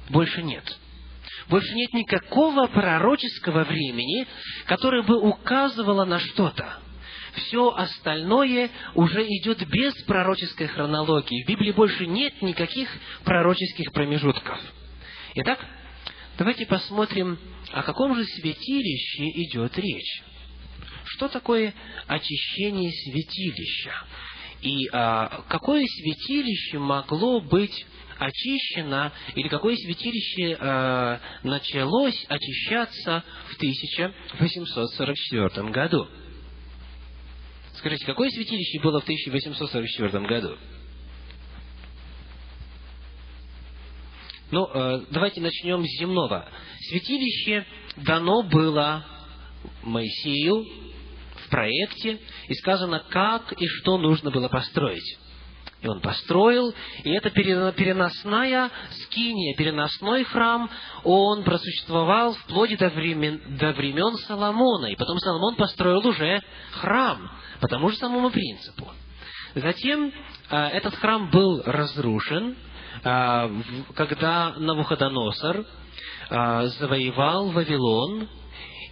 Больше 0.08 0.42
нет. 0.42 0.64
Больше 1.48 1.74
нет 1.74 1.92
никакого 1.92 2.68
пророческого 2.68 3.64
времени, 3.64 4.26
которое 4.66 5.02
бы 5.02 5.18
указывало 5.18 6.04
на 6.04 6.18
что-то. 6.18 6.78
Все 7.34 7.70
остальное 7.70 8.70
уже 8.94 9.26
идет 9.26 9.66
без 9.68 9.94
пророческой 10.04 10.68
хронологии. 10.68 11.44
В 11.44 11.48
Библии 11.48 11.72
больше 11.72 12.06
нет 12.06 12.42
никаких 12.42 12.88
пророческих 13.24 13.92
промежутков. 13.92 14.60
Итак, 15.36 15.64
давайте 16.36 16.66
посмотрим, 16.66 17.38
о 17.72 17.82
каком 17.82 18.14
же 18.14 18.24
святилище 18.24 19.24
идет 19.44 19.78
речь. 19.78 20.22
Что 21.04 21.28
такое 21.28 21.74
очищение 22.06 22.90
святилища? 22.90 23.92
И 24.60 24.88
а, 24.92 25.42
какое 25.48 25.84
святилище 25.86 26.78
могло 26.78 27.40
быть 27.40 27.86
очищено, 28.18 29.12
или 29.34 29.48
какое 29.48 29.76
святилище 29.76 30.56
э, 30.58 31.18
началось 31.42 32.24
очищаться 32.28 33.24
в 33.48 33.56
1844 33.56 35.70
году? 35.70 36.08
Скажите, 37.82 38.06
какое 38.06 38.30
святилище 38.30 38.78
было 38.80 39.00
в 39.00 39.02
1844 39.02 40.24
году? 40.24 40.56
Ну, 44.52 44.68
э, 44.72 45.06
давайте 45.10 45.40
начнем 45.40 45.84
с 45.84 45.98
земного. 45.98 46.48
Святилище 46.78 47.66
дано 47.96 48.44
было 48.44 49.04
Моисею 49.82 50.64
в 51.44 51.50
проекте, 51.50 52.20
и 52.46 52.54
сказано, 52.54 53.04
как 53.08 53.52
и 53.60 53.66
что 53.66 53.98
нужно 53.98 54.30
было 54.30 54.48
построить. 54.48 55.18
И 55.80 55.88
он 55.88 56.00
построил, 56.00 56.72
и 57.02 57.10
это 57.10 57.30
переносная 57.30 58.70
скиния, 59.02 59.56
переносной 59.56 60.22
храм, 60.22 60.70
он 61.02 61.42
просуществовал 61.42 62.34
вплоть 62.34 62.78
до 62.78 62.90
времен, 62.90 63.56
до 63.58 63.72
времен 63.72 64.14
Соломона. 64.28 64.86
И 64.86 64.94
потом 64.94 65.18
Соломон 65.18 65.56
построил 65.56 66.06
уже 66.06 66.40
храм 66.70 67.28
по 67.62 67.68
тому 67.68 67.90
же 67.90 67.96
самому 67.96 68.30
принципу. 68.30 68.90
Затем 69.54 70.12
э, 70.50 70.56
этот 70.56 70.96
храм 70.96 71.30
был 71.30 71.62
разрушен, 71.64 72.56
э, 73.04 73.50
когда 73.94 74.54
Навуходоносор 74.58 75.64
э, 76.28 76.66
завоевал 76.80 77.50
Вавилон, 77.50 78.28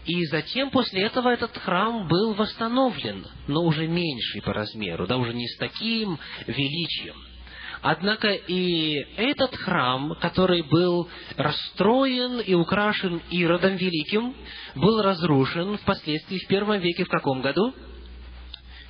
и 0.07 0.25
затем 0.27 0.71
после 0.71 1.03
этого 1.03 1.31
этот 1.31 1.57
храм 1.59 2.07
был 2.07 2.35
восстановлен, 2.35 3.27
но 3.49 3.65
уже 3.65 3.89
меньший 3.89 4.41
по 4.41 4.53
размеру, 4.53 5.07
да, 5.09 5.17
уже 5.17 5.35
не 5.35 5.49
с 5.49 5.57
таким 5.59 6.17
величием. 6.47 7.17
Однако 7.83 8.29
и 8.29 8.95
этот 9.17 9.57
храм, 9.57 10.15
который 10.21 10.63
был 10.63 11.09
расстроен 11.37 12.39
и 12.39 12.55
украшен 12.55 13.21
Иродом 13.31 13.77
Великим, 13.77 14.35
был 14.77 15.03
разрушен 15.03 15.77
впоследствии 15.79 16.39
в 16.39 16.47
первом 16.47 16.79
веке 16.79 17.05
в 17.05 17.09
каком 17.09 17.41
году? 17.41 17.75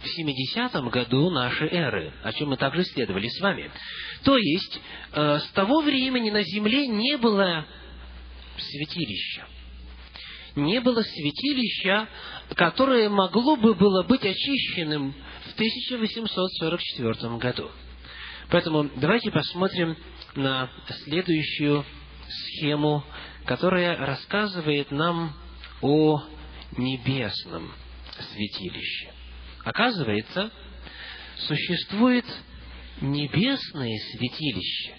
В 0.03 0.09
70 0.09 0.73
году 0.91 1.31
нашей 1.31 1.69
эры, 1.69 2.13
о 2.23 2.33
чем 2.33 2.51
мы 2.51 2.57
также 2.57 2.83
исследовали 2.83 3.29
с 3.29 3.41
вами. 3.41 3.71
То 4.25 4.37
есть, 4.37 4.81
э, 5.13 5.39
с 5.41 5.51
того 5.53 5.83
времени 5.83 6.31
на 6.31 6.43
земле 6.43 6.87
не 6.87 7.17
было 7.17 7.67
святилища 8.57 9.47
не 10.57 10.81
было 10.81 11.03
святилища, 11.03 12.09
которое 12.55 13.09
могло 13.09 13.57
бы 13.57 13.75
было 13.75 14.03
быть 14.03 14.25
очищенным 14.25 15.15
в 15.47 15.55
1844 15.55 17.37
году. 17.39 17.71
Поэтому 18.51 18.91
давайте 18.97 19.31
посмотрим 19.31 19.97
на 20.35 20.71
следующую 21.05 21.85
схему, 22.29 23.05
которая 23.45 23.97
рассказывает 23.97 24.91
нам 24.91 25.33
о 25.81 26.23
небесном 26.77 27.73
святилище. 28.33 29.13
Оказывается, 29.65 30.51
существует 31.37 32.25
небесное 33.01 33.99
святилище, 34.13 34.95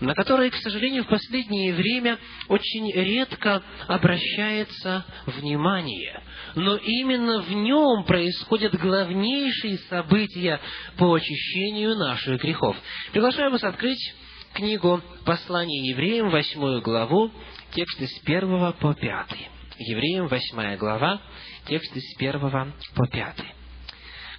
на 0.00 0.14
которые, 0.14 0.50
к 0.50 0.56
сожалению, 0.56 1.04
в 1.04 1.08
последнее 1.08 1.72
время 1.74 2.18
очень 2.48 2.90
редко 2.92 3.62
обращается 3.86 5.04
внимание. 5.26 6.22
Но 6.56 6.76
именно 6.76 7.42
в 7.42 7.50
нем 7.52 8.04
происходят 8.04 8.74
главнейшие 8.74 9.78
события 9.88 10.60
по 10.98 11.14
очищению 11.14 11.96
наших 11.96 12.42
грехов. 12.42 12.76
Приглашаю 13.12 13.52
вас 13.52 13.62
открыть 13.62 14.14
книгу 14.54 15.00
«Послание 15.24 15.90
евреям», 15.90 16.30
восьмую 16.30 16.82
главу, 16.82 17.30
тексты 17.72 18.06
с 18.06 18.18
первого 18.20 18.72
по 18.72 18.94
пятый. 18.94 19.48
Евреям, 19.78 20.26
восьмая 20.26 20.76
глава, 20.76 21.22
тексты 21.66 22.00
с 22.00 22.16
первого 22.18 22.72
по 22.94 23.06
пятый. 23.06 23.46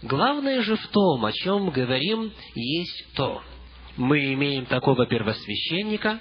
Главное 0.03 0.61
же 0.61 0.75
в 0.75 0.87
том, 0.87 1.25
о 1.25 1.31
чем 1.31 1.69
говорим, 1.69 2.31
есть 2.55 3.13
то– 3.15 3.41
мы 3.97 4.33
имеем 4.33 4.65
такого 4.65 5.05
первосвященника, 5.05 6.19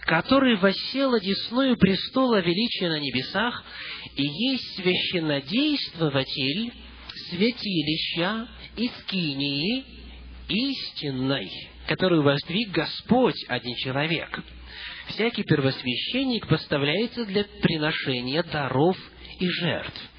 который 0.00 0.56
воссел 0.56 1.14
одесную 1.14 1.76
престола 1.76 2.40
величия 2.40 2.88
на 2.88 2.98
небесах 2.98 3.64
и 4.16 4.24
есть 4.24 4.74
священнодействователь 4.76 6.72
святилища 7.30 8.48
и 8.76 8.88
скинии 8.88 9.84
истинной, 10.48 11.48
которую 11.86 12.22
воздвиг 12.22 12.72
Господь, 12.72 13.44
один 13.48 13.76
человек. 13.76 14.42
Всякий 15.08 15.44
первосвященник 15.44 16.48
поставляется 16.48 17.24
для 17.24 17.44
приношения 17.44 18.42
даров 18.42 18.96
и 19.38 19.48
жертв. 19.48 20.11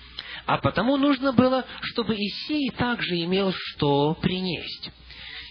А 0.45 0.57
потому 0.57 0.97
нужно 0.97 1.31
было, 1.31 1.65
чтобы 1.81 2.15
Исей 2.15 2.69
также 2.71 3.15
имел 3.23 3.53
что 3.53 4.13
принести. 4.15 4.91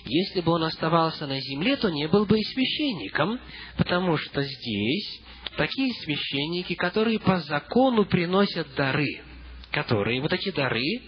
Если 0.04 0.40
бы 0.40 0.52
он 0.52 0.64
оставался 0.64 1.26
на 1.26 1.40
земле, 1.40 1.76
то 1.76 1.88
не 1.88 2.08
был 2.08 2.26
бы 2.26 2.38
и 2.38 2.42
священником, 2.42 3.40
потому 3.76 4.16
что 4.16 4.42
здесь 4.42 5.20
такие 5.56 5.92
священники, 6.02 6.74
которые 6.74 7.20
по 7.20 7.38
закону 7.40 8.04
приносят 8.04 8.74
дары, 8.74 9.22
которые, 9.70 10.20
вот 10.20 10.32
эти 10.32 10.50
дары, 10.50 11.02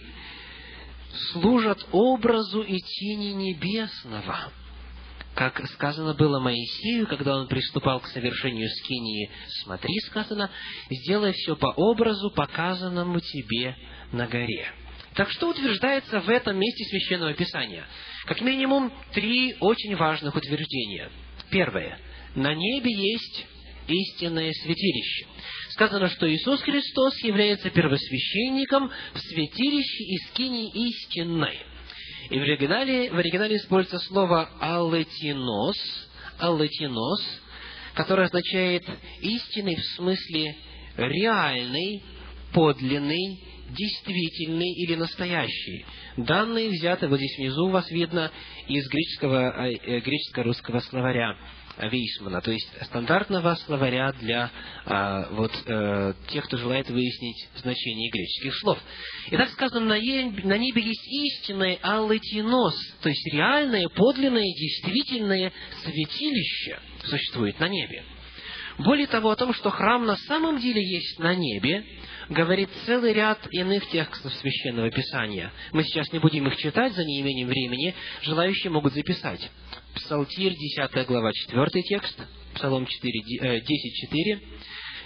служат 1.31 1.85
образу 1.91 2.61
и 2.61 2.77
тени 2.77 3.33
небесного. 3.33 4.51
Как 5.35 5.61
сказано 5.71 6.13
было 6.13 6.39
Моисею, 6.39 7.07
когда 7.07 7.35
он 7.35 7.47
приступал 7.47 7.99
к 7.99 8.07
совершению 8.07 8.69
скинии, 8.69 9.29
смотри, 9.63 9.93
сказано, 10.05 10.49
сделай 10.89 11.33
все 11.33 11.57
по 11.57 11.67
образу, 11.75 12.31
показанному 12.31 13.19
тебе 13.19 13.75
на 14.13 14.27
горе. 14.27 14.65
Так 15.13 15.29
что 15.31 15.49
утверждается 15.49 16.21
в 16.21 16.29
этом 16.29 16.57
месте 16.57 16.85
Священного 16.85 17.33
Писания? 17.33 17.85
Как 18.25 18.39
минимум 18.39 18.93
три 19.13 19.55
очень 19.59 19.95
важных 19.97 20.33
утверждения. 20.35 21.09
Первое. 21.51 21.99
На 22.35 22.53
небе 22.53 22.91
есть 22.91 23.45
истинное 23.87 24.51
святилище. 24.53 25.27
Сказано, 25.71 26.07
что 26.09 26.33
Иисус 26.33 26.61
Христос 26.61 27.21
является 27.23 27.69
первосвященником 27.69 28.89
в 29.13 29.19
святилище 29.19 30.03
и 30.03 30.17
скине 30.29 30.69
истинной. 30.69 31.59
И 32.29 32.39
в 32.39 32.41
оригинале, 32.41 33.11
в 33.11 33.17
оригинале 33.17 33.57
используется 33.57 33.99
слово 34.07 34.49
«аллетинос», 34.59 35.75
«аллетинос», 36.39 37.21
которое 37.93 38.23
означает 38.25 38.83
истинный 39.21 39.75
в 39.75 39.83
смысле 39.95 40.55
реальный, 40.97 42.03
подлинный, 42.53 43.39
действительный 43.69 44.71
или 44.73 44.95
настоящий. 44.95 45.85
Данные 46.17 46.69
взяты, 46.69 47.07
вот 47.07 47.17
здесь 47.17 47.37
внизу 47.37 47.67
у 47.67 47.71
вас 47.71 47.89
видно, 47.91 48.31
из 48.67 48.87
греческого, 48.89 49.67
э, 49.67 49.99
греческо-русского 49.99 50.79
словаря 50.79 51.37
Вейсмана, 51.77 52.41
то 52.41 52.51
есть 52.51 52.67
стандартного 52.85 53.55
словаря 53.65 54.13
для 54.13 54.49
а, 54.85 55.27
вот, 55.31 55.51
э, 55.65 56.13
тех, 56.29 56.45
кто 56.45 56.57
желает 56.57 56.89
выяснить 56.89 57.49
значение 57.57 58.09
греческих 58.09 58.55
слов. 58.59 58.79
И 59.29 59.35
так 59.35 59.49
сказано, 59.49 59.85
на 59.85 59.99
небе, 59.99 60.43
на 60.43 60.57
небе 60.57 60.81
есть 60.81 61.07
истинное 61.07 61.77
аллетинос, 61.81 62.75
то 63.01 63.09
есть 63.09 63.25
реальное, 63.33 63.87
подлинное, 63.89 64.43
действительное 64.43 65.51
святилище 65.83 66.79
существует 67.03 67.59
на 67.59 67.67
небе. 67.67 68.03
Более 68.77 69.07
того, 69.07 69.31
о 69.31 69.35
том, 69.35 69.53
что 69.53 69.69
храм 69.69 70.05
на 70.05 70.17
самом 70.17 70.59
деле 70.59 70.81
есть 70.81 71.17
на 71.19 71.33
небе, 71.33 71.85
говорит 72.29 72.69
целый 72.85 73.13
ряд 73.13 73.39
иных 73.51 73.87
текстов 73.89 74.33
Священного 74.33 74.91
Писания. 74.91 75.51
Мы 75.71 75.83
сейчас 75.83 76.11
не 76.11 76.19
будем 76.19 76.47
их 76.47 76.57
читать 76.57 76.93
за 76.93 77.03
неимением 77.05 77.47
времени, 77.47 77.95
желающие 78.21 78.71
могут 78.71 78.93
записать. 78.93 79.49
Псалтирь, 79.95 80.53
10 80.53 81.07
глава, 81.07 81.31
4 81.33 81.83
текст, 81.83 82.19
Псалом 82.53 82.85
4, 82.85 83.61
10, 83.61 83.95
4, 84.09 84.41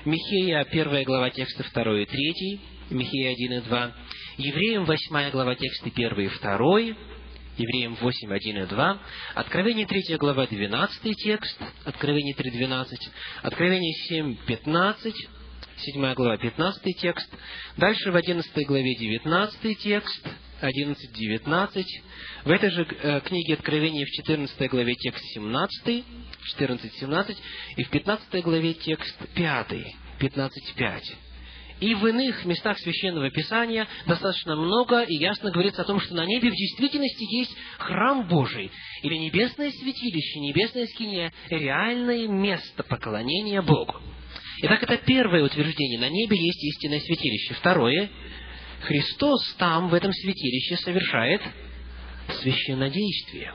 Михея, 0.06 0.66
1 0.66 1.04
глава, 1.04 1.30
тексты 1.30 1.64
2 1.64 2.02
и 2.02 2.06
3, 2.06 2.60
Михея 2.90 3.32
1 3.32 3.54
и 3.54 3.62
2, 3.62 3.96
Евреям, 4.38 4.86
8 4.86 5.32
глава, 5.32 5.56
тексты 5.56 5.92
1 5.96 6.20
и 6.20 6.28
2, 6.28 6.96
Евреям 7.58 7.96
8, 7.96 8.34
1 8.34 8.58
и 8.58 8.66
2, 8.66 9.00
Откровение 9.36 9.86
3 9.86 10.18
глава, 10.18 10.48
12 10.48 11.16
текст, 11.24 11.62
Откровение 11.86 12.34
3, 12.34 12.52
12, 12.52 13.00
Откровение 13.44 13.94
7, 14.10 14.38
15, 14.48 15.14
7 15.78 16.14
глава, 16.16 16.38
15 16.38 16.98
текст. 17.00 17.38
Дальше 17.78 18.12
в 18.12 18.16
11 18.16 18.68
главе 18.68 18.96
19 18.96 19.80
текст, 19.80 20.28
11-19. 20.62 21.86
В 22.46 22.52
этой 22.52 22.70
же 22.72 22.84
э, 22.84 23.22
книге 23.22 23.56
Откровения 23.56 24.06
в 24.06 24.10
14 24.10 24.70
главе 24.70 24.94
текст 24.96 25.24
17, 25.34 26.04
14-17. 26.60 27.38
И 27.78 27.84
в 27.84 27.90
15 27.90 28.44
главе 28.44 28.74
текст 28.74 29.18
5, 29.36 29.68
15-5. 30.20 31.02
И 31.80 31.96
в 31.96 32.06
иных 32.08 32.44
местах 32.46 32.78
Священного 32.80 33.30
Писания 33.32 33.88
достаточно 34.06 34.56
много 34.56 35.02
и 35.04 35.16
ясно 35.16 35.50
говорится 35.50 35.84
о 35.84 35.86
том, 35.86 36.02
что 36.02 36.14
на 36.14 36.26
небе 36.26 36.50
в 36.50 36.56
действительности 36.56 37.24
есть 37.36 37.56
храм 37.78 38.28
Божий, 38.28 38.70
или 39.02 39.16
небесное 39.16 39.72
святилище, 39.72 40.40
небесная 40.40 40.88
скиния, 40.88 41.32
реальное 41.50 42.28
место 42.28 42.84
поклонения 42.84 43.62
Богу. 43.62 43.96
Итак, 44.62 44.84
это 44.84 44.98
первое 44.98 45.44
утверждение. 45.46 46.00
На 46.00 46.10
небе 46.10 46.38
есть 46.38 46.62
истинное 46.66 47.00
святилище. 47.00 47.54
Второе. 47.54 48.10
Христос 48.82 49.56
там, 49.58 49.90
в 49.90 49.94
этом 49.94 50.12
святилище, 50.12 50.78
совершает 50.78 51.42
священнодействие, 52.42 53.54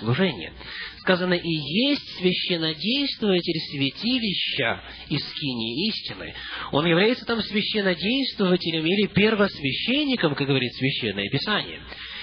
служение. 0.00 0.52
Сказано, 0.98 1.34
и 1.34 1.48
есть 1.48 2.18
священнодействователь 2.18 3.60
святилища 3.70 4.82
из 5.08 5.24
скинии 5.28 5.88
истины. 5.88 6.34
Он 6.72 6.84
является 6.86 7.24
там 7.24 7.40
священодействователем 7.40 8.84
или 8.84 9.06
первосвященником, 9.06 10.34
как 10.34 10.48
говорит 10.48 10.74
Священное 10.74 11.28
Писание. 11.28 11.80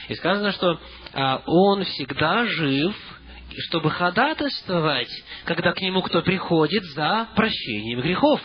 И 0.10 0.16
сказано, 0.16 0.52
что 0.52 0.80
а, 1.14 1.42
он 1.48 1.86
всегда 1.86 2.46
жив, 2.46 2.94
чтобы 3.70 3.90
ходатайствовать, 3.92 5.10
когда 5.46 5.72
к 5.72 5.82
нему 5.82 6.02
кто 6.02 6.22
приходит 6.22 6.84
за 6.96 7.30
прощением 7.36 8.02
грехов. 8.02 8.42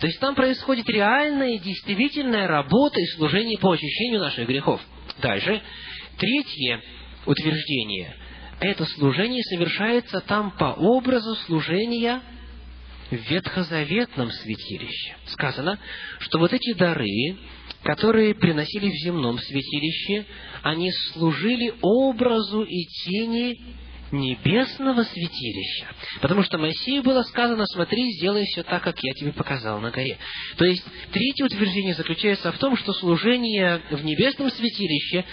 То 0.00 0.06
есть 0.06 0.18
там 0.20 0.34
происходит 0.34 0.88
реальная, 0.88 1.58
действительная 1.58 2.46
работа 2.46 3.00
и 3.00 3.06
служение 3.16 3.58
по 3.58 3.72
очищению 3.72 4.20
наших 4.20 4.46
грехов. 4.48 4.80
Дальше. 5.20 5.62
Третье 6.18 6.80
утверждение. 7.26 8.14
Это 8.60 8.84
служение 8.86 9.42
совершается 9.44 10.20
там 10.20 10.52
по 10.52 10.72
образу 10.72 11.34
служения 11.46 12.20
в 13.10 13.30
ветхозаветном 13.30 14.30
святилище. 14.30 15.16
Сказано, 15.26 15.78
что 16.20 16.38
вот 16.38 16.52
эти 16.52 16.72
дары, 16.74 17.36
которые 17.82 18.34
приносили 18.34 18.88
в 18.90 18.94
земном 19.04 19.38
святилище, 19.38 20.26
они 20.62 20.90
служили 21.12 21.74
образу 21.82 22.62
и 22.62 22.84
тени 23.04 23.58
небесного 24.12 25.02
святилища. 25.02 25.86
Потому 26.20 26.42
что 26.42 26.58
Моисею 26.58 27.02
было 27.02 27.22
сказано, 27.22 27.64
смотри, 27.66 28.12
сделай 28.12 28.44
все 28.44 28.62
так, 28.62 28.82
как 28.82 28.96
я 29.02 29.12
тебе 29.14 29.32
показал 29.32 29.80
на 29.80 29.90
горе. 29.90 30.18
То 30.56 30.64
есть, 30.64 30.84
третье 31.12 31.44
утверждение 31.44 31.94
заключается 31.94 32.52
в 32.52 32.58
том, 32.58 32.76
что 32.76 32.92
служение 32.92 33.80
в 33.90 34.04
небесном 34.04 34.50
святилище 34.50 35.24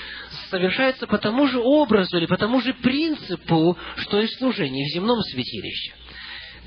совершается 0.50 1.08
по 1.08 1.18
тому 1.18 1.48
же 1.48 1.60
образу 1.60 2.18
или 2.18 2.26
по 2.26 2.38
тому 2.38 2.62
же 2.62 2.74
принципу, 2.74 3.78
что 3.98 4.22
и 4.22 4.28
служение 4.28 4.86
в 4.86 4.94
земном 4.94 5.20
святилище. 5.22 5.94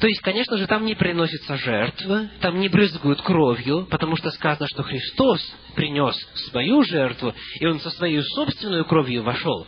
То 0.03 0.09
есть, 0.09 0.21
конечно 0.21 0.57
же, 0.57 0.67
там 0.67 0.85
не 0.85 0.97
приносится 0.97 1.57
жертва, 1.57 2.29
там 2.41 2.59
не 2.59 2.69
брызгают 2.69 3.23
кровью, 3.23 3.87
потому 3.89 4.17
что 4.17 4.33
сказано, 4.33 4.67
что 4.67 4.83
Христос 4.83 5.41
принес 5.77 6.17
свою 6.51 6.83
жертву, 6.83 7.33
и 7.61 7.67
Он 7.67 7.79
со 7.79 7.91
своей 7.91 8.21
собственной 8.21 8.85
кровью 8.85 9.23
вошел. 9.23 9.65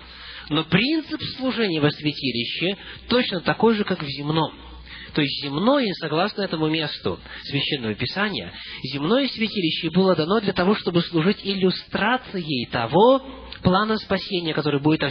Но 0.50 0.64
принцип 0.64 1.22
служения 1.36 1.80
во 1.80 1.90
святилище 1.90 2.76
точно 3.08 3.40
такой 3.40 3.74
же, 3.74 3.84
как 3.84 4.02
в 4.02 4.06
земном. 4.06 4.52
То 5.14 5.22
есть 5.22 5.42
земное, 5.44 5.92
согласно 6.00 6.42
этому 6.42 6.68
месту 6.68 7.20
Священного 7.44 7.94
Писания, 7.94 8.52
земное 8.92 9.28
святилище 9.28 9.90
было 9.90 10.16
дано 10.16 10.40
для 10.40 10.52
того, 10.52 10.74
чтобы 10.74 11.02
служить 11.02 11.38
иллюстрацией 11.44 12.66
того 12.66 13.24
плана 13.62 13.96
спасения, 13.98 14.52
который 14.52 14.80
будет 14.80 15.02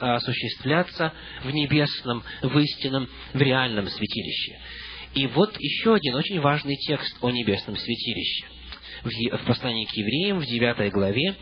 осуществляться 0.00 1.12
в 1.42 1.50
небесном, 1.50 2.22
в 2.42 2.58
истинном, 2.58 3.08
в 3.34 3.40
реальном 3.40 3.88
святилище. 3.88 4.58
И 5.14 5.26
вот 5.26 5.58
еще 5.58 5.94
один 5.94 6.14
очень 6.14 6.40
важный 6.40 6.76
текст 6.76 7.16
о 7.20 7.30
небесном 7.30 7.76
святилище. 7.76 8.46
В 9.02 9.46
послании 9.46 9.86
к 9.86 9.92
евреям, 9.92 10.38
в 10.38 10.46
9 10.46 10.92
главе, 10.92 11.36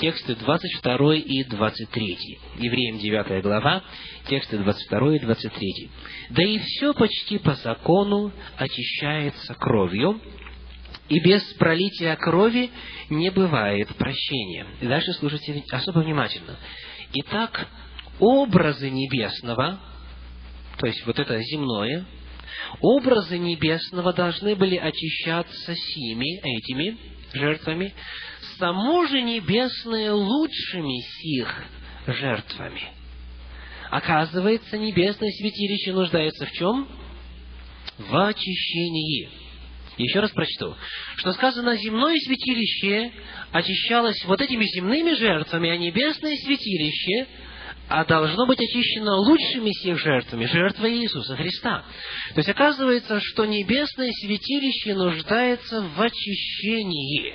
тексты 0.00 0.34
22 0.36 1.14
и 1.16 1.44
23. 1.44 2.38
Евреям 2.58 2.98
9 2.98 3.42
глава, 3.42 3.82
тексты 4.28 4.58
22 4.58 5.16
и 5.16 5.18
23. 5.20 5.90
«Да 6.30 6.42
и 6.42 6.58
все 6.58 6.94
почти 6.94 7.38
по 7.38 7.54
закону 7.54 8.32
очищается 8.56 9.54
кровью, 9.54 10.20
и 11.08 11.20
без 11.20 11.42
пролития 11.54 12.16
крови 12.16 12.70
не 13.10 13.30
бывает 13.30 13.88
прощения». 13.96 14.66
И 14.80 14.86
дальше 14.86 15.12
слушайте 15.14 15.62
особо 15.70 16.00
внимательно. 16.00 16.56
Итак, 17.14 17.68
образы 18.18 18.90
небесного, 18.90 19.80
то 20.78 20.86
есть 20.86 21.04
вот 21.06 21.18
это 21.18 21.40
земное, 21.42 22.04
образы 22.80 23.38
небесного 23.38 24.12
должны 24.12 24.54
были 24.54 24.76
очищаться 24.76 25.74
сими, 25.74 26.38
этими 26.40 26.96
жертвами, 27.32 27.94
само 28.58 29.06
же 29.06 29.22
небесное 29.22 30.12
лучшими 30.12 31.00
сих 31.20 31.64
жертвами. 32.06 32.82
Оказывается, 33.90 34.76
небесное 34.76 35.30
святилище 35.30 35.92
нуждается 35.92 36.46
в 36.46 36.52
чем? 36.52 36.88
В 37.98 38.26
очищении. 38.26 39.28
Еще 39.96 40.20
раз 40.20 40.30
прочту. 40.30 40.76
Что 41.16 41.32
сказано, 41.32 41.76
земное 41.76 42.16
святилище 42.24 43.12
очищалось 43.50 44.24
вот 44.26 44.40
этими 44.40 44.64
земными 44.64 45.14
жертвами, 45.14 45.70
а 45.70 45.76
небесное 45.76 46.36
святилище 46.36 47.26
а 47.88 48.04
должно 48.04 48.46
быть 48.46 48.60
очищено 48.60 49.16
лучшими 49.16 49.70
всех 49.70 49.98
жертвами, 49.98 50.44
жертвой 50.44 50.98
Иисуса 50.98 51.36
Христа. 51.36 51.84
То 52.34 52.38
есть 52.38 52.48
оказывается, 52.50 53.18
что 53.20 53.46
небесное 53.46 54.10
святилище 54.12 54.94
нуждается 54.94 55.80
в 55.80 56.00
очищении. 56.00 57.34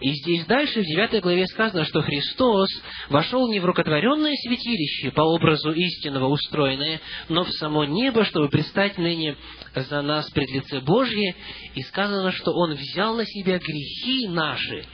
И 0.00 0.12
здесь 0.14 0.46
дальше, 0.46 0.80
в 0.80 0.84
9 0.84 1.22
главе 1.22 1.46
сказано, 1.46 1.84
что 1.84 2.00
Христос 2.00 2.68
вошел 3.10 3.50
не 3.50 3.60
в 3.60 3.64
рукотворенное 3.66 4.34
святилище, 4.36 5.10
по 5.10 5.20
образу 5.20 5.72
истинного 5.72 6.26
устроенное, 6.26 7.00
но 7.28 7.44
в 7.44 7.50
само 7.52 7.84
небо, 7.84 8.24
чтобы 8.24 8.48
предстать 8.48 8.96
ныне 8.96 9.36
за 9.74 10.00
нас 10.00 10.30
пред 10.30 10.50
лице 10.50 10.80
Божье. 10.80 11.34
И 11.74 11.82
сказано, 11.82 12.32
что 12.32 12.52
Он 12.52 12.74
взял 12.74 13.14
на 13.14 13.26
себя 13.26 13.58
грехи 13.58 14.26
наши 14.28 14.86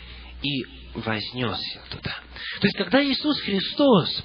и 0.43 0.65
вознесся 0.95 1.81
туда. 1.91 2.17
То 2.61 2.67
есть, 2.67 2.77
когда 2.77 3.05
Иисус 3.05 3.41
Христос 3.41 4.25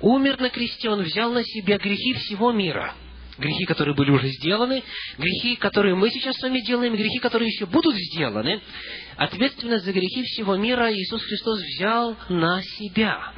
умер 0.00 0.38
на 0.40 0.50
кресте, 0.50 0.90
Он 0.90 1.02
взял 1.02 1.32
на 1.32 1.42
себя 1.42 1.76
грехи 1.76 2.14
всего 2.14 2.52
мира– 2.52 2.94
грехи, 3.40 3.64
которые 3.64 3.94
были 3.94 4.10
уже 4.10 4.28
сделаны, 4.28 4.84
грехи, 5.18 5.56
которые 5.56 5.94
мы 5.94 6.10
сейчас 6.10 6.36
с 6.36 6.42
вами 6.42 6.60
делаем, 6.60 6.94
грехи, 6.94 7.18
которые 7.18 7.48
еще 7.48 7.66
будут 7.66 7.96
сделаны, 7.96 8.60
ответственность 9.16 9.84
за 9.84 9.92
грехи 9.92 10.22
всего 10.22 10.56
мира 10.56 10.92
Иисус 10.92 11.22
Христос 11.24 11.60
взял 11.60 12.16
на 12.28 12.62
себя. 12.62 13.32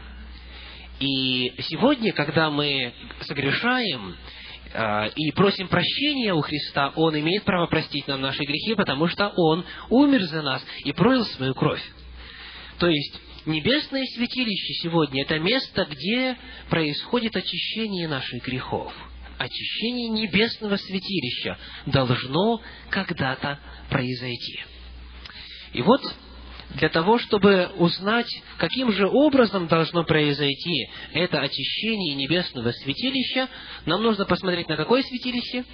И 1.00 1.54
сегодня, 1.70 2.12
когда 2.12 2.50
мы 2.50 2.92
согрешаем 3.22 4.14
э, 4.72 5.08
и 5.16 5.32
просим 5.32 5.68
прощения 5.68 6.34
у 6.34 6.40
Христа, 6.42 6.92
Он 6.94 7.18
имеет 7.18 7.44
право 7.44 7.66
простить 7.66 8.06
нам 8.06 8.20
наши 8.20 8.44
грехи, 8.44 8.74
потому 8.74 9.08
что 9.08 9.32
Он 9.36 9.64
умер 9.88 10.22
за 10.24 10.42
нас 10.42 10.64
и 10.84 10.92
пролил 10.92 11.24
свою 11.24 11.54
кровь. 11.54 11.82
То 12.78 12.88
есть, 12.88 13.20
небесное 13.46 14.04
святилище 14.14 14.74
сегодня– 14.82 15.22
это 15.24 15.38
место, 15.38 15.86
где 15.90 16.36
происходит 16.68 17.34
очищение 17.36 18.06
наших 18.06 18.44
грехов– 18.44 18.92
очищение 19.42 20.08
небесного 20.08 20.76
святилища 20.76 21.58
должно 21.86 22.60
когда-то 22.90 23.58
произойти. 23.90 24.60
И 25.72 25.82
вот 25.82 26.00
для 26.74 26.88
того, 26.88 27.18
чтобы 27.18 27.70
узнать, 27.76 28.30
каким 28.58 28.92
же 28.92 29.06
образом 29.06 29.68
должно 29.68 30.04
произойти 30.04 30.88
это 31.12 31.40
очищение 31.40 32.14
небесного 32.14 32.72
святилища, 32.72 33.48
нам 33.84 34.02
нужно 34.02 34.24
посмотреть 34.24 34.68
на 34.68 34.76
какое 34.76 35.02
святилище? 35.02 35.64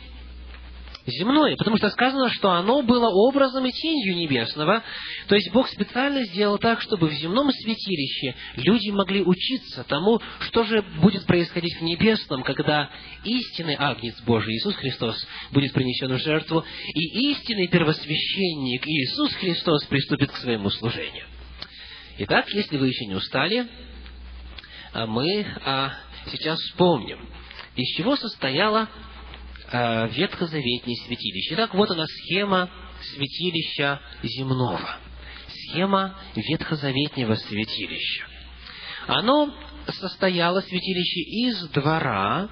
Земное, 1.11 1.57
потому 1.57 1.77
что 1.77 1.91
сказано, 1.91 2.31
что 2.31 2.51
оно 2.51 2.83
было 2.83 3.09
образом 3.09 3.65
и 3.67 3.73
тенью 3.73 4.17
небесного. 4.17 4.83
То 5.29 5.35
есть 5.35 5.51
Бог 5.53 5.69
специально 5.69 6.25
сделал 6.25 6.59
так, 6.59 6.81
чтобы 6.81 7.09
в 7.09 7.13
земном 7.13 7.51
святилище 7.51 8.35
люди 8.57 8.91
могли 8.91 9.23
учиться 9.23 9.85
тому, 9.85 10.21
что 10.41 10.65
же 10.65 10.83
будет 11.01 11.27
происходить 11.27 11.79
в 11.79 11.83
небесном, 11.83 12.43
когда 12.43 12.91
истинный 13.25 13.75
Агнец 13.75 14.21
Божий, 14.23 14.55
Иисус 14.55 14.75
Христос, 14.77 15.27
будет 15.53 15.73
принесен 15.73 16.13
в 16.13 16.19
жертву, 16.19 16.65
и 16.95 17.31
истинный 17.31 17.69
первосвященник 17.69 18.87
Иисус 18.87 19.33
Христос 19.35 19.85
приступит 19.87 20.31
к 20.31 20.37
своему 20.37 20.71
служению. 20.71 21.27
Итак, 22.19 22.49
если 22.51 22.77
вы 22.77 22.89
еще 22.89 23.07
не 23.07 23.15
устали, 23.15 23.69
а 24.93 25.07
мы 25.07 25.47
а, 25.65 25.93
сейчас 26.27 26.59
вспомним, 26.59 27.29
из 27.77 27.97
чего 27.97 28.17
состояла 28.17 28.89
э, 29.71 30.09
ветхозаветнее 30.09 30.97
святилище. 31.07 31.55
Итак, 31.55 31.75
вот 31.75 31.91
она 31.91 32.05
схема 32.07 32.71
святилища 33.15 34.01
земного. 34.23 34.97
Схема 35.49 36.17
ветхозаветнего 36.35 37.35
святилища. 37.35 38.25
Оно 39.07 39.55
состояло, 39.89 40.61
святилище, 40.61 41.21
из 41.21 41.69
двора, 41.71 42.49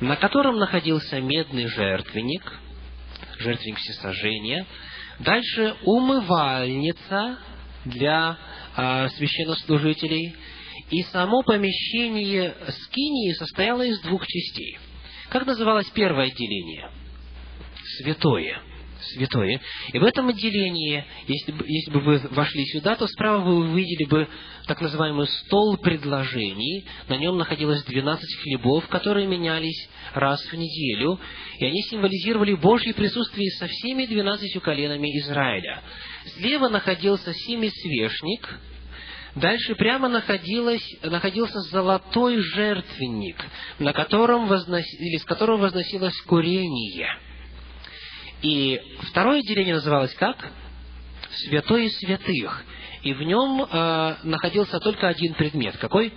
на 0.00 0.16
котором 0.16 0.58
находился 0.58 1.20
медный 1.20 1.66
жертвенник, 1.66 2.60
жертвенник 3.38 3.78
всесожжения. 3.78 4.66
Дальше 5.18 5.76
умывальница 5.84 7.38
для 7.84 8.38
э, 8.76 9.08
священнослужителей. 9.10 10.34
И 10.90 11.02
само 11.04 11.42
помещение 11.42 12.54
скинии 12.68 13.32
состояло 13.32 13.82
из 13.82 14.00
двух 14.00 14.26
частей. 14.26 14.78
Как 15.32 15.46
называлось 15.46 15.88
первое 15.94 16.26
отделение? 16.26 16.90
Святое 18.02 18.60
святое. 19.14 19.60
И 19.92 19.98
в 19.98 20.04
этом 20.04 20.28
отделении, 20.28 21.04
если 21.26 21.50
бы, 21.50 21.64
если 21.66 21.90
бы 21.90 22.00
вы 22.00 22.18
вошли 22.30 22.64
сюда, 22.66 22.94
то 22.94 23.08
справа 23.08 23.40
вы 23.40 23.56
увидели 23.56 24.08
бы 24.08 24.28
так 24.68 24.80
называемый 24.80 25.26
стол 25.26 25.76
предложений. 25.76 26.86
На 27.08 27.16
нем 27.16 27.36
находилось 27.36 27.82
12 27.82 28.24
хлебов, 28.42 28.86
которые 28.86 29.26
менялись 29.26 29.88
раз 30.14 30.40
в 30.44 30.54
неделю, 30.54 31.18
и 31.58 31.66
они 31.66 31.82
символизировали 31.82 32.54
Божье 32.54 32.94
присутствие 32.94 33.50
со 33.58 33.66
всеми 33.66 34.06
двенадцатью 34.06 34.60
коленами 34.60 35.08
Израиля. 35.18 35.82
Слева 36.36 36.68
находился 36.68 37.34
семисвешник, 37.34 38.48
Дальше 39.34 39.74
прямо 39.74 40.08
находилось, 40.08 40.86
находился 41.02 41.58
золотой 41.70 42.38
жертвенник, 42.38 43.36
на 43.78 43.92
котором 43.92 44.46
вознос, 44.46 44.84
или 44.98 45.16
с 45.16 45.24
которого 45.24 45.58
возносилось 45.58 46.20
курение– 46.22 47.16
и 48.42 48.80
второе 49.08 49.38
отделение 49.38 49.74
называлось 49.74 50.12
как? 50.14 50.36
Святое 51.30 51.88
святых. 51.88 52.64
И 53.02 53.14
в 53.14 53.22
нем 53.22 53.62
э, 53.62 54.16
находился 54.24 54.78
только 54.80 55.08
один 55.08 55.34
предмет. 55.34 55.76
Какой? 55.78 56.12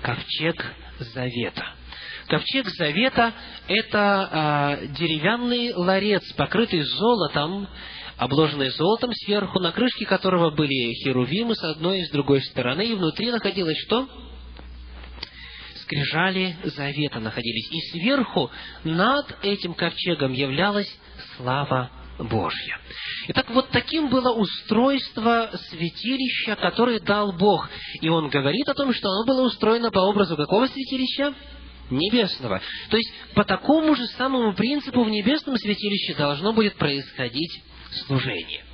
Ковчег 0.00 0.64
Завета. 0.98 1.66
Ковчег 2.28 2.68
Завета– 2.68 3.32
это 3.68 4.78
э, 4.80 4.86
деревянный 4.98 5.74
ларец, 5.74 6.22
покрытый 6.34 6.82
золотом, 6.82 7.68
обложенный 8.16 8.70
золотом 8.70 9.12
сверху, 9.12 9.58
на 9.58 9.72
крышке 9.72 10.06
которого 10.06 10.50
были 10.50 10.94
херувимы 10.94 11.54
с 11.54 11.62
одной 11.62 12.00
и 12.00 12.04
с 12.04 12.10
другой 12.10 12.42
стороны, 12.42 12.86
и 12.86 12.94
внутри 12.94 13.30
находилось 13.30 13.78
что? 13.86 14.08
Скрижали 15.82 16.56
Завета 16.64 17.20
находились. 17.20 17.70
И 17.70 17.90
сверху 17.90 18.50
над 18.84 19.36
этим 19.42 19.74
ковчегом 19.74 20.32
являлась 20.32 20.88
слава 21.36 21.90
Божья. 22.18 22.78
Итак, 23.28 23.50
вот 23.50 23.68
таким 23.70 24.08
было 24.08 24.32
устройство 24.32 25.50
святилища, 25.70 26.56
которое 26.56 27.00
дал 27.00 27.32
Бог. 27.32 27.68
И 28.00 28.08
он 28.08 28.28
говорит 28.28 28.68
о 28.68 28.74
том, 28.74 28.94
что 28.94 29.08
оно 29.08 29.26
было 29.26 29.46
устроено 29.46 29.90
по 29.90 30.00
образу 30.00 30.36
какого 30.36 30.66
святилища? 30.66 31.34
Небесного. 31.90 32.62
То 32.88 32.96
есть, 32.96 33.12
по 33.34 33.44
такому 33.44 33.94
же 33.94 34.06
самому 34.06 34.54
принципу 34.54 35.04
в 35.04 35.10
небесном 35.10 35.56
святилище 35.58 36.14
должно 36.14 36.54
будет 36.54 36.76
происходить 36.76 37.62
служение. 38.06 38.64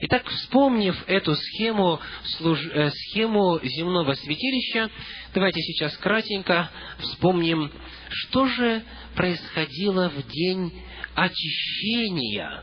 Итак, 0.00 0.28
вспомнив 0.28 0.94
эту 1.06 1.34
схему, 1.34 1.98
служ... 2.36 2.60
э, 2.72 2.90
схему 2.90 3.58
земного 3.62 4.12
святилища, 4.14 4.90
давайте 5.32 5.60
сейчас 5.62 5.96
кратенько 5.96 6.70
вспомним, 6.98 7.72
что 8.10 8.46
же 8.46 8.82
происходило 9.14 10.10
в 10.10 10.28
день 10.28 10.72
очищения 11.14 12.62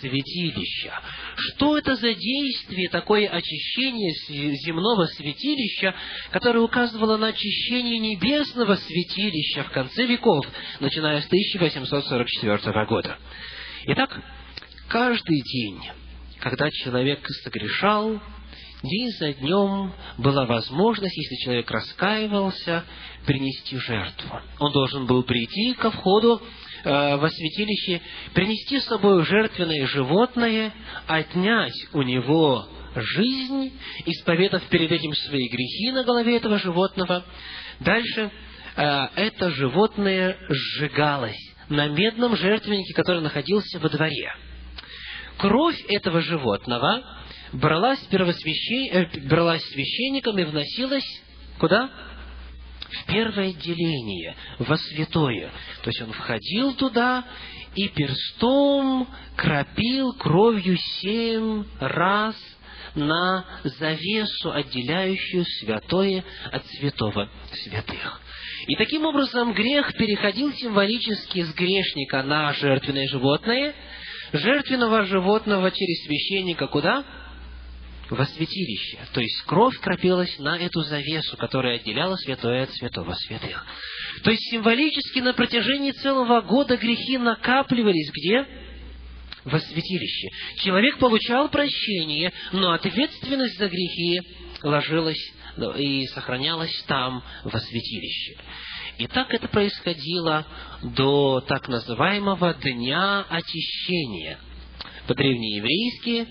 святилища. 0.00 0.92
Что 1.36 1.76
это 1.78 1.96
за 1.96 2.14
действие, 2.14 2.88
такое 2.88 3.28
очищение 3.28 4.12
земного 4.64 5.06
святилища, 5.06 5.94
которое 6.30 6.60
указывало 6.60 7.16
на 7.16 7.28
очищение 7.28 7.98
небесного 7.98 8.76
святилища 8.76 9.64
в 9.64 9.70
конце 9.70 10.06
веков, 10.06 10.46
начиная 10.80 11.20
с 11.20 11.26
1844 11.26 12.86
года? 12.86 13.18
Итак, 13.86 14.22
каждый 14.90 15.40
день, 15.42 15.80
когда 16.40 16.68
человек 16.70 17.26
согрешал, 17.44 18.20
день 18.82 19.10
за 19.18 19.32
днем 19.34 19.92
была 20.18 20.46
возможность, 20.46 21.16
если 21.16 21.44
человек 21.44 21.70
раскаивался, 21.70 22.84
принести 23.24 23.78
жертву. 23.78 24.40
Он 24.58 24.72
должен 24.72 25.06
был 25.06 25.22
прийти 25.22 25.74
ко 25.74 25.90
входу 25.92 26.42
э, 26.82 27.16
во 27.16 27.30
святилище, 27.30 28.02
принести 28.34 28.80
с 28.80 28.84
собой 28.84 29.24
жертвенное 29.24 29.86
животное, 29.86 30.72
отнять 31.06 31.86
у 31.92 32.02
него 32.02 32.66
жизнь, 32.96 33.72
исповедав 34.06 34.64
перед 34.70 34.90
этим 34.90 35.14
свои 35.14 35.48
грехи 35.48 35.92
на 35.92 36.02
голове 36.02 36.36
этого 36.36 36.58
животного. 36.58 37.24
Дальше 37.78 38.30
э, 38.76 39.06
это 39.14 39.50
животное 39.50 40.36
сжигалось 40.48 41.38
на 41.68 41.86
медном 41.86 42.36
жертвеннике, 42.36 42.92
который 42.94 43.22
находился 43.22 43.78
во 43.78 43.88
дворе. 43.88 44.34
Кровь 45.40 45.82
этого 45.88 46.20
животного 46.20 47.02
бралась, 47.52 48.00
первосвящен... 48.10 48.92
э, 48.92 49.28
бралась 49.28 49.64
священником 49.70 50.38
и 50.38 50.44
вносилась 50.44 51.22
куда? 51.58 51.90
в 52.90 53.06
первое 53.06 53.52
деление, 53.52 54.34
во 54.58 54.76
святое. 54.76 55.50
То 55.82 55.90
есть 55.90 56.02
он 56.02 56.12
входил 56.12 56.74
туда 56.74 57.24
и 57.76 57.88
перстом 57.88 59.08
кропил 59.36 60.12
кровью 60.14 60.76
семь 60.76 61.64
раз 61.78 62.36
на 62.94 63.44
завесу, 63.62 64.52
отделяющую 64.52 65.44
святое 65.60 66.24
от 66.50 66.66
святого 66.66 67.30
святых. 67.62 68.20
И 68.66 68.76
таким 68.76 69.06
образом 69.06 69.52
грех 69.52 69.94
переходил 69.94 70.52
символически 70.52 71.44
с 71.44 71.54
грешника 71.54 72.22
на 72.22 72.52
жертвенное 72.54 73.08
животное, 73.08 73.74
жертвенного 74.32 75.04
животного 75.04 75.70
через 75.70 76.04
священника 76.04 76.66
куда? 76.66 77.04
во 78.10 78.26
святилище. 78.26 78.98
То 79.12 79.20
есть 79.20 79.42
кровь 79.42 79.78
кропилась 79.78 80.36
на 80.38 80.58
эту 80.58 80.82
завесу, 80.82 81.36
которая 81.36 81.76
отделяла 81.76 82.16
святое 82.16 82.64
от 82.64 82.72
святого 82.72 83.14
святых. 83.14 83.64
То 84.24 84.30
есть 84.30 84.50
символически 84.50 85.20
на 85.20 85.32
протяжении 85.32 85.92
целого 85.92 86.40
года 86.40 86.76
грехи 86.76 87.18
накапливались 87.18 88.10
где? 88.10 88.46
Во 89.44 89.58
святилище. 89.58 90.28
Человек 90.58 90.98
получал 90.98 91.48
прощение, 91.48 92.32
но 92.52 92.72
ответственность 92.72 93.58
за 93.58 93.68
грехи 93.68 94.20
ложилась 94.62 95.32
и 95.78 96.06
сохранялась 96.08 96.84
там, 96.86 97.22
во 97.44 97.58
святилище. 97.58 98.36
И 99.00 99.06
так 99.06 99.32
это 99.32 99.48
происходило 99.48 100.46
до 100.82 101.40
так 101.40 101.68
называемого 101.68 102.52
Дня 102.52 103.24
Очищения. 103.30 104.38
По-древнееврейски 105.06 106.28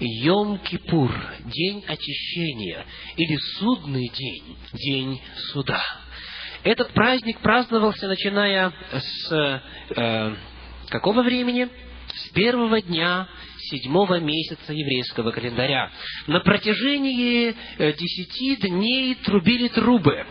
Йом-Кипур, 0.00 1.12
день 1.44 1.84
очищения, 1.86 2.84
или 3.16 3.36
судный 3.60 4.08
день, 4.08 4.56
день 4.72 5.22
суда. 5.52 5.80
Этот 6.64 6.90
праздник 6.90 7.38
праздновался, 7.38 8.08
начиная 8.08 8.72
с 8.90 9.62
э, 9.94 10.34
какого 10.88 11.22
времени? 11.22 11.68
С 12.12 12.30
первого 12.30 12.82
дня 12.82 13.28
седьмого 13.70 14.18
месяца 14.18 14.72
еврейского 14.72 15.30
календаря. 15.30 15.92
На 16.26 16.40
протяжении 16.40 17.54
э, 17.78 17.92
десяти 17.92 18.56
дней 18.56 19.14
трубили 19.14 19.68
трубы 19.68 20.26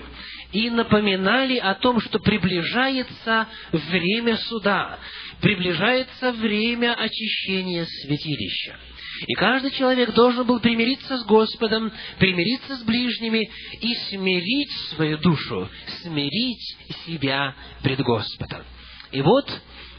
и 0.52 0.70
напоминали 0.70 1.58
о 1.58 1.76
том, 1.76 2.00
что 2.00 2.20
приближается 2.20 3.48
время 3.72 4.38
суда, 4.38 5.00
приближается 5.42 6.32
время 6.32 6.94
очищения 6.94 7.86
святилища. 7.86 8.80
И 9.26 9.34
каждый 9.34 9.72
человек 9.72 10.14
должен 10.14 10.46
был 10.46 10.60
примириться 10.60 11.18
с 11.18 11.26
Господом, 11.26 11.92
примириться 12.20 12.76
с 12.76 12.84
ближними 12.84 13.50
и 13.82 13.96
смирить 14.10 14.72
свою 14.96 15.18
душу, 15.18 15.70
смирить 16.04 16.78
себя 17.06 17.56
пред 17.82 18.00
Господом. 18.02 18.64
И 19.12 19.22
вот 19.22 19.50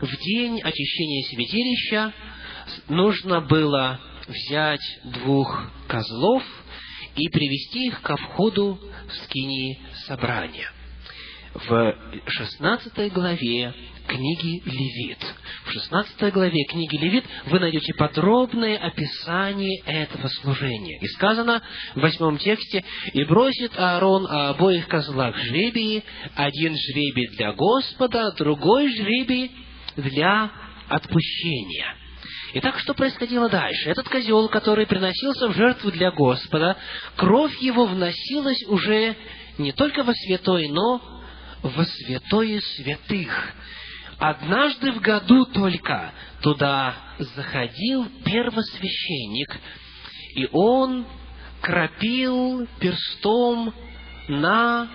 в 0.01 0.16
день 0.18 0.61
очищения 0.61 1.24
святилища 1.30 2.12
нужно 2.88 3.40
было 3.40 4.01
взять 4.28 5.01
двух 5.05 5.72
козлов 5.88 6.44
и 7.18 7.28
привести 7.28 7.88
их 7.88 8.00
ко 8.02 8.16
входу 8.16 8.78
в 9.08 9.12
скинии 9.24 9.78
собрания. 10.06 10.70
В 11.54 11.96
16 12.26 13.12
главе 13.12 13.74
книги 14.06 14.62
Левит. 14.64 15.18
В 15.64 15.72
16 15.72 16.32
главе 16.32 16.64
книги 16.64 16.96
Левит 16.96 17.24
вы 17.46 17.58
найдете 17.58 17.94
подробное 17.94 18.76
описание 18.76 19.80
этого 19.84 20.28
служения. 20.28 20.98
И 21.00 21.06
сказано 21.08 21.62
в 21.94 22.00
восьмом 22.00 22.38
тексте, 22.38 22.84
«И 23.12 23.24
бросит 23.24 23.72
Аарон 23.76 24.26
о 24.26 24.50
обоих 24.50 24.86
козлах 24.86 25.36
жребии, 25.36 26.04
один 26.36 26.76
жребий 26.76 27.28
для 27.36 27.52
Господа, 27.52 28.32
другой 28.32 28.88
жребий 28.94 29.50
для 29.96 30.50
отпущения». 30.88 31.97
Итак, 32.55 32.78
что 32.78 32.94
происходило 32.94 33.49
дальше? 33.51 33.90
Этот 33.90 34.09
козел, 34.09 34.49
который 34.49 34.86
приносился 34.86 35.49
в 35.49 35.55
жертву 35.55 35.90
для 35.90 36.11
Господа, 36.11 36.76
кровь 37.16 37.57
его 37.61 37.84
вносилась 37.84 38.62
уже 38.68 39.16
не 39.59 39.72
только 39.72 40.03
во 40.03 40.14
святой, 40.14 40.68
но 40.68 41.03
во 41.62 41.84
святое 41.84 42.61
святых, 42.61 43.53
однажды 44.18 44.92
в 44.92 45.01
году 45.01 45.44
только 45.46 46.12
туда 46.40 46.94
заходил 47.18 48.09
первосвященник, 48.24 49.59
и 50.34 50.49
он 50.51 51.07
крапил 51.61 52.66
перстом 52.78 53.74
на 54.28 54.88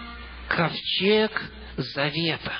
ковчег 0.47 1.51
завета. 1.77 2.53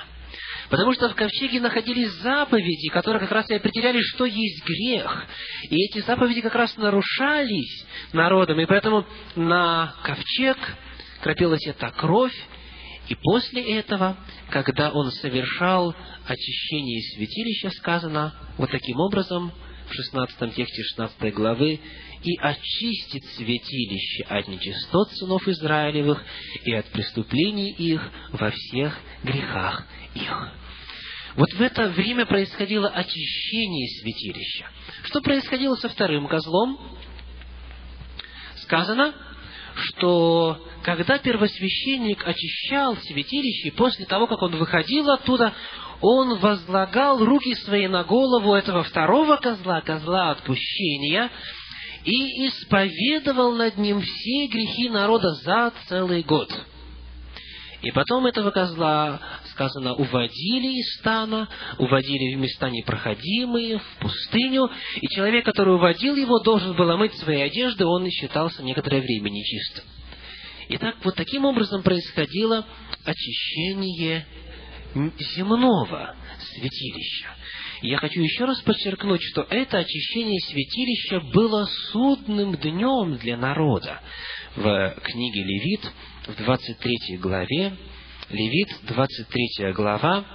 Потому 0.74 0.92
что 0.94 1.08
в 1.08 1.14
ковчеге 1.14 1.60
находились 1.60 2.10
заповеди, 2.24 2.90
которые 2.90 3.20
как 3.20 3.30
раз 3.30 3.48
и 3.48 3.54
определяли, 3.54 4.02
что 4.02 4.26
есть 4.26 4.66
грех. 4.66 5.28
И 5.70 5.76
эти 5.86 6.00
заповеди 6.00 6.42
как 6.42 6.56
раз 6.56 6.76
нарушались 6.78 7.86
народом, 8.12 8.60
и 8.60 8.66
поэтому 8.66 9.06
на 9.36 9.94
ковчег 10.02 10.58
крапилась 11.22 11.64
эта 11.68 11.92
кровь, 11.92 12.34
и 13.08 13.14
после 13.14 13.62
этого, 13.78 14.18
когда 14.50 14.90
он 14.90 15.12
совершал 15.12 15.94
очищение 16.26 17.04
святилища, 17.18 17.70
сказано 17.78 18.34
вот 18.58 18.72
таким 18.72 19.00
образом, 19.00 19.52
в 19.88 19.94
16 19.94 20.56
тексте 20.56 20.82
16 20.82 21.34
главы, 21.36 21.80
«И 22.24 22.36
очистит 22.40 23.24
святилище 23.36 24.24
от 24.24 24.48
нечистот 24.48 25.12
сынов 25.12 25.48
Израилевых 25.48 26.24
и 26.64 26.74
от 26.74 26.88
преступлений 26.88 27.70
их 27.74 28.02
во 28.32 28.50
всех 28.50 28.98
грехах 29.24 29.86
их». 30.16 30.63
Вот 31.36 31.52
в 31.54 31.62
это 31.62 31.90
время 31.90 32.26
происходило 32.26 32.90
очищение 32.90 33.88
святилища. 34.02 34.68
Что 35.04 35.22
происходило 35.22 35.76
со 35.76 35.90
вторым 35.90 36.28
козлом? 36.28 36.80
Сказано, 38.58 39.14
что 39.76 40.64
когда 40.84 41.18
первосвященник 41.18 42.26
очищал 42.26 42.98
святилище, 42.98 43.72
после 43.72 44.06
того, 44.06 44.28
как 44.28 44.42
он 44.42 44.56
выходил 44.58 45.10
оттуда, 45.10 45.54
он 46.02 46.38
возлагал 46.38 47.24
руки 47.24 47.56
свои 47.56 47.88
на 47.88 48.04
голову 48.04 48.54
этого 48.54 48.84
второго 48.84 49.38
козла, 49.38 49.82
козла 49.82 50.32
отпущения, 50.32 51.32
и 52.04 52.48
исповедовал 52.48 53.54
над 53.54 53.78
ним 53.78 54.02
все 54.02 54.48
грехи 54.48 54.90
народа 54.90 55.30
за 55.44 55.72
целый 55.88 56.22
год. 56.24 56.50
И 57.82 57.92
потом 57.92 58.26
этого 58.26 58.52
козла, 58.52 59.20
сказано, 59.54 59.94
уводили 59.94 60.80
из 60.80 61.00
стана, 61.00 61.48
уводили 61.78 62.36
в 62.36 62.40
места 62.40 62.70
непроходимые, 62.70 63.80
в 63.80 63.98
пустыню, 64.00 64.70
и 65.02 65.08
человек, 65.08 65.46
который 65.46 65.76
уводил 65.76 66.16
его, 66.16 66.40
должен 66.40 66.76
был 66.76 66.90
омыть 66.90 67.14
свои 67.16 67.42
одежды, 67.42 67.86
он 67.86 68.10
считался 68.10 68.64
некоторое 68.64 69.02
время 69.02 69.30
нечистым. 69.30 69.86
Итак, 70.70 70.96
вот 71.04 71.16
таким 71.16 71.46
образом 71.46 71.84
происходило 71.84 72.66
очищение 73.04 74.26
земного 75.36 76.16
святилища. 76.40 77.36
Я 77.82 77.98
хочу 77.98 78.22
еще 78.22 78.46
раз 78.46 78.62
подчеркнуть, 78.62 79.22
что 79.22 79.42
это 79.50 79.80
очищение 79.80 80.40
святилища 80.40 81.20
было 81.34 81.68
судным 81.92 82.56
днем 82.56 83.18
для 83.18 83.36
народа. 83.36 84.00
В 84.56 84.96
книге 85.04 85.44
Левит, 85.44 85.92
в 86.28 86.36
23 86.44 87.18
главе, 87.18 87.74
Левит, 88.30 88.70
23 88.84 89.74
глава, 89.74 90.26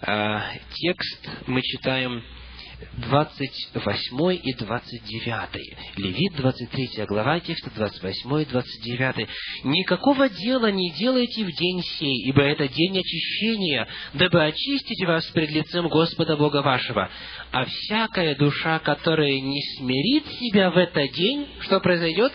а, 0.00 0.44
текст 0.72 1.28
мы 1.46 1.62
читаем 1.62 2.22
28 2.96 4.40
и 4.42 4.54
29. 4.54 5.76
Левит, 5.96 6.36
23 6.36 7.04
глава, 7.06 7.40
текста 7.40 7.70
28 7.70 8.42
и 8.42 8.44
29. 8.46 9.28
«Никакого 9.64 10.28
дела 10.28 10.70
не 10.70 10.90
делайте 10.92 11.44
в 11.44 11.52
день 11.52 11.82
сей, 11.82 12.28
ибо 12.28 12.42
это 12.42 12.66
день 12.66 12.98
очищения, 12.98 13.86
дабы 14.14 14.44
очистить 14.44 15.06
вас 15.06 15.24
пред 15.26 15.50
лицем 15.50 15.88
Господа 15.88 16.36
Бога 16.36 16.62
вашего. 16.62 17.10
А 17.52 17.64
всякая 17.66 18.34
душа, 18.36 18.78
которая 18.78 19.38
не 19.40 19.62
смирит 19.76 20.26
себя 20.40 20.70
в 20.70 20.76
этот 20.76 21.12
день, 21.12 21.46
что 21.60 21.80
произойдет? 21.80 22.32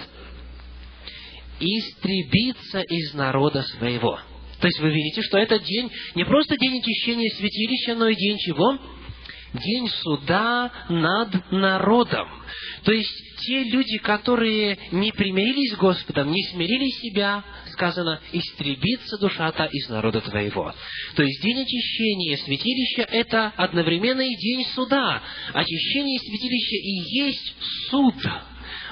Истребится 1.60 2.82
из 2.82 3.14
народа 3.14 3.64
своего». 3.64 4.20
То 4.60 4.68
есть 4.68 4.80
вы 4.80 4.90
видите, 4.90 5.22
что 5.22 5.38
этот 5.38 5.64
день 5.64 5.92
не 6.16 6.26
просто 6.26 6.58
день 6.58 6.80
очищения 6.80 7.30
святилища, 7.30 7.96
но 7.96 8.08
и 8.08 8.16
день 8.16 8.38
чего? 8.38 8.78
день 9.54 9.90
суда 9.90 10.72
над 10.90 11.52
народом. 11.52 12.28
То 12.84 12.92
есть 12.92 13.10
те 13.40 13.64
люди, 13.64 13.98
которые 13.98 14.78
не 14.92 15.12
примирились 15.12 15.74
с 15.74 15.78
Господом, 15.78 16.32
не 16.32 16.44
смирили 16.44 16.90
себя, 17.02 17.44
сказано, 17.72 18.22
истребится 18.32 19.18
душа-то 19.18 19.66
из 19.66 19.90
народа 19.90 20.22
твоего. 20.22 20.74
То 21.16 21.24
есть 21.24 21.42
день 21.42 21.62
очищения 21.62 22.38
святилища– 22.38 23.02
это 23.12 23.54
одновременно 23.56 24.22
и 24.22 24.36
день 24.36 24.66
суда. 24.76 25.22
Очищение 25.54 26.20
святилища 26.20 26.76
и 26.76 27.26
есть 27.26 27.56
суд 27.90 28.16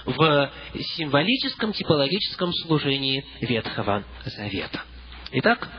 в 0.05 0.51
символическом, 0.95 1.73
типологическом 1.73 2.53
служении 2.53 3.25
Ветхого 3.41 4.05
Завета. 4.25 4.83
Итак, 5.31 5.69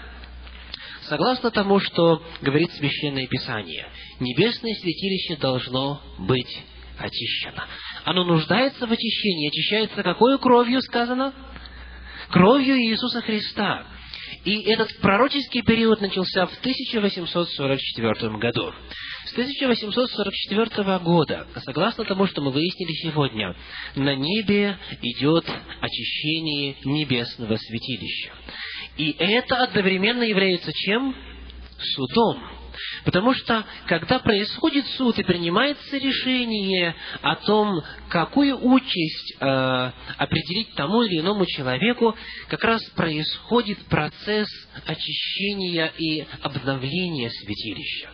Согласно 1.09 1.51
тому, 1.51 1.81
что 1.81 2.23
говорит 2.43 2.71
Священное 2.73 3.27
Писание, 3.27 3.89
небесное 4.21 4.75
святилище 4.75 5.37
должно 5.37 6.03
быть 6.19 6.63
очищено. 6.99 7.67
Оно 8.05 8.25
нуждается 8.25 8.87
в 8.87 8.93
очищении. 8.93 9.49
Очищается 9.49 10.03
какой 10.03 10.39
кровью 10.39 10.83
сказано? 10.83 11.33
Кровью 12.29 12.77
Иисуса 12.77 13.23
Христа. 13.23 13.87
И 14.45 14.61
этот 14.71 14.95
пророческий 15.01 15.63
период 15.63 16.01
начался 16.03 16.47
в 16.47 16.59
1844 16.59 18.37
году. 18.37 18.73
С 19.27 19.33
1844 19.33 20.99
года, 20.99 21.47
согласно 21.65 22.05
тому, 22.05 22.27
что 22.27 22.43
мы 22.43 22.51
выяснили 22.51 22.93
сегодня, 23.03 23.57
на 23.95 24.15
небе 24.15 24.79
идет 25.03 25.45
очищение 25.81 26.77
небесного 26.85 27.57
святилища. 27.57 28.33
И 28.99 29.15
это 29.19 29.63
одновременно 29.63 30.25
является 30.25 30.73
чем? 30.73 31.15
Судом. 31.81 32.59
Потому 33.05 33.33
что, 33.35 33.65
когда 33.87 34.19
происходит 34.19 34.87
суд 34.97 35.19
и 35.19 35.25
принимается 35.25 35.97
решение 35.97 36.95
о 37.23 37.37
том, 37.37 37.81
какую 38.09 38.59
участь 38.61 39.35
э, 39.41 39.93
определить 40.17 40.75
тому 40.75 41.03
или 41.03 41.21
иному 41.21 41.47
человеку, 41.47 42.17
как 42.49 42.63
раз 42.65 42.85
происходит 42.91 43.79
процесс 43.87 44.49
очищения 44.87 45.93
и 45.97 46.27
обновления 46.43 47.31
святилища. 47.31 48.11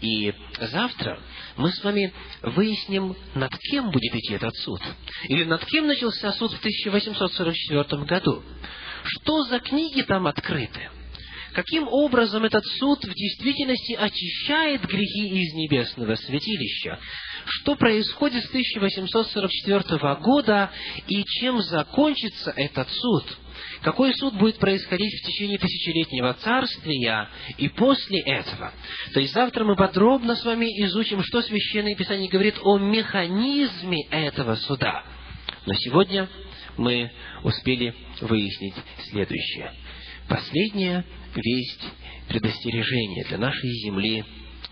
И 0.00 0.34
завтра 0.60 1.20
мы 1.56 1.70
с 1.70 1.82
вами 1.84 2.12
выясним, 2.42 3.14
над 3.34 3.56
кем 3.70 3.90
будет 3.90 4.14
идти 4.14 4.34
этот 4.34 4.54
суд. 4.56 4.80
Или 5.28 5.44
над 5.44 5.64
кем 5.66 5.86
начался 5.86 6.32
суд 6.32 6.52
в 6.52 6.58
1844 6.58 8.02
году. 8.02 8.42
Что 9.04 9.42
за 9.44 9.60
книги 9.60 10.02
там 10.02 10.26
открыты? 10.26 10.90
Каким 11.52 11.86
образом 11.86 12.44
этот 12.44 12.64
суд 12.78 13.04
в 13.04 13.14
действительности 13.14 13.92
очищает 13.92 14.86
грехи 14.86 15.28
из 15.28 15.52
небесного 15.54 16.14
святилища? 16.14 16.98
Что 17.44 17.76
происходит 17.76 18.44
с 18.44 18.48
1844 18.48 20.14
года 20.16 20.70
и 21.08 21.22
чем 21.24 21.60
закончится 21.60 22.52
этот 22.56 22.88
суд? 22.90 23.24
Какой 23.82 24.14
суд 24.14 24.34
будет 24.34 24.58
происходить 24.58 25.12
в 25.12 25.26
течение 25.26 25.58
тысячелетнего 25.58 26.34
царствия 26.34 27.28
и 27.58 27.68
после 27.68 28.20
этого? 28.20 28.72
То 29.12 29.20
есть 29.20 29.34
завтра 29.34 29.64
мы 29.64 29.76
подробно 29.76 30.36
с 30.36 30.44
вами 30.44 30.66
изучим, 30.84 31.22
что 31.22 31.42
Священное 31.42 31.96
Писание 31.96 32.30
говорит 32.30 32.56
о 32.62 32.78
механизме 32.78 34.06
этого 34.10 34.54
суда. 34.54 35.04
Но 35.66 35.74
сегодня 35.74 36.28
мы 36.76 37.10
успели 37.42 37.94
выяснить 38.20 38.74
следующее. 39.10 39.72
Последняя 40.28 41.04
весть 41.34 41.84
предостережения 42.28 43.24
для 43.24 43.38
нашей 43.38 43.70
земли 43.84 44.24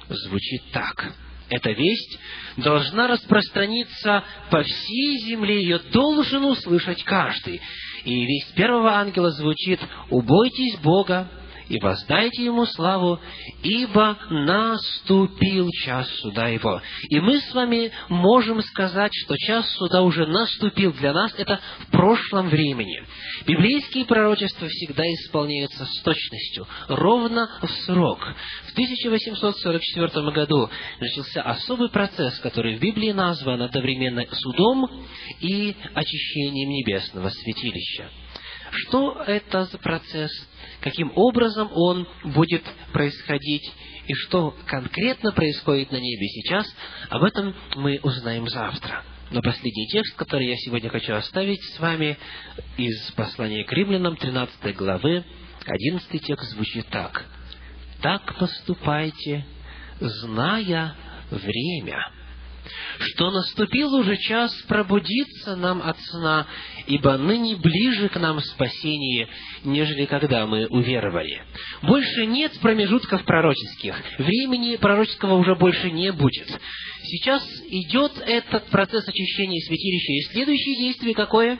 звучит 0.08 0.62
так. 0.72 1.14
Эта 1.48 1.72
весть 1.72 2.18
должна 2.56 3.08
распространиться 3.08 4.22
по 4.50 4.62
всей 4.62 5.18
земле, 5.26 5.60
ее 5.62 5.80
должен 5.92 6.44
услышать 6.44 7.02
каждый. 7.02 7.60
И 8.04 8.24
весть 8.24 8.54
первого 8.54 8.92
ангела 8.92 9.30
звучит 9.32 9.80
«Убойтесь 10.10 10.78
Бога, 10.78 11.28
и 11.70 11.78
воздайте 11.78 12.44
ему 12.44 12.66
славу, 12.66 13.20
ибо 13.62 14.18
наступил 14.28 15.70
час 15.84 16.08
суда 16.20 16.48
его. 16.48 16.82
И 17.08 17.20
мы 17.20 17.40
с 17.40 17.54
вами 17.54 17.92
можем 18.08 18.60
сказать, 18.60 19.12
что 19.14 19.36
час 19.36 19.70
суда 19.76 20.02
уже 20.02 20.26
наступил 20.26 20.92
для 20.92 21.12
нас, 21.12 21.32
это 21.38 21.60
в 21.78 21.90
прошлом 21.92 22.48
времени. 22.48 23.00
Библейские 23.46 24.04
пророчества 24.04 24.66
всегда 24.68 25.04
исполняются 25.14 25.84
с 25.84 26.02
точностью, 26.02 26.66
ровно 26.88 27.48
в 27.62 27.70
срок. 27.84 28.18
В 28.66 28.72
1844 28.72 30.32
году 30.32 30.68
начался 30.98 31.42
особый 31.42 31.88
процесс, 31.88 32.36
который 32.40 32.78
в 32.78 32.80
Библии 32.80 33.12
назван 33.12 33.62
одновременно 33.62 34.26
судом 34.32 35.06
и 35.38 35.76
очищением 35.94 36.70
небесного 36.70 37.28
святилища. 37.28 38.10
Что 38.72 39.22
это 39.26 39.64
за 39.64 39.78
процесс, 39.78 40.30
каким 40.80 41.12
образом 41.14 41.70
он 41.72 42.06
будет 42.24 42.62
происходить 42.92 43.72
и 44.06 44.14
что 44.14 44.56
конкретно 44.66 45.32
происходит 45.32 45.92
на 45.92 45.96
небе 45.96 46.26
сейчас, 46.28 46.66
об 47.08 47.22
этом 47.22 47.54
мы 47.76 48.00
узнаем 48.02 48.48
завтра. 48.48 49.04
Но 49.30 49.40
последний 49.42 49.86
текст, 49.88 50.16
который 50.16 50.48
я 50.48 50.56
сегодня 50.56 50.90
хочу 50.90 51.14
оставить 51.14 51.62
с 51.62 51.78
вами, 51.78 52.18
из 52.76 53.12
послания 53.12 53.64
к 53.64 53.72
римлянам 53.72 54.16
13 54.16 54.74
главы, 54.76 55.24
11 55.66 56.22
текст 56.22 56.50
звучит 56.50 56.86
так. 56.88 57.24
«Так 58.02 58.36
поступайте, 58.38 59.44
зная 60.00 60.94
время» 61.30 62.19
что 62.98 63.30
наступил 63.30 63.94
уже 63.94 64.16
час 64.16 64.54
пробудиться 64.68 65.56
нам 65.56 65.82
от 65.82 65.98
сна, 66.00 66.46
ибо 66.86 67.16
ныне 67.16 67.56
ближе 67.56 68.08
к 68.08 68.18
нам 68.18 68.40
спасение, 68.40 69.28
нежели 69.64 70.04
когда 70.06 70.46
мы 70.46 70.66
уверовали. 70.66 71.42
Больше 71.82 72.26
нет 72.26 72.58
промежутков 72.60 73.24
пророческих, 73.24 73.94
времени 74.18 74.76
пророческого 74.76 75.34
уже 75.34 75.54
больше 75.54 75.90
не 75.90 76.12
будет. 76.12 76.48
Сейчас 77.02 77.42
идет 77.68 78.12
этот 78.26 78.66
процесс 78.66 79.06
очищения 79.08 79.60
святилища, 79.60 80.12
и 80.12 80.32
следующее 80.32 80.76
действие 80.76 81.14
какое? 81.14 81.58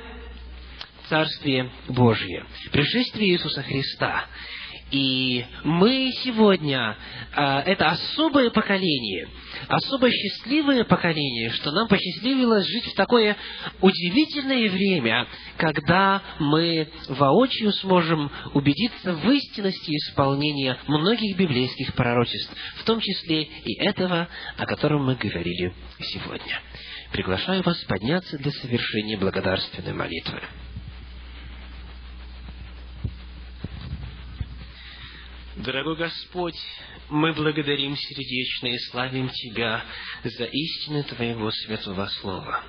Царствие 1.09 1.71
Божье, 1.89 2.45
пришествие 2.71 3.33
Иисуса 3.33 3.63
Христа. 3.63 4.27
И 4.91 5.45
мы 5.62 6.11
сегодня, 6.24 6.97
а, 7.32 7.62
это 7.62 7.91
особое 7.91 8.51
поколение, 8.51 9.28
особо 9.68 10.11
счастливое 10.11 10.84
поколение, 10.84 11.51
что 11.51 11.70
нам 11.70 11.86
посчастливилось 11.86 12.66
жить 12.66 12.86
в 12.86 12.97
такое 12.97 13.36
удивительное 13.80 14.68
время, 14.68 15.28
когда 15.57 16.22
мы 16.41 16.88
воочию 17.09 17.72
сможем 17.74 18.30
убедиться 18.53 19.12
в 19.12 19.30
истинности 19.30 19.91
исполнения 19.93 20.76
многих 20.88 21.36
библейских 21.36 21.95
пророчеств, 21.95 22.53
в 22.76 22.84
том 22.84 23.01
числе 23.01 23.43
и 23.43 23.80
этого, 23.80 24.28
о 24.57 24.66
котором 24.66 25.05
мы 25.05 25.14
говорили 25.14 25.72
сегодня. 26.01 26.61
Приглашаю 27.12 27.62
вас 27.62 27.76
подняться 27.84 28.38
для 28.38 28.51
совершения 28.51 29.16
благодарственной 29.18 29.93
молитвы. 29.93 30.41
Дорогой 35.57 35.97
Господь, 35.97 36.55
мы 37.09 37.33
благодарим 37.33 37.97
сердечно 37.97 38.69
и 38.69 38.79
славим 38.91 39.29
Тебя 39.31 39.83
за 40.23 40.45
истины 40.45 41.03
Твоего 41.03 41.51
святого 41.51 42.07
Слова. 42.21 42.63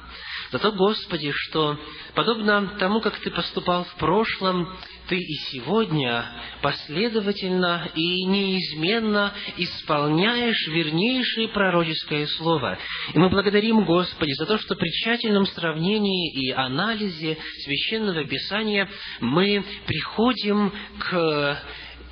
За 0.52 0.58
то, 0.58 0.72
Господи, 0.72 1.32
что, 1.32 1.80
подобно 2.16 2.76
тому, 2.80 3.00
как 3.00 3.20
Ты 3.20 3.30
поступал 3.30 3.84
в 3.84 3.96
прошлом, 3.98 4.68
Ты 5.08 5.16
и 5.16 5.34
сегодня 5.52 6.26
последовательно 6.64 7.88
и 7.94 8.26
неизменно 8.26 9.32
исполняешь 9.58 10.68
вернейшее 10.68 11.50
пророческое 11.50 12.26
Слово. 12.26 12.80
И 13.14 13.20
мы 13.20 13.30
благодарим, 13.30 13.86
Господи, 13.86 14.32
за 14.34 14.48
то, 14.48 14.58
что 14.58 14.76
при 14.76 14.90
тщательном 14.90 15.46
сравнении 15.46 16.34
и 16.34 16.50
анализе 16.50 17.38
Священного 17.64 18.26
Писания 18.26 18.90
мы 19.20 19.64
приходим 19.86 20.74
к 20.98 21.64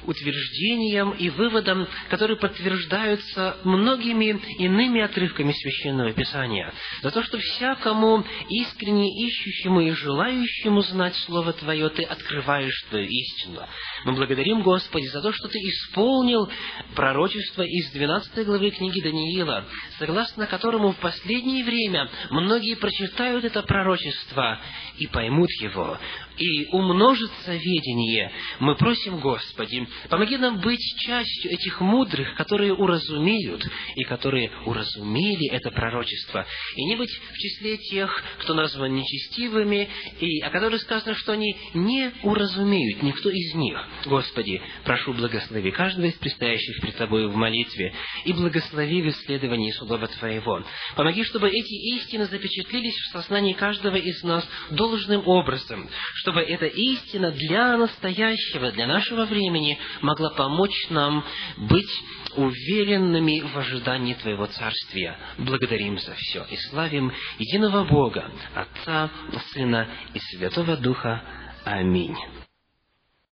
утверждениям 0.10 1.12
и 1.12 1.30
выводам, 1.30 1.88
которые 2.10 2.38
подтверждаются 2.38 3.57
многими 3.64 4.41
иными 4.57 5.01
отрывками 5.01 5.51
Священного 5.51 6.12
Писания. 6.14 6.74
За 7.01 7.12
то, 7.12 7.24
что 7.24 7.38
всякому 7.38 8.26
искренне 8.49 9.07
ищущему 9.28 9.82
и 9.82 9.91
желающему 9.91 10.82
знать 10.82 11.16
Слово 11.26 11.53
Твое, 11.53 11.89
Ты 11.89 12.03
открываешь 12.03 12.86
Твою 12.89 13.07
истину. 13.07 13.62
Мы 14.05 14.14
благодарим, 14.14 14.64
Господи, 14.64 15.05
за 15.07 15.22
то, 15.22 15.32
что 15.32 15.47
Ты 15.47 15.60
исполнил 15.60 16.49
пророчество 16.95 17.62
из 17.62 17.91
12 17.91 18.45
главы 18.45 18.72
книги 18.72 19.01
Даниила, 19.01 19.66
согласно 19.97 20.47
которому 20.47 20.91
в 20.91 20.97
последнее 20.97 21.64
время 21.64 22.10
многие 22.32 22.76
прочитают 22.76 23.45
это 23.45 23.62
пророчество 23.62 24.60
и 24.97 25.07
поймут 25.07 25.49
его, 25.62 25.97
и 26.40 26.68
умножится 26.72 27.54
ведение. 27.54 28.32
Мы 28.60 28.76
просим, 28.76 29.20
Господи, 29.20 29.88
помоги 30.10 30.38
нам 30.38 30.60
быть 30.60 30.82
частью 30.98 31.52
этих 31.52 31.82
мудрых, 31.82 32.36
которые 32.36 32.74
уразумеют, 32.74 33.66
и 33.96 34.04
которые 34.04 34.52
уразумели 34.66 35.50
это 35.52 35.70
пророчество, 35.72 36.46
и 36.76 36.86
не 36.86 36.96
быть 36.96 37.10
в 37.10 37.38
числе 37.38 37.78
тех, 37.78 38.24
кто 38.40 38.54
назван 38.54 38.96
нечестивыми, 38.96 39.90
и 40.20 40.40
о 40.40 40.50
которых 40.50 40.82
сказано, 40.82 41.16
что 41.16 41.34
они 41.34 41.56
не 41.74 42.12
уразумеют, 42.24 43.04
никто 43.04 43.30
из 43.30 43.54
них. 43.56 43.78
Господи, 44.06 44.62
прошу, 44.86 45.14
благослови 45.14 45.72
каждого 45.72 46.06
из 46.06 46.14
предстоящих 46.14 46.82
пред 46.82 46.96
Тобою 46.96 47.30
в 47.30 47.36
молитве, 47.36 47.94
и 48.26 48.34
благослови 48.34 49.02
в 49.02 49.10
исследовании 49.10 49.72
Слова 49.72 50.08
Твоего. 50.08 50.64
Помоги, 50.96 51.24
чтобы 51.24 51.50
эти 51.50 51.96
истины 51.98 52.26
запечатлелись 52.26 52.96
в 52.96 53.12
сознании 53.12 53.54
каждого 53.54 53.96
из 53.96 54.24
нас 54.24 54.48
должным 54.72 55.28
образом, 55.28 55.90
чтобы 56.30 56.42
эта 56.42 56.68
истина 56.68 57.32
для 57.32 57.76
настоящего, 57.76 58.72
для 58.72 58.86
нашего 58.86 59.26
времени 59.26 59.80
могла 60.02 60.30
помочь 60.30 60.90
нам 60.92 61.26
быть 61.58 61.90
уверенными 62.36 63.42
в 63.42 63.58
ожидании 63.58 64.14
Твоего 64.14 64.46
Царствия. 64.46 65.18
Благодарим 65.40 65.98
за 65.98 66.14
все 66.14 66.46
и 66.52 66.56
славим 66.70 67.12
единого 67.40 67.84
Бога, 67.84 68.30
Отца, 68.54 69.10
Сына 69.54 69.88
и 70.14 70.20
Святого 70.20 70.78
Духа. 70.78 71.24
Аминь. 71.66 72.16